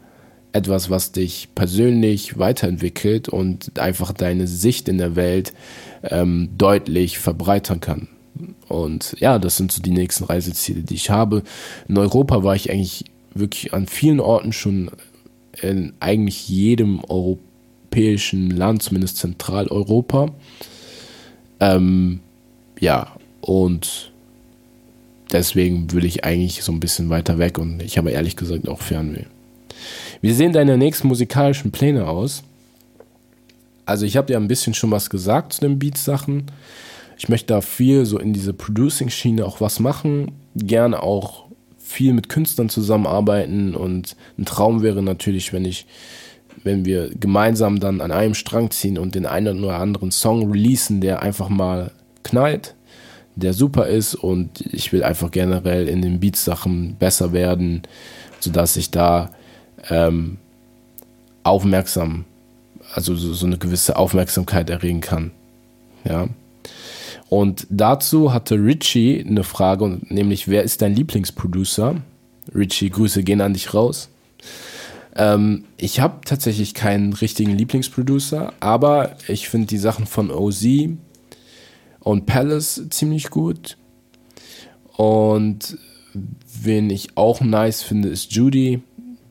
etwas, 0.58 0.90
was 0.90 1.12
dich 1.12 1.48
persönlich 1.54 2.38
weiterentwickelt 2.38 3.28
und 3.28 3.78
einfach 3.78 4.12
deine 4.12 4.46
Sicht 4.46 4.88
in 4.88 4.98
der 4.98 5.16
Welt 5.16 5.52
ähm, 6.02 6.50
deutlich 6.58 7.18
verbreitern 7.18 7.80
kann. 7.80 8.08
Und 8.68 9.16
ja, 9.18 9.38
das 9.38 9.56
sind 9.56 9.72
so 9.72 9.80
die 9.80 9.90
nächsten 9.90 10.24
Reiseziele, 10.24 10.82
die 10.82 10.94
ich 10.94 11.10
habe. 11.10 11.42
In 11.88 11.96
Europa 11.96 12.42
war 12.42 12.54
ich 12.54 12.70
eigentlich 12.70 13.04
wirklich 13.34 13.72
an 13.72 13.86
vielen 13.86 14.20
Orten 14.20 14.52
schon 14.52 14.90
in 15.60 15.92
eigentlich 16.00 16.48
jedem 16.48 17.00
europäischen 17.04 18.50
Land, 18.50 18.82
zumindest 18.82 19.16
Zentraleuropa. 19.16 20.30
Ähm, 21.60 22.20
ja, 22.80 23.16
und 23.40 24.12
deswegen 25.32 25.92
will 25.92 26.04
ich 26.04 26.24
eigentlich 26.24 26.62
so 26.62 26.72
ein 26.72 26.80
bisschen 26.80 27.10
weiter 27.10 27.38
weg 27.38 27.58
und 27.58 27.82
ich 27.82 27.98
habe 27.98 28.10
ehrlich 28.10 28.36
gesagt 28.36 28.68
auch 28.68 28.80
Fernweh. 28.80 29.24
Wie 30.20 30.32
sehen 30.32 30.52
deine 30.52 30.76
nächsten 30.76 31.08
musikalischen 31.08 31.70
Pläne 31.70 32.06
aus? 32.06 32.42
Also 33.86 34.04
ich 34.04 34.16
habe 34.16 34.26
dir 34.26 34.36
ein 34.36 34.48
bisschen 34.48 34.74
schon 34.74 34.90
was 34.90 35.10
gesagt 35.10 35.54
zu 35.54 35.60
den 35.60 35.78
Beats-Sachen. 35.78 36.50
Ich 37.16 37.28
möchte 37.28 37.54
da 37.54 37.60
viel 37.60 38.04
so 38.04 38.18
in 38.18 38.32
diese 38.32 38.52
Producing-Schiene 38.52 39.44
auch 39.44 39.60
was 39.60 39.80
machen. 39.80 40.32
Gerne 40.54 41.02
auch 41.02 41.46
viel 41.78 42.12
mit 42.12 42.28
Künstlern 42.28 42.68
zusammenarbeiten 42.68 43.74
und 43.74 44.14
ein 44.36 44.44
Traum 44.44 44.82
wäre 44.82 45.02
natürlich, 45.02 45.54
wenn 45.54 45.64
ich, 45.64 45.86
wenn 46.62 46.84
wir 46.84 47.10
gemeinsam 47.18 47.80
dann 47.80 48.02
an 48.02 48.12
einem 48.12 48.34
Strang 48.34 48.70
ziehen 48.70 48.98
und 48.98 49.14
den 49.14 49.24
einen 49.24 49.64
oder 49.64 49.78
anderen 49.78 50.10
Song 50.10 50.50
releasen, 50.50 51.00
der 51.00 51.22
einfach 51.22 51.48
mal 51.48 51.92
knallt, 52.24 52.74
der 53.36 53.54
super 53.54 53.86
ist 53.86 54.14
und 54.14 54.60
ich 54.60 54.92
will 54.92 55.02
einfach 55.02 55.30
generell 55.30 55.88
in 55.88 56.02
den 56.02 56.20
Beats-Sachen 56.20 56.96
besser 56.98 57.32
werden, 57.32 57.82
sodass 58.40 58.76
ich 58.76 58.90
da 58.90 59.30
ähm, 59.88 60.38
aufmerksam, 61.42 62.24
also 62.94 63.14
so, 63.14 63.34
so 63.34 63.46
eine 63.46 63.58
gewisse 63.58 63.96
Aufmerksamkeit 63.96 64.70
erregen 64.70 65.00
kann. 65.00 65.30
Ja. 66.04 66.28
Und 67.28 67.66
dazu 67.70 68.32
hatte 68.32 68.54
Richie 68.54 69.24
eine 69.26 69.44
Frage, 69.44 70.00
nämlich 70.08 70.48
wer 70.48 70.62
ist 70.62 70.80
dein 70.82 70.94
Lieblingsproducer? 70.94 71.96
Richie, 72.54 72.90
Grüße 72.90 73.22
gehen 73.22 73.42
an 73.42 73.52
dich 73.52 73.74
raus. 73.74 74.08
Ähm, 75.14 75.64
ich 75.76 76.00
habe 76.00 76.20
tatsächlich 76.24 76.74
keinen 76.74 77.12
richtigen 77.12 77.56
Lieblingsproducer, 77.56 78.52
aber 78.60 79.16
ich 79.26 79.48
finde 79.48 79.66
die 79.66 79.78
Sachen 79.78 80.06
von 80.06 80.30
OZ 80.30 80.64
und 82.00 82.26
Palace 82.26 82.82
ziemlich 82.90 83.28
gut. 83.28 83.76
Und 84.96 85.76
wen 86.62 86.88
ich 86.88 87.16
auch 87.16 87.40
nice 87.40 87.82
finde, 87.82 88.08
ist 88.08 88.32
Judy. 88.32 88.80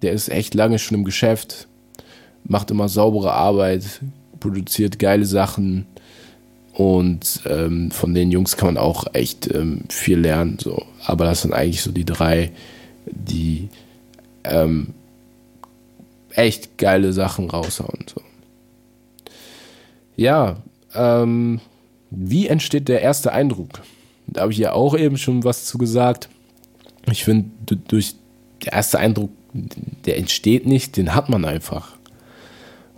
Der 0.01 0.11
ist 0.11 0.29
echt 0.29 0.53
lange 0.53 0.79
schon 0.79 0.97
im 0.97 1.03
Geschäft, 1.03 1.67
macht 2.43 2.71
immer 2.71 2.89
saubere 2.89 3.33
Arbeit, 3.33 4.01
produziert 4.39 4.99
geile 4.99 5.25
Sachen. 5.25 5.85
Und 6.73 7.41
ähm, 7.49 7.89
von 7.89 8.13
den 8.13 8.29
Jungs 8.29 8.55
kann 8.55 8.75
man 8.75 8.77
auch 8.77 9.05
echt 9.13 9.53
ähm, 9.53 9.85
viel 9.89 10.19
lernen. 10.19 10.59
So. 10.61 10.85
Aber 11.05 11.25
das 11.25 11.41
sind 11.41 11.53
eigentlich 11.53 11.81
so 11.81 11.91
die 11.91 12.05
drei, 12.05 12.51
die 13.07 13.69
ähm, 14.43 14.93
echt 16.29 16.77
geile 16.77 17.13
Sachen 17.13 17.49
raushauen. 17.49 18.05
So. 18.07 18.21
Ja, 20.15 20.57
ähm, 20.93 21.61
wie 22.11 22.47
entsteht 22.47 22.87
der 22.87 23.01
erste 23.01 23.33
Eindruck? 23.33 23.81
Da 24.27 24.41
habe 24.41 24.51
ich 24.51 24.57
ja 24.57 24.73
auch 24.73 24.97
eben 24.97 25.17
schon 25.17 25.43
was 25.43 25.65
zu 25.65 25.77
gesagt. 25.77 26.29
Ich 27.09 27.23
finde, 27.23 27.49
durch 27.87 28.15
der 28.63 28.73
erste 28.73 28.99
Eindruck, 28.99 29.31
der 30.05 30.17
entsteht 30.17 30.65
nicht, 30.65 30.97
den 30.97 31.15
hat 31.15 31.29
man 31.29 31.45
einfach. 31.45 31.97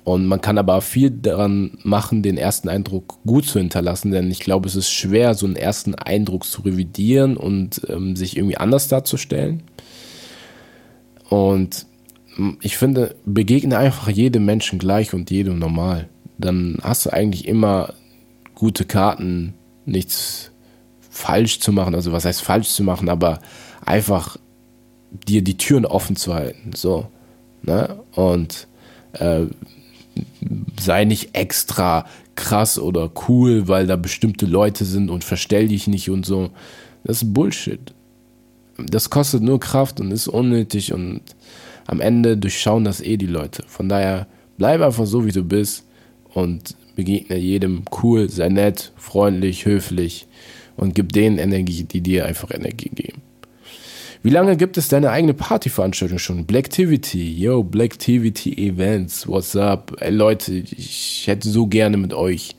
Und 0.04 0.26
man 0.26 0.42
kann 0.42 0.58
aber 0.58 0.82
viel 0.82 1.12
daran 1.12 1.78
machen, 1.84 2.24
den 2.24 2.38
ersten 2.38 2.70
Eindruck 2.70 3.20
gut 3.26 3.46
zu 3.46 3.60
hinterlassen, 3.60 4.12
denn 4.12 4.32
ich 4.32 4.40
glaube, 4.40 4.68
es 4.68 4.76
ist 4.76 4.90
schwer, 4.90 5.36
so 5.36 5.46
einen 5.46 5.56
ersten 5.56 5.94
Eindruck 5.94 6.46
zu 6.46 6.62
revidieren 6.62 7.38
und 7.38 7.82
ähm, 7.90 8.16
sich 8.16 8.38
irgendwie 8.38 8.58
anders 8.58 8.88
darzustellen. 8.88 9.64
Und 11.30 11.86
ich 12.62 12.78
finde, 12.78 13.16
begegne 13.26 13.78
einfach 13.78 14.10
jedem 14.10 14.46
Menschen 14.46 14.80
gleich 14.80 15.14
und 15.14 15.30
jedem 15.30 15.60
normal. 15.60 16.08
Dann 16.38 16.78
hast 16.82 17.06
du 17.06 17.14
eigentlich 17.14 17.48
immer 17.48 17.94
gute 18.56 18.86
Karten, 18.86 19.54
nichts 19.86 20.52
falsch 21.10 21.60
zu 21.60 21.72
machen. 21.72 21.96
Also 21.96 22.12
was 22.12 22.26
heißt 22.26 22.42
falsch 22.42 22.70
zu 22.70 22.84
machen, 22.84 23.10
aber 23.10 23.40
einfach 23.86 24.38
dir 25.12 25.42
die 25.42 25.58
Türen 25.58 25.86
offen 25.86 26.16
zu 26.16 26.34
halten. 26.34 26.72
So. 26.76 27.08
Ne? 27.62 28.00
Und 28.14 28.68
äh, 29.14 29.46
sei 30.80 31.06
nicht 31.06 31.36
extra 31.36 32.06
krass 32.36 32.80
oder 32.80 33.12
cool, 33.28 33.68
weil 33.68 33.88
da 33.88 33.96
bestimmte 33.96 34.46
Leute 34.46 34.86
sind 34.86 35.10
und 35.10 35.24
verstell 35.24 35.68
dich 35.68 35.88
nicht 35.88 36.10
und 36.10 36.26
so. 36.26 36.52
Das 37.04 37.22
ist 37.22 37.34
Bullshit. 37.34 37.94
Das 38.78 39.10
kostet 39.10 39.44
nur 39.44 39.60
Kraft 39.60 40.00
und 40.00 40.12
ist 40.12 40.28
unnötig 40.28 40.94
und 40.94 41.22
am 41.86 42.00
Ende 42.00 42.38
durchschauen 42.38 42.86
das 42.86 43.02
eh 43.02 43.18
die 43.18 43.26
Leute. 43.26 43.64
Von 43.68 43.90
daher 43.90 44.28
bleib 44.58 44.82
einfach 44.82 45.06
so, 45.06 45.26
wie 45.26 45.32
du 45.32 45.44
bist 45.44 45.86
und 46.34 46.76
begegne 46.96 47.38
jedem 47.38 47.84
cool, 48.02 48.30
sei 48.30 48.50
nett, 48.50 48.94
freundlich, 48.96 49.66
höflich 49.66 50.28
und 50.78 50.96
gib 50.96 51.12
denen 51.12 51.40
Energie, 51.40 51.84
die 51.84 52.02
dir 52.02 52.26
einfach 52.26 52.52
Energie 52.52 52.90
geben. 52.94 53.22
Wie 54.22 54.32
lange 54.32 54.58
gibt 54.58 54.78
es 54.78 54.90
deine 54.90 55.12
eigene 55.12 55.34
Partyveranstaltung 55.34 56.20
schon? 56.20 56.46
Blacktivity, 56.46 57.42
yo, 57.42 57.64
Blacktivity 57.64 58.68
Events, 58.68 59.26
what's 59.26 59.56
up? 59.56 59.96
Ey 60.02 60.12
Leute, 60.12 60.56
ich 60.56 61.24
hätte 61.26 61.48
so 61.48 61.68
gerne 61.68 61.96
mit 61.96 62.14
euch 62.14 62.58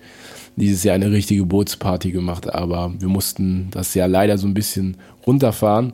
dieses 0.57 0.85
Jahr 0.85 0.95
eine 0.95 1.11
richtige 1.11 1.45
Bootsparty 1.45 2.13
gemacht, 2.13 2.51
aber 2.51 2.95
wir 2.99 3.09
mussten 3.09 3.69
das 3.73 3.93
Jahr 3.93 4.09
leider 4.09 4.39
so 4.39 4.47
ein 4.47 4.55
bisschen 4.55 4.97
runterfahren. 5.27 5.93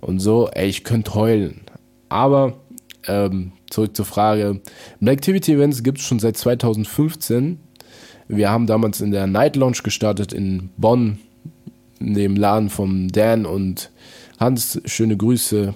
Und 0.00 0.20
so, 0.20 0.48
ey, 0.48 0.68
ich 0.68 0.84
könnte 0.84 1.12
heulen. 1.12 1.60
Aber 2.08 2.54
ähm, 3.06 3.52
zurück 3.68 3.94
zur 3.94 4.06
Frage. 4.06 4.62
Blacktivity 5.00 5.52
Events 5.52 5.82
gibt 5.82 5.98
es 5.98 6.04
schon 6.04 6.18
seit 6.18 6.38
2015. 6.38 7.60
Wir 8.28 8.48
haben 8.48 8.66
damals 8.66 9.02
in 9.02 9.10
der 9.10 9.26
Night 9.26 9.54
Lounge 9.54 9.80
gestartet 9.84 10.32
in 10.32 10.70
Bonn, 10.78 11.18
in 12.00 12.14
dem 12.14 12.36
Laden 12.36 12.70
von 12.70 13.08
Dan 13.08 13.44
und 13.44 13.90
Hans. 14.38 14.80
Schöne 14.84 15.16
Grüße. 15.16 15.74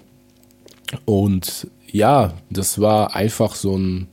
Und 1.05 1.69
ja, 1.91 2.35
das 2.51 2.81
war 2.81 3.15
einfach 3.15 3.55
so 3.55 3.77
ein, 3.77 4.09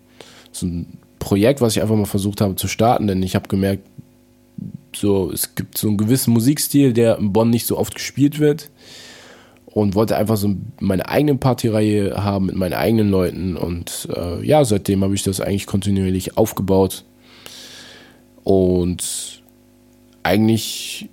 so 0.51 0.65
ein 0.65 0.97
Projekt, 1.19 1.61
was 1.61 1.75
ich 1.75 1.81
einfach 1.81 1.95
mal 1.95 2.05
versucht 2.05 2.41
habe 2.41 2.55
zu 2.55 2.67
starten, 2.67 3.07
denn 3.07 3.21
ich 3.23 3.35
habe 3.35 3.47
gemerkt, 3.47 3.83
so, 4.95 5.31
es 5.31 5.55
gibt 5.55 5.77
so 5.77 5.87
einen 5.87 5.97
gewissen 5.97 6.33
Musikstil, 6.33 6.93
der 6.93 7.17
in 7.17 7.31
Bonn 7.31 7.49
nicht 7.49 7.65
so 7.65 7.77
oft 7.77 7.93
gespielt 7.93 8.39
wird 8.39 8.71
und 9.65 9.95
wollte 9.95 10.17
einfach 10.17 10.37
so 10.37 10.55
meine 10.79 11.07
eigene 11.07 11.35
Partyreihe 11.35 12.23
haben 12.23 12.47
mit 12.47 12.55
meinen 12.55 12.73
eigenen 12.73 13.09
Leuten 13.09 13.55
und 13.55 14.07
äh, 14.15 14.45
ja, 14.45 14.65
seitdem 14.65 15.03
habe 15.03 15.13
ich 15.13 15.23
das 15.23 15.41
eigentlich 15.41 15.67
kontinuierlich 15.67 16.37
aufgebaut 16.37 17.05
und 18.43 19.43
eigentlich 20.23 21.09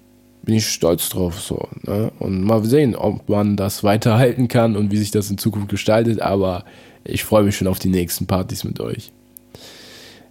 bin 0.46 0.54
ich 0.54 0.66
stolz 0.66 1.10
drauf 1.10 1.38
so 1.40 1.68
ne? 1.82 2.10
und 2.18 2.42
mal 2.42 2.64
sehen, 2.64 2.96
ob 2.96 3.28
man 3.28 3.56
das 3.56 3.84
weiterhalten 3.84 4.48
kann 4.48 4.76
und 4.76 4.90
wie 4.90 4.96
sich 4.96 5.10
das 5.10 5.30
in 5.30 5.36
Zukunft 5.36 5.68
gestaltet, 5.68 6.22
aber 6.22 6.64
ich 7.04 7.24
freue 7.24 7.44
mich 7.44 7.56
schon 7.56 7.68
auf 7.68 7.78
die 7.78 7.90
nächsten 7.90 8.26
Partys 8.26 8.64
mit 8.64 8.80
euch. 8.80 9.12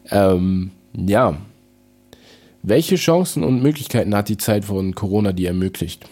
Ähm, 0.10 0.72
ja, 0.98 1.38
welche 2.64 2.96
Chancen 2.96 3.44
und 3.44 3.62
Möglichkeiten 3.62 4.16
hat 4.16 4.30
die 4.30 4.38
Zeit 4.38 4.66
von 4.66 4.96
Corona 4.96 5.32
dir 5.32 5.50
ermöglicht? 5.50 6.08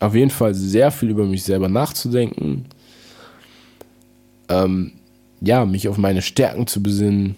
auf 0.00 0.14
jeden 0.14 0.30
Fall 0.30 0.54
sehr 0.54 0.90
viel 0.90 1.10
über 1.10 1.24
mich 1.24 1.44
selber 1.44 1.68
nachzudenken. 1.68 2.66
Ähm, 4.48 4.92
ja, 5.40 5.64
mich 5.64 5.88
auf 5.88 5.98
meine 5.98 6.22
Stärken 6.22 6.66
zu 6.66 6.82
besinnen, 6.82 7.36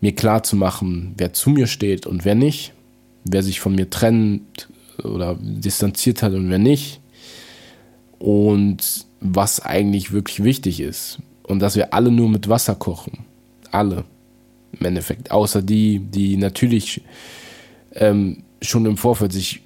mir 0.00 0.14
klar 0.14 0.42
zu 0.42 0.56
machen, 0.56 1.14
wer 1.16 1.32
zu 1.32 1.50
mir 1.50 1.66
steht 1.66 2.06
und 2.06 2.24
wer 2.24 2.34
nicht, 2.34 2.72
wer 3.24 3.42
sich 3.42 3.60
von 3.60 3.74
mir 3.74 3.88
trennt 3.88 4.68
oder 5.02 5.36
distanziert 5.40 6.22
hat 6.22 6.32
und 6.32 6.50
wer 6.50 6.58
nicht. 6.58 7.00
Und 8.18 9.06
was 9.20 9.60
eigentlich 9.60 10.12
wirklich 10.12 10.42
wichtig 10.42 10.80
ist. 10.80 11.18
Und 11.42 11.60
dass 11.60 11.76
wir 11.76 11.92
alle 11.92 12.10
nur 12.10 12.28
mit 12.28 12.48
Wasser 12.48 12.74
kochen, 12.74 13.24
alle. 13.70 14.04
Im 14.78 14.86
Endeffekt, 14.86 15.30
außer 15.30 15.60
die, 15.60 15.98
die 15.98 16.36
natürlich 16.36 17.02
ähm, 17.94 18.42
schon 18.62 18.86
im 18.86 18.96
Vorfeld 18.96 19.32
sich 19.32 19.60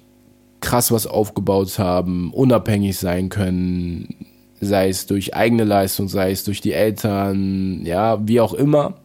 krass 0.59 0.91
was 0.91 1.07
aufgebaut 1.07 1.79
haben, 1.79 2.33
unabhängig 2.33 2.97
sein 2.97 3.29
können, 3.29 4.15
sei 4.59 4.89
es 4.89 5.05
durch 5.05 5.35
eigene 5.35 5.63
Leistung, 5.63 6.07
sei 6.07 6.31
es 6.31 6.43
durch 6.43 6.61
die 6.61 6.73
Eltern, 6.73 7.85
ja, 7.85 8.27
wie 8.27 8.41
auch 8.41 8.53
immer. 8.53 8.95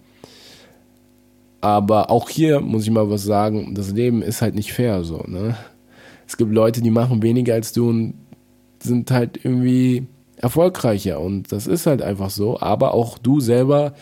Aber 1.60 2.10
auch 2.10 2.28
hier 2.28 2.60
muss 2.60 2.84
ich 2.84 2.90
mal 2.90 3.08
was 3.10 3.22
sagen, 3.22 3.74
das 3.74 3.92
Leben 3.92 4.22
ist 4.22 4.42
halt 4.42 4.54
nicht 4.54 4.72
fair 4.72 5.04
so, 5.04 5.22
ne? 5.26 5.56
Es 6.32 6.38
gibt 6.38 6.50
Leute, 6.50 6.80
die 6.80 6.90
machen 6.90 7.22
weniger 7.22 7.52
als 7.52 7.74
du 7.74 7.90
und 7.90 8.14
sind 8.82 9.10
halt 9.10 9.44
irgendwie 9.44 10.06
erfolgreicher 10.36 11.20
und 11.20 11.52
das 11.52 11.66
ist 11.66 11.84
halt 11.84 12.00
einfach 12.00 12.30
so, 12.30 12.58
aber 12.58 12.94
auch 12.94 13.18
du 13.18 13.38
selber, 13.38 13.92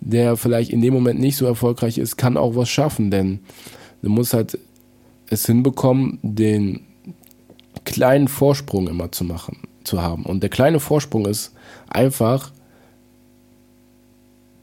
der 0.00 0.38
vielleicht 0.38 0.70
in 0.70 0.80
dem 0.80 0.94
Moment 0.94 1.20
nicht 1.20 1.36
so 1.36 1.44
erfolgreich 1.44 1.98
ist, 1.98 2.16
kann 2.16 2.38
auch 2.38 2.56
was 2.56 2.70
schaffen, 2.70 3.10
denn 3.10 3.40
du 4.00 4.08
musst 4.08 4.32
halt 4.32 4.58
es 5.28 5.44
hinbekommen, 5.44 6.20
den 6.22 6.86
kleinen 7.84 8.28
Vorsprung 8.28 8.88
immer 8.88 9.12
zu 9.12 9.24
machen, 9.24 9.58
zu 9.84 10.00
haben. 10.00 10.24
Und 10.24 10.42
der 10.42 10.48
kleine 10.48 10.80
Vorsprung 10.80 11.26
ist 11.26 11.52
einfach 11.90 12.50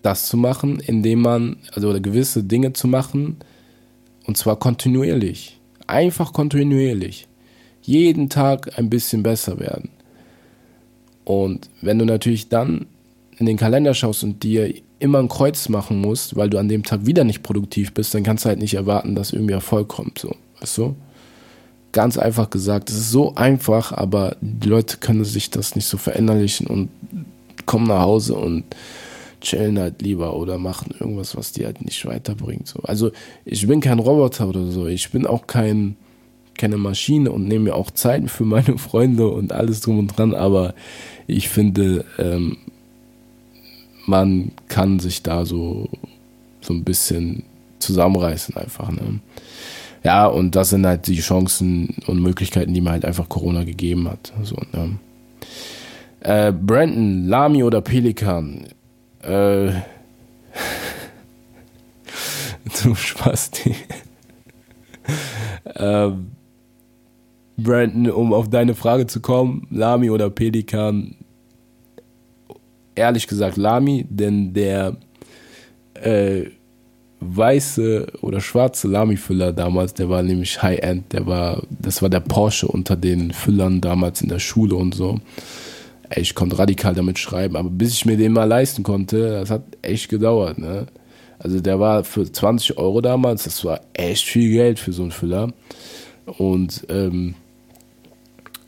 das 0.02 0.28
zu 0.28 0.38
machen, 0.38 0.80
indem 0.80 1.22
man, 1.22 1.58
also 1.72 1.94
gewisse 2.02 2.44
Dinge 2.44 2.74
zu 2.74 2.88
machen, 2.88 3.38
und 4.26 4.38
zwar 4.38 4.56
kontinuierlich. 4.56 5.61
Einfach 5.92 6.34
kontinuierlich. 6.34 7.28
Jeden 7.82 8.30
Tag 8.30 8.78
ein 8.78 8.90
bisschen 8.90 9.24
besser 9.24 9.60
werden. 9.60 9.90
Und 11.26 11.70
wenn 11.82 12.00
du 12.00 12.06
natürlich 12.06 12.50
dann 12.50 12.86
in 13.38 13.46
den 13.46 13.58
Kalender 13.58 13.94
schaust 13.94 14.24
und 14.24 14.44
dir 14.44 14.74
immer 15.00 15.20
ein 15.20 15.30
Kreuz 15.30 15.68
machen 15.70 16.00
musst, 16.00 16.36
weil 16.36 16.50
du 16.50 16.58
an 16.58 16.70
dem 16.70 16.84
Tag 16.84 17.06
wieder 17.06 17.24
nicht 17.24 17.44
produktiv 17.44 17.94
bist, 17.94 18.14
dann 18.14 18.24
kannst 18.24 18.46
du 18.46 18.50
halt 18.50 18.60
nicht 18.60 18.76
erwarten, 18.76 19.16
dass 19.16 19.34
irgendwie 19.34 19.54
Erfolg 19.54 19.88
kommt. 19.88 20.20
So, 20.20 20.36
weißt 20.60 20.78
du? 20.78 20.96
ganz 21.92 22.18
einfach 22.18 22.50
gesagt, 22.50 22.90
es 22.90 22.98
ist 22.98 23.12
so 23.12 23.36
einfach, 23.36 23.92
aber 23.92 24.36
die 24.42 24.70
Leute 24.70 24.98
können 24.98 25.26
sich 25.26 25.50
das 25.50 25.76
nicht 25.76 25.88
so 25.88 25.98
verinnerlichen 25.98 26.68
und 26.68 26.90
kommen 27.66 27.88
nach 27.88 28.02
Hause 28.02 28.36
und 28.36 28.64
chillen 29.42 29.80
halt 29.80 30.02
lieber 30.02 30.36
oder 30.36 30.58
machen 30.58 30.94
irgendwas, 31.00 31.36
was 31.36 31.52
die 31.52 31.66
halt 31.66 31.84
nicht 31.84 32.06
weiterbringt. 32.06 32.68
So. 32.68 32.80
Also 32.84 33.12
ich 33.46 33.68
bin 33.68 33.82
kein 33.82 34.00
Roboter 34.00 34.48
oder 34.48 34.68
so, 34.68 34.88
ich 34.88 35.12
bin 35.12 35.26
auch 35.26 35.48
kein, 35.48 35.96
keine 36.58 36.78
Maschine 36.78 37.32
und 37.32 37.48
nehme 37.48 37.66
mir 37.66 37.76
auch 37.76 37.92
Zeit 37.92 38.30
für 38.30 38.46
meine 38.46 38.78
Freunde 38.78 39.28
und 39.28 39.52
alles 39.52 39.82
drum 39.82 40.00
und 40.00 40.08
dran, 40.08 40.34
aber 40.34 40.74
ich 41.28 41.50
finde, 41.50 42.06
ähm, 42.18 42.58
man 44.06 44.52
kann 44.68 45.00
sich 45.00 45.24
da 45.24 45.46
so, 45.46 45.90
so 46.62 46.74
ein 46.74 46.84
bisschen 46.84 47.44
zusammenreißen 47.80 48.56
einfach. 48.58 48.92
Ne? 48.92 49.20
ja, 50.04 50.26
und 50.26 50.56
das 50.56 50.70
sind 50.70 50.86
halt 50.86 51.08
die 51.08 51.20
Chancen 51.20 51.96
und 52.08 52.22
Möglichkeiten, 52.22 52.74
die 52.74 52.82
mir 52.82 52.92
halt 52.92 53.06
einfach 53.06 53.30
Corona 53.30 53.64
gegeben 53.64 54.10
hat. 54.10 54.34
So, 54.44 54.56
ne? 54.74 54.98
äh, 56.22 56.52
Brandon, 56.52 57.28
Lami 57.28 57.64
oder 57.64 57.82
Pelikan? 57.82 58.66
Äh, 59.24 59.72
du 62.84 62.96
Spasti. 62.96 63.76
ähm, 65.76 66.32
Brandon, 67.58 68.12
um 68.12 68.34
auf 68.34 68.50
deine 68.50 68.76
Frage 68.76 69.08
zu 69.08 69.20
kommen, 69.20 69.68
Lami 69.70 70.10
oder 70.10 70.30
Pelikan? 70.30 71.16
Ehrlich 72.96 73.28
gesagt 73.28 73.58
Lami, 73.58 74.06
denn 74.10 74.54
der 74.54 74.96
äh, 75.94 76.46
weiße 77.22 78.08
oder 78.22 78.42
schwarze 78.42 78.88
Lami-Füller 78.88 79.54
damals, 79.54 79.94
der 79.94 80.10
war 80.10 80.24
nämlich 80.24 80.62
High-End, 80.62 81.14
der 81.14 81.28
war, 81.28 81.62
das 81.70 82.02
war 82.02 82.10
der 82.10 82.20
Porsche 82.20 82.68
unter 82.68 82.96
den 82.96 83.32
Füllern 83.32 83.80
damals 83.80 84.22
in 84.22 84.30
der 84.30 84.40
Schule 84.40 84.76
und 84.76 84.96
so. 84.96 85.20
Ey, 86.14 86.24
ich 86.24 86.36
konnte 86.36 86.60
radikal 86.60 86.94
damit 86.94 87.20
schreiben, 87.20 87.56
aber 87.56 87.70
bis 87.70 87.94
ich 87.94 88.06
mir 88.06 88.18
den 88.18 88.34
mal 88.34 88.44
leisten 88.44 88.84
konnte, 88.84 89.30
das 89.30 89.50
hat 89.50 89.64
echt 89.82 90.10
gedauert, 90.10 90.58
ne? 90.58 90.88
Also 91.40 91.62
der 91.62 91.80
war 91.80 92.04
für 92.04 92.30
20 92.30 92.78
Euro 92.78 93.00
damals, 93.00 93.46
das 93.46 93.64
war 93.64 93.80
echt 93.94 94.26
viel 94.26 94.52
Geld 94.52 94.78
für 94.78 94.92
so 94.92 95.04
einen 95.04 95.12
Füller. 95.12 95.54
Und 96.26 96.86
ähm, 96.90 97.36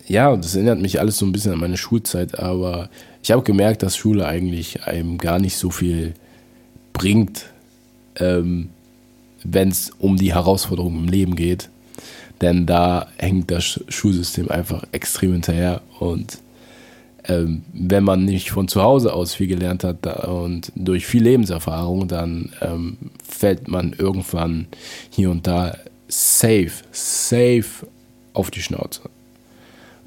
ja, 0.08 0.34
das 0.36 0.56
erinnert 0.56 0.80
mich 0.80 1.02
alles 1.02 1.18
so 1.18 1.26
ein 1.26 1.34
bisschen 1.34 1.52
an 1.52 1.60
meine 1.60 1.76
Schulzeit, 1.76 2.39
aber 2.39 2.89
ich 3.22 3.32
habe 3.32 3.44
gemerkt, 3.44 3.84
dass 3.84 3.98
Schule 3.98 4.26
eigentlich 4.26 4.84
einem 4.84 5.18
gar 5.18 5.38
nicht 5.38 5.58
so 5.58 5.70
viel 5.70 6.14
bringt, 6.94 7.48
ähm, 8.16 8.70
wenn 9.44 9.68
es 9.68 9.91
um 10.00 10.16
die 10.16 10.34
Herausforderungen 10.34 11.00
im 11.00 11.10
Leben 11.10 11.36
geht. 11.36 11.70
Denn 12.41 12.66
da 12.66 13.08
hängt 13.18 13.52
das 13.52 13.82
Schulsystem 13.89 14.50
einfach 14.50 14.86
extrem 14.94 15.34
hinterher. 15.34 15.82
Und 16.00 16.39
ähm, 17.26 17.63
wenn 17.74 18.03
man 18.03 18.26
nicht 18.26 18.51
von 18.51 18.67
zu 18.67 18.82
Hause 18.82 19.13
aus 19.13 19.36
viel 19.36 19.47
gelernt 19.47 19.84
hat 19.84 20.05
und 20.28 20.71
durch 20.76 21.05
viel 21.05 21.24
Lebenserfahrung, 21.24 22.07
dann 22.07 22.51
ähm, 22.61 22.97
fällt 23.24 23.67
man 23.67 23.93
irgendwann 23.93 24.67
hier 25.09 25.32
und 25.32 25.47
da 25.47 25.78
safe, 26.07 26.71
safe 26.91 27.88
auf 28.34 28.51
die 28.51 28.61
Schnauze. 28.61 29.01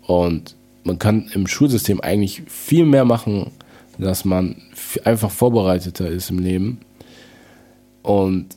Und 0.02 0.56
man 0.84 0.98
kann 0.98 1.30
im 1.32 1.46
Schulsystem 1.46 2.00
eigentlich 2.00 2.42
viel 2.46 2.84
mehr 2.84 3.04
machen, 3.04 3.50
dass 3.98 4.24
man 4.24 4.56
einfach 5.04 5.30
vorbereiteter 5.30 6.08
ist 6.08 6.30
im 6.30 6.38
Leben. 6.38 6.80
Und 8.02 8.56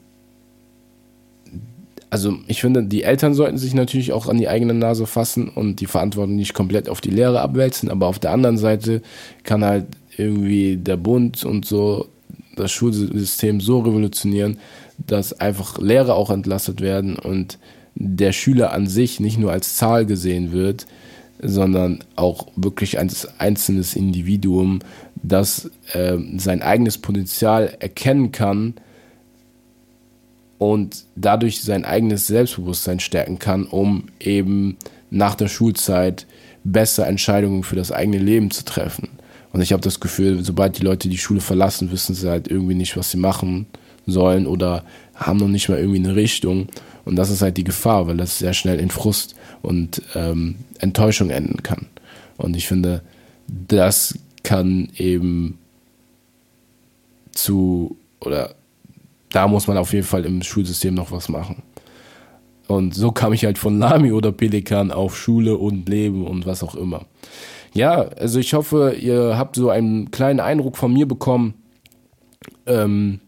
also 2.09 2.37
ich 2.47 2.61
finde, 2.61 2.83
die 2.83 3.03
Eltern 3.03 3.33
sollten 3.33 3.57
sich 3.57 3.73
natürlich 3.73 4.11
auch 4.13 4.27
an 4.27 4.37
die 4.37 4.47
eigene 4.47 4.73
Nase 4.73 5.05
fassen 5.05 5.47
und 5.47 5.79
die 5.79 5.85
Verantwortung 5.85 6.35
nicht 6.35 6.53
komplett 6.53 6.89
auf 6.89 7.01
die 7.01 7.11
Lehre 7.11 7.41
abwälzen, 7.41 7.89
aber 7.89 8.07
auf 8.07 8.19
der 8.19 8.31
anderen 8.31 8.57
Seite 8.57 9.01
kann 9.43 9.63
halt 9.63 9.85
irgendwie 10.17 10.77
der 10.77 10.97
Bund 10.97 11.43
und 11.45 11.65
so 11.65 12.07
das 12.55 12.71
Schulsystem 12.71 13.61
so 13.61 13.79
revolutionieren, 13.79 14.57
dass 14.97 15.39
einfach 15.39 15.77
Lehrer 15.77 16.15
auch 16.15 16.29
entlastet 16.29 16.81
werden 16.81 17.17
und 17.17 17.57
der 17.95 18.31
Schüler 18.31 18.73
an 18.73 18.87
sich 18.87 19.19
nicht 19.19 19.37
nur 19.37 19.51
als 19.51 19.77
Zahl 19.77 20.05
gesehen 20.05 20.51
wird, 20.51 20.87
sondern 21.41 21.99
auch 22.15 22.47
wirklich 22.55 22.99
als 22.99 23.39
einzelnes 23.39 23.95
Individuum, 23.95 24.79
das 25.21 25.69
äh, 25.93 26.17
sein 26.37 26.61
eigenes 26.61 26.97
Potenzial 26.97 27.77
erkennen 27.79 28.31
kann 28.31 28.73
und 30.59 31.05
dadurch 31.15 31.61
sein 31.61 31.85
eigenes 31.85 32.27
Selbstbewusstsein 32.27 32.99
stärken 32.99 33.39
kann, 33.39 33.65
um 33.65 34.09
eben 34.19 34.77
nach 35.09 35.33
der 35.33 35.47
Schulzeit 35.47 36.27
besser 36.63 37.07
Entscheidungen 37.07 37.63
für 37.63 37.77
das 37.77 37.91
eigene 37.91 38.19
Leben 38.19 38.51
zu 38.51 38.65
treffen. 38.65 39.09
Und 39.51 39.61
ich 39.61 39.71
habe 39.71 39.81
das 39.81 39.99
Gefühl, 39.99 40.43
sobald 40.43 40.77
die 40.77 40.83
Leute 40.83 41.09
die 41.09 41.17
Schule 41.17 41.39
verlassen, 41.39 41.91
wissen 41.91 42.13
sie 42.13 42.29
halt 42.29 42.49
irgendwie 42.49 42.75
nicht, 42.75 42.95
was 42.97 43.09
sie 43.09 43.17
machen 43.17 43.65
sollen 44.05 44.45
oder 44.45 44.83
haben 45.15 45.39
noch 45.39 45.47
nicht 45.47 45.69
mal 45.69 45.79
irgendwie 45.79 45.99
eine 45.99 46.15
Richtung. 46.15 46.67
Und 47.05 47.15
das 47.15 47.31
ist 47.31 47.41
halt 47.41 47.57
die 47.57 47.63
Gefahr, 47.63 48.07
weil 48.07 48.17
das 48.17 48.37
sehr 48.37 48.53
schnell 48.53 48.79
in 48.79 48.91
Frust 48.91 49.35
und 49.61 50.01
ähm, 50.13 50.55
Enttäuschung 50.79 51.29
enden 51.29 51.63
kann. 51.63 51.87
Und 52.37 52.55
ich 52.55 52.67
finde, 52.67 53.01
das 53.47 54.13
kann 54.43 54.89
eben 54.97 55.57
zu, 57.31 57.97
oder 58.19 58.55
da 59.31 59.47
muss 59.47 59.67
man 59.67 59.77
auf 59.77 59.93
jeden 59.93 60.05
Fall 60.05 60.25
im 60.25 60.41
Schulsystem 60.41 60.93
noch 60.93 61.11
was 61.11 61.29
machen. 61.29 61.63
Und 62.67 62.93
so 62.93 63.11
kam 63.11 63.33
ich 63.33 63.45
halt 63.45 63.57
von 63.57 63.79
Lami 63.79 64.11
oder 64.11 64.31
Pelikan 64.31 64.91
auf 64.91 65.17
Schule 65.17 65.57
und 65.57 65.89
Leben 65.89 66.27
und 66.27 66.45
was 66.45 66.63
auch 66.63 66.75
immer. 66.75 67.05
Ja, 67.73 68.01
also 68.01 68.39
ich 68.39 68.53
hoffe, 68.53 68.95
ihr 68.99 69.37
habt 69.37 69.55
so 69.55 69.69
einen 69.69 70.11
kleinen 70.11 70.39
Eindruck 70.39 70.77
von 70.77 70.93
mir 70.93 71.07
bekommen. 71.07 71.55
Ähm, 72.65 73.21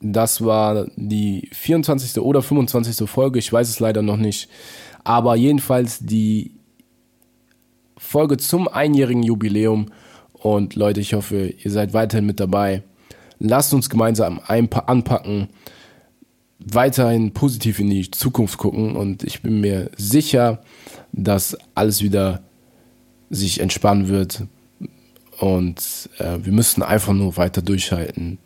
das 0.00 0.44
war 0.44 0.86
die 0.96 1.48
24. 1.52 2.20
oder 2.20 2.42
25. 2.42 3.08
Folge, 3.08 3.38
ich 3.38 3.52
weiß 3.52 3.68
es 3.68 3.80
leider 3.80 4.02
noch 4.02 4.16
nicht. 4.16 4.48
Aber 5.04 5.36
jedenfalls 5.36 6.00
die 6.00 6.52
Folge 7.96 8.36
zum 8.36 8.68
einjährigen 8.68 9.22
Jubiläum. 9.22 9.86
Und 10.32 10.74
Leute, 10.74 11.00
ich 11.00 11.14
hoffe, 11.14 11.46
ihr 11.46 11.70
seid 11.70 11.94
weiterhin 11.94 12.26
mit 12.26 12.40
dabei. 12.40 12.82
Lasst 13.38 13.74
uns 13.74 13.90
gemeinsam 13.90 14.40
anpacken, 14.46 15.48
weiterhin 16.58 17.32
positiv 17.32 17.78
in 17.78 17.90
die 17.90 18.10
Zukunft 18.10 18.58
gucken. 18.58 18.96
Und 18.96 19.22
ich 19.24 19.42
bin 19.42 19.60
mir 19.60 19.90
sicher, 19.96 20.62
dass 21.12 21.56
alles 21.74 22.02
wieder 22.02 22.42
sich 23.30 23.60
entspannen 23.60 24.08
wird. 24.08 24.44
Und 25.38 26.08
äh, 26.18 26.38
wir 26.42 26.52
müssen 26.52 26.82
einfach 26.82 27.12
nur 27.12 27.36
weiter 27.36 27.60
durchhalten. 27.60 28.38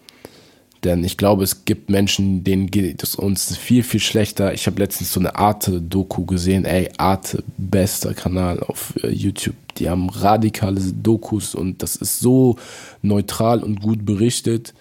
Denn 0.85 1.05
ich 1.05 1.19
glaube, 1.19 1.45
es 1.45 1.67
gibt 1.67 1.91
Menschen, 1.91 2.43
denen 2.43 2.71
geht 2.71 3.03
es 3.03 3.15
uns 3.15 3.55
viel, 3.57 3.83
viel 3.83 4.01
schlechter. 4.01 4.55
Ich 4.55 4.67
habe 4.67 4.81
letztens 4.81 5.13
so 5.13 5.21
eine 5.21 5.37
Arte-Doku 5.37 6.25
gesehen. 6.25 6.65
Ey, 6.65 6.89
Arte, 6.97 7.45
bester 7.59 8.15
Kanal 8.15 8.61
auf 8.61 8.95
äh, 9.03 9.09
YouTube. 9.09 9.57
Die 9.77 9.91
haben 9.91 10.09
radikale 10.09 10.81
Dokus 10.81 11.55
und 11.55 11.83
das 11.83 11.97
ist 11.97 12.21
so 12.21 12.57
neutral 13.03 13.63
und 13.63 13.83
gut 13.83 14.07
berichtet. 14.07 14.73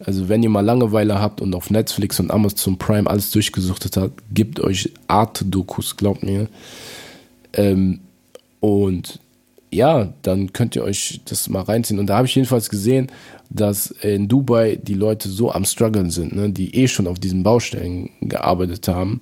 Also 0.00 0.28
wenn 0.28 0.42
ihr 0.42 0.50
mal 0.50 0.60
Langeweile 0.60 1.20
habt 1.20 1.40
und 1.40 1.54
auf 1.54 1.70
Netflix 1.70 2.18
und 2.18 2.32
Amazon 2.32 2.76
Prime 2.76 3.08
alles 3.08 3.30
durchgesuchtet 3.30 3.96
habt, 3.96 4.22
gebt 4.32 4.58
euch 4.58 4.92
Arte-Dokus, 5.06 5.96
glaubt 5.96 6.24
mir. 6.24 6.48
Ähm, 7.52 8.00
und 8.58 9.20
ja, 9.74 10.12
dann 10.22 10.52
könnt 10.52 10.76
ihr 10.76 10.84
euch 10.84 11.20
das 11.24 11.48
mal 11.48 11.62
reinziehen. 11.62 11.98
Und 11.98 12.06
da 12.06 12.16
habe 12.16 12.26
ich 12.26 12.34
jedenfalls 12.34 12.70
gesehen, 12.70 13.08
dass 13.50 13.90
in 13.90 14.28
Dubai 14.28 14.76
die 14.80 14.94
Leute 14.94 15.28
so 15.28 15.52
am 15.52 15.64
struggeln 15.64 16.10
sind, 16.10 16.34
ne, 16.34 16.50
die 16.50 16.74
eh 16.74 16.88
schon 16.88 17.06
auf 17.06 17.18
diesen 17.18 17.42
Baustellen 17.42 18.10
gearbeitet 18.20 18.88
haben 18.88 19.20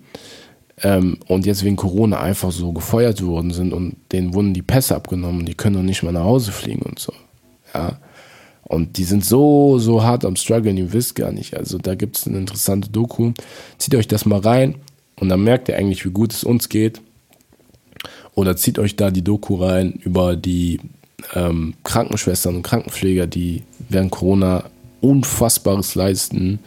ähm, 0.83 1.19
und 1.29 1.47
jetzt 1.47 1.65
wegen 1.65 1.77
Corona 1.77 2.21
einfach 2.21 2.51
so 2.51 2.73
gefeuert 2.73 3.25
worden 3.25 3.51
sind 3.51 3.73
und 3.73 3.97
denen 4.11 4.35
wurden 4.35 4.55
die 4.55 4.63
Pässe 4.63 4.97
abgenommen, 4.97 5.47
die 5.47 5.55
können 5.55 5.77
noch 5.77 5.83
nicht 5.83 6.03
mal 6.03 6.13
nach 6.13 6.25
Hause 6.25 6.53
fliegen 6.53 6.83
und 6.83 6.99
so. 6.99 7.13
Ja. 7.75 7.99
Und 8.65 8.97
die 8.97 9.05
sind 9.05 9.25
so, 9.25 9.79
so 9.79 10.03
hart 10.03 10.25
am 10.25 10.37
struggeln, 10.37 10.79
ihr 10.79 10.93
wisst 10.93 11.15
gar 11.15 11.31
nicht. 11.31 11.57
Also 11.57 11.79
da 11.79 11.95
gibt 11.95 12.17
es 12.17 12.27
eine 12.27 12.39
interessante 12.39 12.89
Doku. 12.89 13.33
Zieht 13.77 13.95
euch 13.95 14.09
das 14.09 14.25
mal 14.25 14.41
rein 14.41 14.77
und 15.17 15.29
dann 15.29 15.45
merkt 15.45 15.69
ihr 15.69 15.77
eigentlich, 15.77 16.05
wie 16.05 16.11
gut 16.11 16.33
es 16.33 16.43
uns 16.43 16.69
geht. 16.69 17.01
Oder 18.35 18.57
zieht 18.57 18.79
euch 18.79 18.97
da 18.97 19.11
die 19.11 19.23
Doku 19.23 19.57
rein 19.57 19.93
über 19.93 20.37
die 20.37 20.81
ähm, 21.35 21.75
Krankenschwestern 21.85 22.57
und 22.57 22.63
Krankenpfleger, 22.63 23.27
die 23.27 23.63
während 23.89 24.11
Corona 24.11 24.65
Unfassbares 25.01 25.95
leisten 25.95 26.61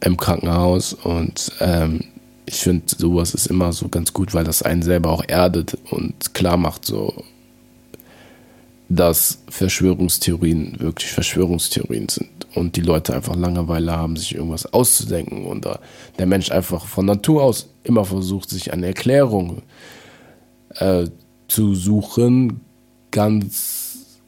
im 0.00 0.16
Krankenhaus. 0.16 0.92
Und 0.92 1.52
ähm, 1.60 2.04
ich 2.46 2.56
finde, 2.56 2.84
sowas 2.86 3.34
ist 3.34 3.46
immer 3.46 3.72
so 3.72 3.88
ganz 3.88 4.12
gut, 4.12 4.34
weil 4.34 4.44
das 4.44 4.62
einen 4.62 4.82
selber 4.82 5.10
auch 5.10 5.24
erdet 5.26 5.78
und 5.90 6.34
klar 6.34 6.56
macht, 6.56 6.84
so, 6.84 7.24
dass 8.88 9.38
Verschwörungstheorien 9.48 10.78
wirklich 10.78 11.10
Verschwörungstheorien 11.10 12.08
sind 12.08 12.28
und 12.54 12.76
die 12.76 12.82
Leute 12.82 13.14
einfach 13.14 13.34
Langeweile 13.34 13.92
haben, 13.92 14.16
sich 14.16 14.34
irgendwas 14.34 14.70
auszudenken 14.72 15.46
und 15.46 15.66
der 16.18 16.26
Mensch 16.26 16.50
einfach 16.50 16.84
von 16.84 17.06
Natur 17.06 17.42
aus 17.42 17.68
immer 17.84 18.04
versucht, 18.04 18.50
sich 18.50 18.72
eine 18.72 18.86
Erklärung 18.86 19.56
zu 19.56 19.62
äh, 20.76 21.06
zu 21.48 21.74
suchen, 21.74 22.60
ganz, 23.10 24.20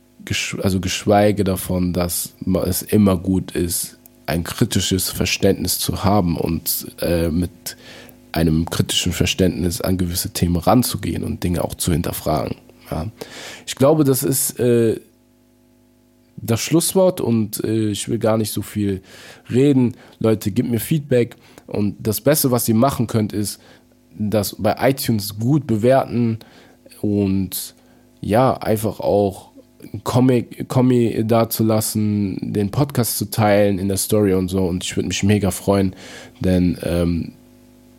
also 0.63 0.81
geschweige 0.81 1.45
davon, 1.45 1.93
dass 1.93 2.35
es 2.67 2.83
immer 2.83 3.17
gut 3.17 3.53
ist, 3.53 3.99
ein 4.27 4.45
kritisches 4.45 5.11
Verständnis 5.11 5.79
zu 5.79 6.05
haben 6.05 6.37
und 6.37 6.87
äh, 7.01 7.29
mit 7.29 7.77
einem 8.33 8.69
kritischen 8.69 9.13
Verständnis 9.13 9.81
an 9.81 9.97
gewisse 9.97 10.31
Themen 10.31 10.57
ranzugehen 10.57 11.23
und 11.23 11.45
Dinge 11.45 11.63
auch 11.63 11.75
zu 11.75 11.93
hinterfragen. 11.93 12.57
Ja. 12.91 13.11
Ich 13.67 13.77
glaube, 13.77 14.05
das 14.05 14.23
ist 14.23 14.59
äh, 14.59 14.99
das 16.37 16.61
Schlusswort 16.61 17.21
und 17.21 17.63
äh, 17.65 17.91
ich 17.91 18.09
will 18.09 18.19
gar 18.19 18.37
nicht 18.37 18.53
so 18.53 18.63
viel 18.63 19.03
reden. 19.51 19.95
Leute, 20.19 20.51
gebt 20.51 20.71
mir 20.71 20.81
Feedback, 20.81 21.37
Und 21.67 21.97
das 22.01 22.21
Beste, 22.21 22.51
was 22.51 22.69
ihr 22.69 22.75
machen 22.75 23.07
könnt, 23.07 23.33
ist, 23.33 23.61
das 24.19 24.57
bei 24.59 24.77
iTunes 24.91 25.39
gut 25.39 25.67
bewerten 25.67 26.39
und 27.01 27.75
ja, 28.21 28.55
einfach 28.55 29.01
auch 29.01 29.51
Comic, 30.03 30.69
Comic 30.69 31.29
dazulassen, 31.29 32.53
den 32.53 32.71
Podcast 32.71 33.19
zu 33.19 33.31
teilen 33.31 33.79
in 33.79 33.89
der 33.89 33.97
Story 33.97 34.33
und 34.33 34.49
so. 34.49 34.65
Und 34.65 34.83
ich 34.83 34.97
würde 34.97 35.09
mich 35.09 35.23
mega 35.23 35.51
freuen, 35.51 35.95
denn 36.41 36.79
ähm, 36.83 37.33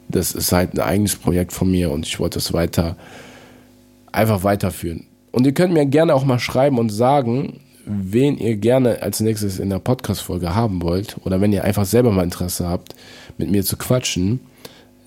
das 0.09 0.33
ist 0.33 0.51
halt 0.51 0.73
ein 0.73 0.79
eigenes 0.79 1.15
Projekt 1.15 1.53
von 1.53 1.69
mir 1.69 1.91
und 1.91 2.05
ich 2.05 2.19
wollte 2.19 2.39
es 2.39 2.53
weiter, 2.53 2.95
einfach 4.11 4.43
weiterführen. 4.43 5.05
Und 5.31 5.45
ihr 5.45 5.53
könnt 5.53 5.73
mir 5.73 5.85
gerne 5.85 6.13
auch 6.13 6.25
mal 6.25 6.39
schreiben 6.39 6.79
und 6.79 6.89
sagen, 6.89 7.59
wen 7.85 8.37
ihr 8.37 8.55
gerne 8.55 9.01
als 9.01 9.19
nächstes 9.19 9.59
in 9.59 9.69
der 9.69 9.79
Podcast-Folge 9.79 10.55
haben 10.55 10.81
wollt. 10.81 11.17
Oder 11.23 11.41
wenn 11.41 11.53
ihr 11.53 11.63
einfach 11.63 11.85
selber 11.85 12.11
mal 12.11 12.23
Interesse 12.23 12.67
habt, 12.67 12.95
mit 13.37 13.51
mir 13.51 13.63
zu 13.63 13.77
quatschen, 13.77 14.39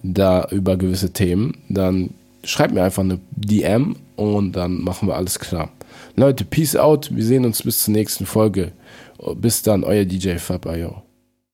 da 0.03 0.47
über 0.51 0.77
gewisse 0.77 1.13
Themen, 1.13 1.57
dann 1.69 2.11
schreibt 2.45 2.75
mir 2.75 2.83
einfach 2.83 3.03
eine 3.03 3.19
DM 3.37 3.97
und 4.17 4.53
dann 4.53 4.83
machen 4.83 5.09
wir 5.09 5.17
alles 5.17 5.39
klar. 5.39 5.71
Leute, 6.17 6.45
peace 6.45 6.77
out. 6.77 7.15
Wir 7.15 7.25
sehen 7.25 7.45
uns 7.45 7.63
bis 7.63 7.85
zur 7.85 7.95
nächsten 7.95 8.27
Folge. 8.27 8.73
Bis 9.37 9.63
dann, 9.63 9.85
euer 9.85 10.05
DJ 10.05 10.37
Fabayo. 10.37 11.03